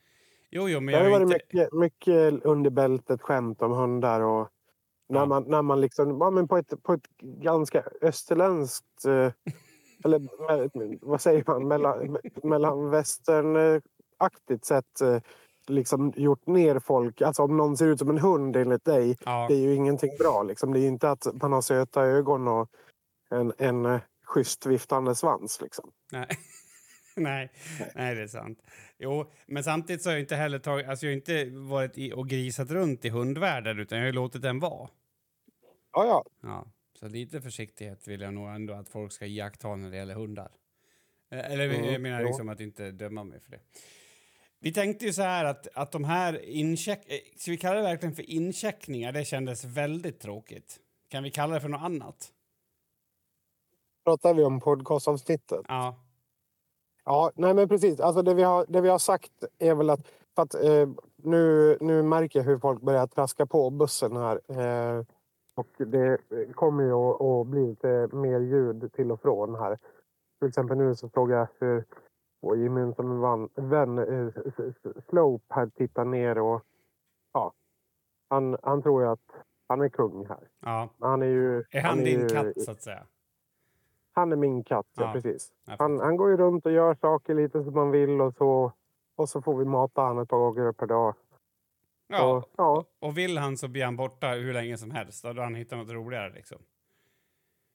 Jo, 0.51 0.69
jo, 0.69 0.81
men 0.81 0.87
Det 0.87 0.93
jag 0.93 0.99
har 0.99 1.07
är 1.07 1.11
varit 1.11 1.23
inte... 1.23 1.35
mycket, 1.35 1.73
mycket 1.73 2.45
under 2.45 2.71
bältet 2.71 3.23
skämt 3.23 3.63
om 3.63 3.73
hundar. 3.73 4.21
Och 4.21 4.49
när, 5.09 5.27
man, 5.27 5.45
när 5.47 5.63
man 5.63 5.81
liksom, 5.81 6.19
ja, 6.21 6.31
men 6.31 6.49
på, 6.49 6.57
ett, 6.57 6.83
på 6.83 6.93
ett 6.93 7.09
ganska 7.21 7.83
österländskt... 8.01 9.05
Eh, 9.07 9.33
eller 10.05 10.19
me- 10.19 10.99
vad 11.03 11.21
säger 11.21 11.45
man? 11.47 11.69
Mellan, 11.69 12.17
me- 12.17 12.47
mellan 12.47 12.91
västernaktigt 12.91 14.65
sätt 14.65 15.01
eh, 15.01 15.21
liksom 15.67 16.13
gjort 16.17 16.47
ner 16.47 16.79
folk. 16.79 17.23
Alltså 17.23 17.43
om 17.43 17.57
någon 17.57 17.77
ser 17.77 17.87
ut 17.87 17.99
som 17.99 18.11
en 18.11 18.19
hund 18.19 18.57
enligt 18.57 18.85
dig, 18.85 19.17
Ja. 19.25 19.47
det 19.49 19.55
är 19.55 19.59
ju 19.59 19.75
ingenting 19.75 20.11
bra. 20.19 20.43
Liksom. 20.43 20.73
Det 20.73 20.79
är 20.79 20.83
ju 20.83 20.87
inte 20.89 21.11
att 21.11 21.27
man 21.43 21.53
har 21.53 21.61
söta 21.61 22.03
ögon 22.03 22.49
och 22.49 22.69
en, 23.31 23.53
en 23.59 23.87
eh, 23.87 24.01
schysst 24.27 24.67
viftande 24.67 25.15
svans. 25.15 25.61
Liksom. 25.61 25.91
Nej. 26.13 26.27
nej, 27.23 27.51
nej, 27.95 28.15
det 28.15 28.23
är 28.23 28.27
sant. 28.27 28.63
Jo, 28.99 29.31
men 29.47 29.65
samtidigt 29.65 30.03
så 30.03 30.09
har 30.09 30.15
jag 30.15 30.21
inte 30.21 30.37
heller 30.37 30.59
tagit, 30.59 30.89
alltså 30.89 31.07
jag 31.07 31.11
har 31.11 31.17
inte 31.17 31.45
varit 31.45 31.99
i 31.99 32.13
och 32.13 32.29
grisat 32.29 32.71
runt 32.71 33.05
i 33.05 33.09
hundvärlden 33.09 33.79
utan 33.79 33.99
jag 33.99 34.03
har 34.05 34.07
ju 34.09 34.13
låtit 34.13 34.43
den 34.43 34.59
vara. 34.59 34.89
Ja, 35.93 36.05
ja. 36.07 36.25
Ja, 36.43 36.67
så 37.01 37.09
lite 37.09 37.41
försiktighet 37.41 38.09
vill 38.09 38.21
jag 38.21 38.35
nog 38.35 38.49
ändå 38.49 38.75
att 38.75 38.89
folk 38.89 39.13
ska 39.13 39.27
iaktta 39.27 39.77
när 39.77 39.91
det 39.91 39.97
gäller 39.97 40.15
hundar. 40.15 40.51
Eh, 41.31 41.53
Eller 41.53 41.69
Mm, 41.69 41.93
jag 41.93 42.01
menar 42.01 42.25
liksom 42.25 42.49
att 42.49 42.61
inte 42.61 42.91
döma 42.91 43.25
mig 43.25 43.41
för 43.41 43.51
det. 43.51 43.61
Vi 44.61 44.73
tänkte 44.73 45.05
ju 45.07 45.13
så 45.13 45.23
här 45.23 45.45
att, 45.45 45.69
att 45.75 45.93
de 45.93 46.05
här 46.05 46.45
incheck... 46.45 46.99
eh, 47.07 47.19
Ska 47.37 47.51
vi 47.51 47.57
kalla 47.57 47.77
det 47.77 47.83
verkligen 47.83 48.15
för 48.15 48.31
incheckningar? 48.31 49.13
Det 49.13 49.25
kändes 49.25 49.65
väldigt 49.65 50.21
tråkigt. 50.21 50.79
Kan 51.09 51.23
vi 51.23 51.31
kalla 51.31 51.55
det 51.55 51.61
för 51.61 51.69
något 51.69 51.83
annat? 51.83 52.33
Pratar 54.05 54.35
vi 54.35 54.43
om 54.45 54.61
podcastavsnittet? 54.61 55.61
Ja. 55.69 56.05
Ja, 57.09 57.31
nej 57.35 57.55
men 57.55 57.69
precis. 57.69 58.01
Alltså 58.01 58.23
det, 58.23 58.35
vi 58.35 58.43
har, 58.43 58.65
det 58.69 58.81
vi 58.81 58.89
har 58.89 58.99
sagt 58.99 59.45
är 59.59 59.75
väl 59.75 59.91
att... 59.91 60.01
Att 60.35 60.55
eh, 60.55 60.89
nu, 61.17 61.77
nu 61.81 62.03
märker 62.03 62.39
jag 62.39 62.47
hur 62.47 62.59
folk 62.59 62.81
börjar 62.81 63.07
traska 63.07 63.47
på 63.47 63.71
bussen 63.71 64.17
här. 64.17 64.41
Eh, 64.49 65.05
och 65.55 65.69
det 65.79 66.19
kommer 66.55 66.85
ju 66.85 66.93
att, 66.93 67.21
att 67.21 67.47
bli 67.47 67.67
lite 67.67 68.09
mer 68.13 68.41
ljud 68.41 68.93
till 68.93 69.13
och 69.13 69.23
från 69.23 69.55
här. 69.55 69.79
Till 70.39 70.49
exempel 70.49 70.77
nu 70.77 70.95
så 70.95 71.09
såg 71.09 71.31
jag 71.31 71.49
hur 71.59 71.85
vår 72.43 72.57
gemensamma 72.57 73.49
vän 73.55 73.99
eh, 73.99 74.33
Slope 75.09 75.45
här 75.55 75.67
tittar 75.67 76.05
ner 76.05 76.39
och... 76.39 76.63
Ja, 77.33 77.53
han, 78.31 78.57
han 78.63 78.83
tror 78.83 79.03
ju 79.03 79.09
att 79.09 79.45
han 79.69 79.81
är 79.81 79.89
kung 79.89 80.27
här. 80.27 80.49
ja. 80.61 80.89
Han 81.01 81.23
är 81.23 81.27
ju... 81.27 81.65
Är 81.71 81.81
han, 81.83 82.01
är 82.01 82.05
din 82.05 82.21
ju, 82.21 82.29
katt, 82.29 82.63
så 82.63 82.71
att 82.71 82.83
säga? 82.83 83.07
Han 84.13 84.33
är 84.33 84.37
min 84.37 84.65
katt, 84.65 84.87
ja, 84.97 85.03
Ja. 85.03 85.13
precis. 85.13 85.53
Han, 85.79 86.01
han 86.01 86.17
går 86.17 86.31
ju 86.31 86.37
runt 86.37 86.67
och 86.67 86.73
gör 86.73 86.95
saker 86.95 87.35
lite 87.35 87.65
som 87.65 87.75
man 87.75 87.91
vill 87.91 88.21
och 88.21 88.35
så. 88.35 88.73
Och 89.17 89.29
så 89.29 89.43
får 89.43 89.57
vi 89.59 89.65
mata 89.65 90.03
han 90.03 90.19
ett 90.19 90.29
par 90.29 90.39
gånger 90.39 90.73
per 90.73 90.87
dag. 90.87 91.15
Ja, 92.09 92.43
Så, 92.43 92.49
ja, 92.57 92.85
och 93.01 93.19
vill 93.19 93.39
han 93.39 93.57
så 93.57 93.69
blir 93.69 93.85
han 93.85 93.97
borta 93.97 94.29
hur 94.29 94.53
länge 94.53 94.77
som 94.79 94.91
helst. 94.91 95.25
Då 95.25 95.43
han 95.43 95.55
hittat 95.55 95.79
något 95.79 95.91
roligare 95.91 96.33
liksom. 96.33 96.59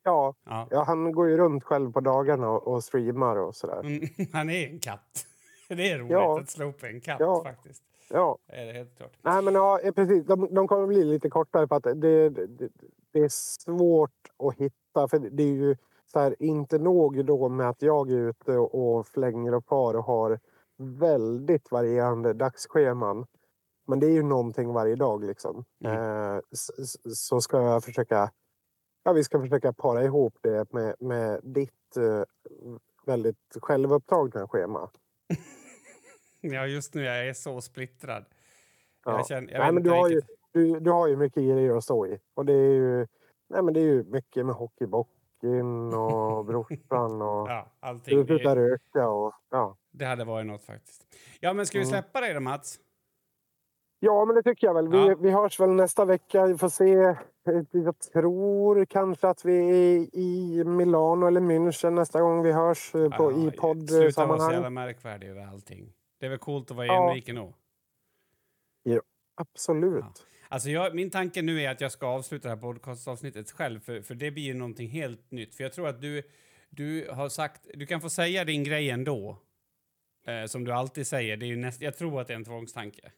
ja, 0.04 0.34
Ja. 0.46 0.68
ja, 0.72 0.84
han 0.84 1.12
går 1.12 1.30
ju 1.30 1.38
runt 1.38 1.64
själv 1.64 1.92
på 1.92 2.00
dagarna 2.00 2.50
och, 2.50 2.68
och 2.68 2.84
streamar 2.84 3.36
och 3.36 3.56
sådär. 3.56 3.80
Mm, 3.80 4.02
han 4.34 4.50
är 4.50 4.68
en 4.68 4.80
katt. 4.80 5.26
Det 5.70 5.92
är 5.92 5.98
roligt 6.00 6.12
Ja. 6.12 6.40
att 6.40 6.50
Slope 6.50 6.88
är 6.88 6.92
en 6.92 7.02
katt 7.02 7.20
Ja. 7.20 7.44
faktiskt. 7.44 7.84
Ja, 8.10 8.38
Det 8.48 8.56
är 8.56 8.66
det 8.66 8.72
helt 8.74 8.98
klart. 8.98 9.12
nej 9.22 9.42
men 9.44 9.54
ja, 9.54 9.80
eh, 9.80 9.92
precis. 9.94 10.26
De, 10.26 10.48
de 10.54 10.68
kommer 10.68 10.88
bli 10.88 11.04
lite 11.04 11.30
kortare 11.30 11.68
för 11.68 11.76
att 11.76 11.84
det, 11.84 11.94
det, 11.94 12.30
det, 12.30 12.70
det 13.12 13.20
är 13.20 13.30
svårt 13.30 14.12
att 14.44 14.56
hitta. 14.58 15.08
För 15.08 15.20
det 15.20 15.44
är 15.44 15.48
ju 15.48 15.76
så 16.12 16.20
här, 16.20 16.36
inte 16.40 16.78
nog 16.78 17.26
då 17.26 17.50
med 17.50 17.70
att 17.70 17.82
jag 17.82 18.12
är 18.12 18.30
ute 18.30 18.58
och, 18.58 19.08
flänger 19.08 19.54
och 19.54 19.66
far 19.66 19.94
och 19.94 20.04
har 20.04 20.40
väldigt 20.78 21.72
varierande 21.72 22.34
dagsscheman. 22.34 23.26
Men 23.88 24.00
det 24.00 24.08
är 24.08 24.12
ju 24.12 24.24
någonting 24.24 24.74
varje 24.74 24.96
dag 24.96 25.24
liksom. 25.24 25.66
Mm. 25.86 26.36
Eh, 26.36 26.42
så 27.14 27.42
ska 27.42 27.62
jag 27.62 27.84
försöka. 27.84 28.32
Ja, 29.04 29.14
vi 29.14 29.24
ska 29.24 29.40
försöka 29.40 29.74
para 29.74 30.04
ihop 30.04 30.38
det 30.42 30.74
med, 30.74 30.96
med 31.00 31.40
ditt 31.44 31.98
eh, 31.98 32.24
väldigt 33.06 33.58
självupptagna 33.62 34.48
schema. 34.48 34.90
Ja, 36.46 36.68
just 36.68 36.94
nu 36.94 37.04
jag 37.04 37.28
är 37.28 37.34
så 37.34 37.62
splittrad. 37.62 38.26
Ja. 39.06 39.12
Jag 39.18 39.28
känner, 39.28 39.52
jag 39.52 39.60
Nej, 39.60 39.72
men 39.72 39.84
du 39.84 39.90
har, 39.90 40.10
ju, 40.10 40.22
du, 40.52 40.80
du 40.80 40.92
har 40.92 41.08
ju 41.08 41.16
mycket 41.16 41.44
grejer 41.44 41.78
att 41.78 41.84
stå 41.84 42.08
i. 42.08 42.20
Och 42.34 42.46
det 42.46 42.54
är 42.54 42.74
ju, 42.74 43.08
nej, 43.50 43.64
men 43.64 43.74
det 43.74 43.80
är 43.80 43.84
ju 43.84 44.04
mycket 44.04 44.46
med 44.46 44.56
hockeybocken 45.44 45.94
och 45.94 46.46
brorsan 46.46 47.22
och 47.22 47.50
Ja, 47.50 47.68
du 47.82 47.88
allting. 47.88 48.26
slutar 48.26 48.56
Det, 48.56 48.62
röka 48.70 49.10
och 49.10 49.34
ja. 49.52 49.78
det 49.92 50.06
hade 50.06 50.24
varit 50.26 50.46
något 50.46 50.64
faktiskt. 50.64 51.06
Ja, 51.40 51.54
men 51.54 51.66
ska 51.66 51.78
vi 51.80 51.84
Mm. 51.86 51.92
släppa 51.92 52.22
dig 52.22 52.34
då, 52.34 52.40
Mats? 52.40 52.80
Ja, 54.00 54.26
men 54.26 54.36
det 54.36 54.44
tycker 54.44 54.68
jag 54.68 54.74
väl. 54.74 54.88
Vi, 54.88 54.98
Ja. 55.08 55.16
vi 55.20 55.32
hörs 55.32 55.60
väl 55.60 55.70
nästa 55.70 56.06
vecka. 56.06 56.46
Vi 56.46 56.58
får 56.58 56.70
se. 56.70 57.16
Jag 57.72 58.00
tror 58.00 58.86
kanske 58.86 59.28
att 59.28 59.46
vi 59.46 59.56
är 59.58 60.16
i 60.16 60.64
Milano 60.66 61.28
eller 61.28 61.42
München 61.42 61.90
nästa 61.90 62.22
gång 62.22 62.44
vi 62.44 62.52
hörs 62.52 62.96
eh, 62.96 63.10
på, 63.18 63.32
Ja, 63.32 63.32
i 63.32 63.34
Sluta 63.34 63.62
vara 63.62 63.82
så 63.92 64.04
poddsammanhang. 64.06 64.52
jävla 64.52 64.70
märkvärdig 64.70 65.28
över 65.30 65.46
allting. 65.46 65.94
Det 66.20 66.26
är 66.26 66.30
väl 66.30 66.40
coolt 66.40 66.72
att 66.72 66.78
vara 66.78 66.88
Ja. 66.88 67.10
enrik 67.10 67.30
ändå. 67.30 67.54
Absolut. 69.36 70.28
Alltså 70.54 70.70
jag, 70.70 70.96
min 70.96 71.10
tanke 71.10 71.42
nu 71.42 71.62
är 71.62 71.70
att 71.72 71.82
jag 71.82 71.92
ska 71.92 72.08
avsluta 72.08 72.48
det 72.50 72.56
här 72.56 72.62
podcastavsnittet 72.62 73.52
själv, 73.52 73.80
för, 73.80 74.02
för 74.02 74.16
det 74.16 74.32
blir 74.32 74.44
ju 74.44 74.54
någonting 74.54 74.90
helt 74.90 75.32
nytt. 75.32 75.56
För 75.56 75.64
jag 75.64 75.74
tror 75.74 75.88
att 75.88 76.02
du, 76.02 76.24
du 76.70 77.10
har 77.12 77.30
sagt, 77.30 77.68
du 77.74 77.86
kan 77.86 78.02
få 78.02 78.10
säga 78.10 78.46
din 78.46 78.64
grej 78.64 78.90
ändå. 78.90 79.38
Eh, 80.28 80.46
som 80.46 80.64
du 80.64 80.72
alltid 80.72 81.08
säger, 81.08 81.38
det 81.38 81.46
är 81.46 81.48
ju 81.48 81.56
näst, 81.56 81.82
jag 81.82 81.98
tror 81.98 82.22
att 82.22 82.28
det 82.28 82.34
är 82.34 82.38
en 82.38 82.44
tvångstanke. 82.44 83.12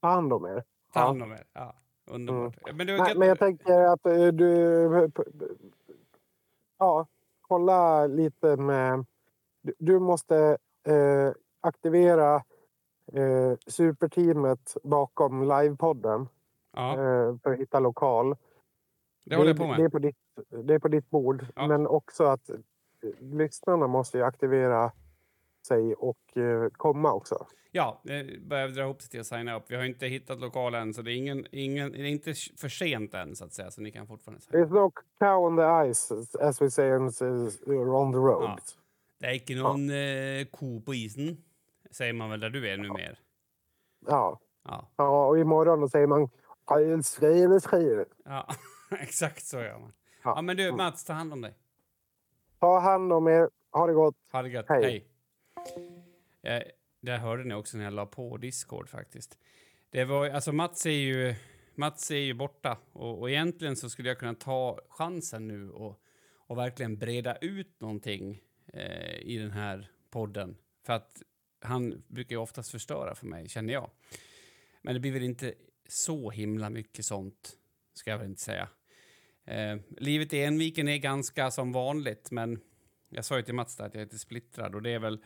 Ta 0.00 0.08
hand 0.08 0.32
om 0.32 0.44
er. 0.44 0.62
Ta 0.92 1.00
hand 1.00 1.22
om 1.22 1.32
er. 1.32 1.44
Ja, 1.52 1.76
underbart. 2.06 2.54
Men, 2.74 2.86
du, 2.86 2.96
Nej, 2.98 3.14
men 3.16 3.28
jag 3.28 3.38
tänker 3.38 3.72
att 3.80 4.06
eh, 4.06 4.26
du... 4.26 5.10
Ja, 6.78 7.06
kolla 7.40 8.06
lite 8.06 8.56
med... 8.56 9.04
du- 9.62 9.74
Du 9.78 9.98
måste 9.98 10.58
eh, 10.88 11.32
aktivera 11.60 12.44
eh, 13.12 13.56
superteamet 13.66 14.76
bakom 14.82 15.42
livepodden 15.42 16.28
ja, 16.72 16.92
eh, 16.92 17.36
för 17.42 17.52
att 17.52 17.58
hitta 17.58 17.80
lokal. 17.80 18.36
det 19.24 19.36
håller 19.36 19.50
jag 19.50 19.56
på 19.56 19.64
Det 19.64 19.74
är 19.74 19.78
med. 19.78 19.92
på 19.92 19.98
ditt, 19.98 20.16
det 20.64 20.74
är 20.74 20.78
på 20.78 20.88
ditt 20.88 21.10
bord. 21.10 21.46
Ja. 21.56 21.66
Men 21.66 21.86
också 21.86 22.24
att 22.24 22.50
eh, 22.50 22.56
lyssnarna 23.20 23.86
måste 23.86 24.18
ju 24.18 24.24
aktivera 24.24 24.92
sig 25.66 25.94
och 25.94 26.36
eh, 26.36 26.68
komma 26.70 27.12
också. 27.12 27.46
Ja, 27.70 28.00
det 28.02 28.40
börjar 28.40 28.68
dra 28.68 28.82
ihop 28.82 29.02
sig 29.02 29.10
till 29.10 29.20
att 29.20 29.26
signa 29.26 29.56
upp. 29.56 29.64
Vi 29.68 29.76
har 29.76 29.84
inte 29.84 30.06
hittat 30.06 30.40
lokal 30.40 30.74
än, 30.74 30.94
så 30.94 31.02
det 31.02 31.12
är, 31.12 31.16
ingen, 31.16 31.46
ingen, 31.50 31.92
det 31.92 31.98
är 31.98 32.06
inte 32.06 32.34
för 32.34 32.68
sent 32.68 33.14
än, 33.14 33.36
så 33.36 33.44
att 33.44 33.52
säga. 33.52 33.70
Så 33.70 33.80
ni 33.80 33.90
kan 33.90 34.06
fortfarande 34.06 34.42
signa. 34.42 34.64
There's 34.64 34.70
no 34.70 34.92
cow 35.18 35.46
on 35.46 35.56
the 35.56 35.90
ice 35.92 36.12
as 36.40 36.62
we 36.62 36.70
say 36.70 36.92
on, 36.92 37.12
the 38.12 38.18
road. 38.18 38.42
Ja. 38.42 38.58
Det 39.18 39.26
är 39.26 39.32
inte 39.32 39.54
någon 39.54 39.90
eh, 39.90 40.46
ko 40.50 40.80
på 40.80 40.94
isen, 40.94 41.36
säger 41.90 42.12
man 42.12 42.30
väl 42.30 42.40
där 42.40 42.50
du 42.50 42.68
är 42.68 42.76
nu 42.76 42.88
mer. 42.88 43.18
Ja. 44.06 44.40
Ja, 44.64 44.90
Ja, 44.96 45.26
och 45.26 45.38
imorgon 45.38 45.88
säger 45.88 46.06
man 46.06 46.28
skriver. 47.60 48.06
ja. 48.24 48.48
exakt 49.00 49.46
så 49.46 49.56
gör 49.56 49.78
man. 49.78 49.92
Ja. 50.24 50.32
Ja, 50.36 50.42
men 50.42 50.56
du, 50.56 50.72
Mats, 50.72 51.04
ta 51.04 51.12
hand 51.12 51.32
om 51.32 51.40
dig. 51.40 51.54
Ta 52.60 52.78
hand 52.78 53.12
om 53.12 53.28
er. 53.28 53.50
Ha 53.72 53.86
det 53.86 53.92
gott. 53.92 54.16
Ha 54.32 54.42
det 54.42 54.48
gött. 54.48 54.66
Hej. 54.68 54.82
Hej. 54.82 55.06
Eh, 56.42 56.62
det 57.00 57.16
hörde 57.16 57.44
ni 57.44 57.54
också 57.54 57.76
när 57.76 57.84
jag 57.84 57.92
la 57.92 58.06
på 58.06 58.36
Discord 58.36 58.88
faktiskt. 58.88 59.38
Det 59.90 60.04
var, 60.04 60.28
alltså 60.28 60.52
Mats 60.52 60.86
är 60.86 60.90
ju, 60.90 61.34
Mats 61.74 62.10
är 62.10 62.16
ju 62.16 62.34
borta 62.34 62.78
och, 62.92 63.18
och 63.20 63.30
egentligen 63.30 63.76
så 63.76 63.90
skulle 63.90 64.08
jag 64.08 64.18
kunna 64.18 64.34
ta 64.34 64.80
chansen 64.88 65.48
nu 65.48 65.70
och, 65.70 66.00
och 66.46 66.58
verkligen 66.58 66.98
breda 66.98 67.36
ut 67.36 67.80
någonting 67.80 68.42
eh, 68.72 69.16
i 69.20 69.38
den 69.38 69.50
här 69.50 69.90
podden. 70.10 70.56
För 70.86 70.92
att 70.92 71.22
han 71.60 72.02
brukar 72.08 72.36
ju 72.36 72.40
oftast 72.40 72.70
förstöra 72.70 73.14
för 73.14 73.26
mig, 73.26 73.48
känner 73.48 73.72
jag. 73.72 73.90
Men 74.82 74.94
det 74.94 75.00
blir 75.00 75.12
väl 75.12 75.22
inte 75.22 75.54
så 75.88 76.30
himla 76.30 76.70
mycket 76.70 77.04
sånt, 77.04 77.56
ska 77.94 78.10
jag 78.10 78.18
väl 78.18 78.28
inte 78.28 78.42
säga. 78.42 78.68
Eh, 79.44 79.76
livet 79.98 80.32
i 80.32 80.42
Enviken 80.42 80.88
är 80.88 80.98
ganska 80.98 81.50
som 81.50 81.72
vanligt, 81.72 82.30
men 82.30 82.60
jag 83.08 83.24
sa 83.24 83.36
ju 83.36 83.42
till 83.42 83.54
Mats 83.54 83.76
där 83.76 83.84
att 83.84 83.94
jag 83.94 84.00
är 84.00 84.06
lite 84.06 84.18
splittrad 84.18 84.74
och 84.74 84.82
det 84.82 84.90
är 84.90 84.98
väl 84.98 85.24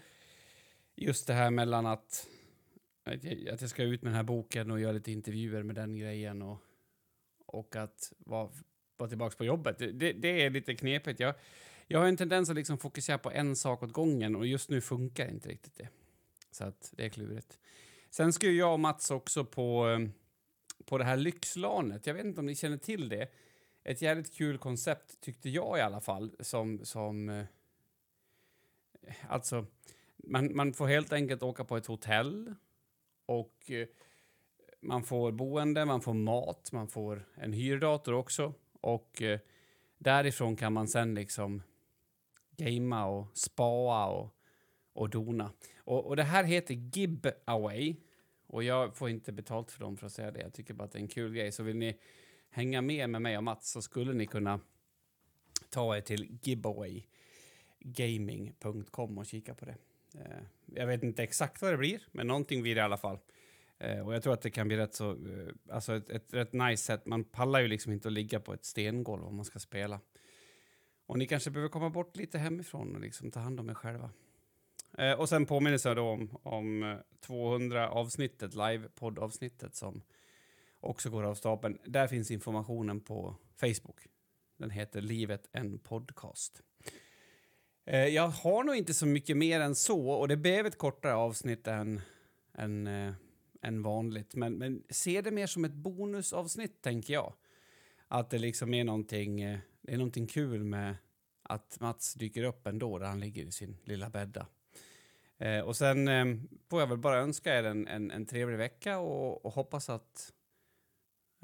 just 0.96 1.26
det 1.26 1.32
här 1.32 1.50
mellan 1.50 1.86
att, 1.86 2.26
att, 3.04 3.24
jag, 3.24 3.48
att 3.48 3.60
jag 3.60 3.70
ska 3.70 3.82
ut 3.82 4.02
med 4.02 4.12
den 4.12 4.16
här 4.16 4.22
boken 4.22 4.70
och 4.70 4.80
göra 4.80 4.92
lite 4.92 5.12
intervjuer 5.12 5.62
med 5.62 5.74
den 5.74 5.96
grejen 5.96 6.42
och, 6.42 6.58
och 7.46 7.76
att 7.76 8.12
vara, 8.18 8.50
vara 8.96 9.08
tillbaka 9.08 9.36
på 9.36 9.44
jobbet. 9.44 9.78
Det, 9.78 9.92
det, 9.92 10.12
det 10.12 10.42
är 10.42 10.50
lite 10.50 10.74
knepigt. 10.74 11.20
Jag, 11.20 11.34
jag 11.86 11.98
har 11.98 12.06
en 12.06 12.16
tendens 12.16 12.50
att 12.50 12.56
liksom 12.56 12.78
fokusera 12.78 13.18
på 13.18 13.30
en 13.30 13.56
sak 13.56 13.82
åt 13.82 13.92
gången 13.92 14.36
och 14.36 14.46
just 14.46 14.70
nu 14.70 14.80
funkar 14.80 15.28
inte 15.28 15.48
riktigt 15.48 15.78
det. 15.78 15.88
Så 16.50 16.64
att 16.64 16.92
det 16.96 17.04
är 17.04 17.08
klurigt. 17.08 17.58
Sen 18.10 18.32
ska 18.32 18.46
ju 18.46 18.56
jag 18.56 18.72
och 18.72 18.80
Mats 18.80 19.10
också 19.10 19.44
på, 19.44 19.88
eh, 19.88 20.08
på 20.84 20.98
det 20.98 21.04
här 21.04 21.16
lyxlanet. 21.16 22.06
Jag 22.06 22.14
vet 22.14 22.24
inte 22.24 22.40
om 22.40 22.46
ni 22.46 22.54
känner 22.54 22.76
till 22.76 23.08
det. 23.08 23.28
Ett 23.84 24.02
jävligt 24.02 24.34
kul 24.34 24.58
koncept 24.58 25.20
tyckte 25.20 25.48
jag 25.48 25.78
i 25.78 25.80
alla 25.80 26.00
fall 26.00 26.36
som, 26.40 26.84
som 26.84 27.28
eh, 27.28 27.44
alltså 29.28 29.66
man, 30.16 30.56
man 30.56 30.72
får 30.72 30.88
helt 30.88 31.12
enkelt 31.12 31.42
åka 31.42 31.64
på 31.64 31.76
ett 31.76 31.86
hotell 31.86 32.54
och 33.26 33.70
eh, 33.70 33.88
man 34.80 35.02
får 35.02 35.32
boende, 35.32 35.84
man 35.84 36.00
får 36.00 36.14
mat, 36.14 36.72
man 36.72 36.88
får 36.88 37.28
en 37.34 37.52
hyrdator 37.52 38.12
också 38.12 38.54
och 38.80 39.22
därifrån 39.98 40.56
kan 40.56 40.72
man 40.72 40.88
sen 40.88 41.14
liksom 41.14 41.62
gamea 42.56 43.04
och 43.04 43.36
spaa 43.36 44.06
och, 44.06 44.39
och 45.00 45.10
dona. 45.10 45.52
Och, 45.76 46.06
och 46.06 46.16
det 46.16 46.22
här 46.22 46.44
heter 46.44 46.74
Giveaway. 46.74 47.96
Och 48.46 48.64
jag 48.64 48.96
får 48.96 49.10
inte 49.10 49.32
betalt 49.32 49.70
för 49.70 49.80
dem 49.80 49.96
för 49.96 50.06
att 50.06 50.12
säga 50.12 50.30
det. 50.30 50.40
Jag 50.40 50.52
tycker 50.52 50.74
bara 50.74 50.84
att 50.84 50.92
det 50.92 50.98
är 50.98 51.02
en 51.02 51.08
kul 51.08 51.34
grej. 51.34 51.52
Så 51.52 51.62
vill 51.62 51.76
ni 51.76 51.98
hänga 52.50 52.82
med 52.82 53.10
med 53.10 53.22
mig 53.22 53.36
och 53.36 53.44
Mats 53.44 53.70
så 53.70 53.82
skulle 53.82 54.12
ni 54.12 54.26
kunna 54.26 54.60
ta 55.70 55.96
er 55.96 56.00
till 56.00 56.38
giveawaygaming.com 56.42 59.18
och 59.18 59.26
kika 59.26 59.54
på 59.54 59.64
det. 59.64 59.76
Eh, 60.14 60.42
jag 60.66 60.86
vet 60.86 61.02
inte 61.02 61.22
exakt 61.22 61.62
vad 61.62 61.72
det 61.72 61.76
blir, 61.76 62.02
men 62.12 62.26
någonting 62.26 62.62
blir 62.62 62.74
det 62.74 62.78
i 62.78 62.84
alla 62.84 62.96
fall. 62.96 63.18
Eh, 63.78 64.06
och 64.06 64.14
jag 64.14 64.22
tror 64.22 64.32
att 64.32 64.42
det 64.42 64.50
kan 64.50 64.68
bli 64.68 64.76
rätt 64.76 64.94
så, 64.94 65.10
eh, 65.10 65.48
alltså 65.70 65.96
ett, 65.96 66.10
ett 66.10 66.34
rätt 66.34 66.52
nice 66.52 66.84
sätt. 66.84 67.06
Man 67.06 67.24
pallar 67.24 67.60
ju 67.60 67.68
liksom 67.68 67.92
inte 67.92 68.08
att 68.08 68.14
ligga 68.14 68.40
på 68.40 68.52
ett 68.52 68.64
stengolv 68.64 69.24
om 69.24 69.36
man 69.36 69.44
ska 69.44 69.58
spela. 69.58 70.00
Och 71.06 71.18
ni 71.18 71.26
kanske 71.26 71.50
behöver 71.50 71.68
komma 71.68 71.90
bort 71.90 72.16
lite 72.16 72.38
hemifrån 72.38 72.94
och 72.94 73.00
liksom 73.00 73.30
ta 73.30 73.40
hand 73.40 73.60
om 73.60 73.70
er 73.70 73.74
själva. 73.74 74.10
Eh, 74.98 75.12
och 75.12 75.28
sen 75.28 75.46
påminner 75.46 75.80
jag 75.84 75.96
då 75.96 76.02
om, 76.02 76.38
om 76.42 76.82
eh, 76.82 76.96
200 77.20 77.90
avsnittet, 77.90 78.54
live-poddavsnittet 78.54 79.74
som 79.74 80.02
också 80.80 81.10
går 81.10 81.22
av 81.22 81.34
stapeln. 81.34 81.78
Där 81.84 82.06
finns 82.06 82.30
informationen 82.30 83.00
på 83.00 83.36
Facebook. 83.60 84.06
Den 84.56 84.70
heter 84.70 85.00
Livet 85.00 85.48
en 85.52 85.78
podcast. 85.78 86.62
Eh, 87.86 88.06
jag 88.06 88.28
har 88.28 88.64
nog 88.64 88.76
inte 88.76 88.94
så 88.94 89.06
mycket 89.06 89.36
mer 89.36 89.60
än 89.60 89.74
så 89.74 90.10
och 90.10 90.28
det 90.28 90.36
blev 90.36 90.66
ett 90.66 90.78
kortare 90.78 91.14
avsnitt 91.14 91.66
än, 91.66 92.00
än, 92.54 92.86
eh, 92.86 93.12
än 93.62 93.82
vanligt. 93.82 94.34
Men, 94.34 94.52
men 94.52 94.82
se 94.90 95.20
det 95.20 95.30
mer 95.30 95.46
som 95.46 95.64
ett 95.64 95.72
bonusavsnitt, 95.74 96.82
tänker 96.82 97.14
jag. 97.14 97.34
Att 98.08 98.30
det 98.30 98.38
liksom 98.38 98.74
är 98.74 98.84
någonting, 98.84 99.40
eh, 99.40 99.58
det 99.82 99.92
är 99.92 99.98
någonting 99.98 100.26
kul 100.26 100.64
med 100.64 100.96
att 101.42 101.80
Mats 101.80 102.14
dyker 102.14 102.44
upp 102.44 102.66
ändå 102.66 102.98
där 102.98 103.06
han 103.06 103.20
ligger 103.20 103.44
i 103.44 103.52
sin 103.52 103.76
lilla 103.84 104.10
bädda. 104.10 104.46
Eh, 105.40 105.60
och 105.60 105.76
sen 105.76 106.08
eh, 106.08 106.24
får 106.68 106.80
jag 106.80 106.86
väl 106.86 106.98
bara 106.98 107.18
önska 107.18 107.58
er 107.58 107.64
en, 107.64 107.88
en, 107.88 108.10
en 108.10 108.26
trevlig 108.26 108.58
vecka 108.58 108.98
och, 108.98 109.46
och, 109.46 109.52
hoppas 109.52 109.90
att 109.90 110.32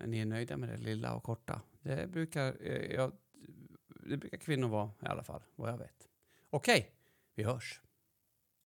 ni 0.05 0.19
är 0.19 0.27
nöjda 0.27 0.57
med 0.57 0.69
det 0.69 0.77
lilla 0.77 1.15
och 1.15 1.23
korta. 1.23 1.61
Det 1.83 2.11
brukar, 2.11 2.57
eh, 2.61 2.95
jag, 2.95 3.13
det 3.87 4.17
brukar 4.17 4.39
kvinnor 4.39 4.69
vara 4.69 4.91
i 5.03 5.07
alla 5.07 5.23
fall, 5.23 5.43
vad 5.55 5.71
jag 5.71 5.79
vet. 5.79 6.09
Okej, 6.51 6.79
okay, 6.79 6.91
vi 7.35 7.43
hörs. 7.43 7.81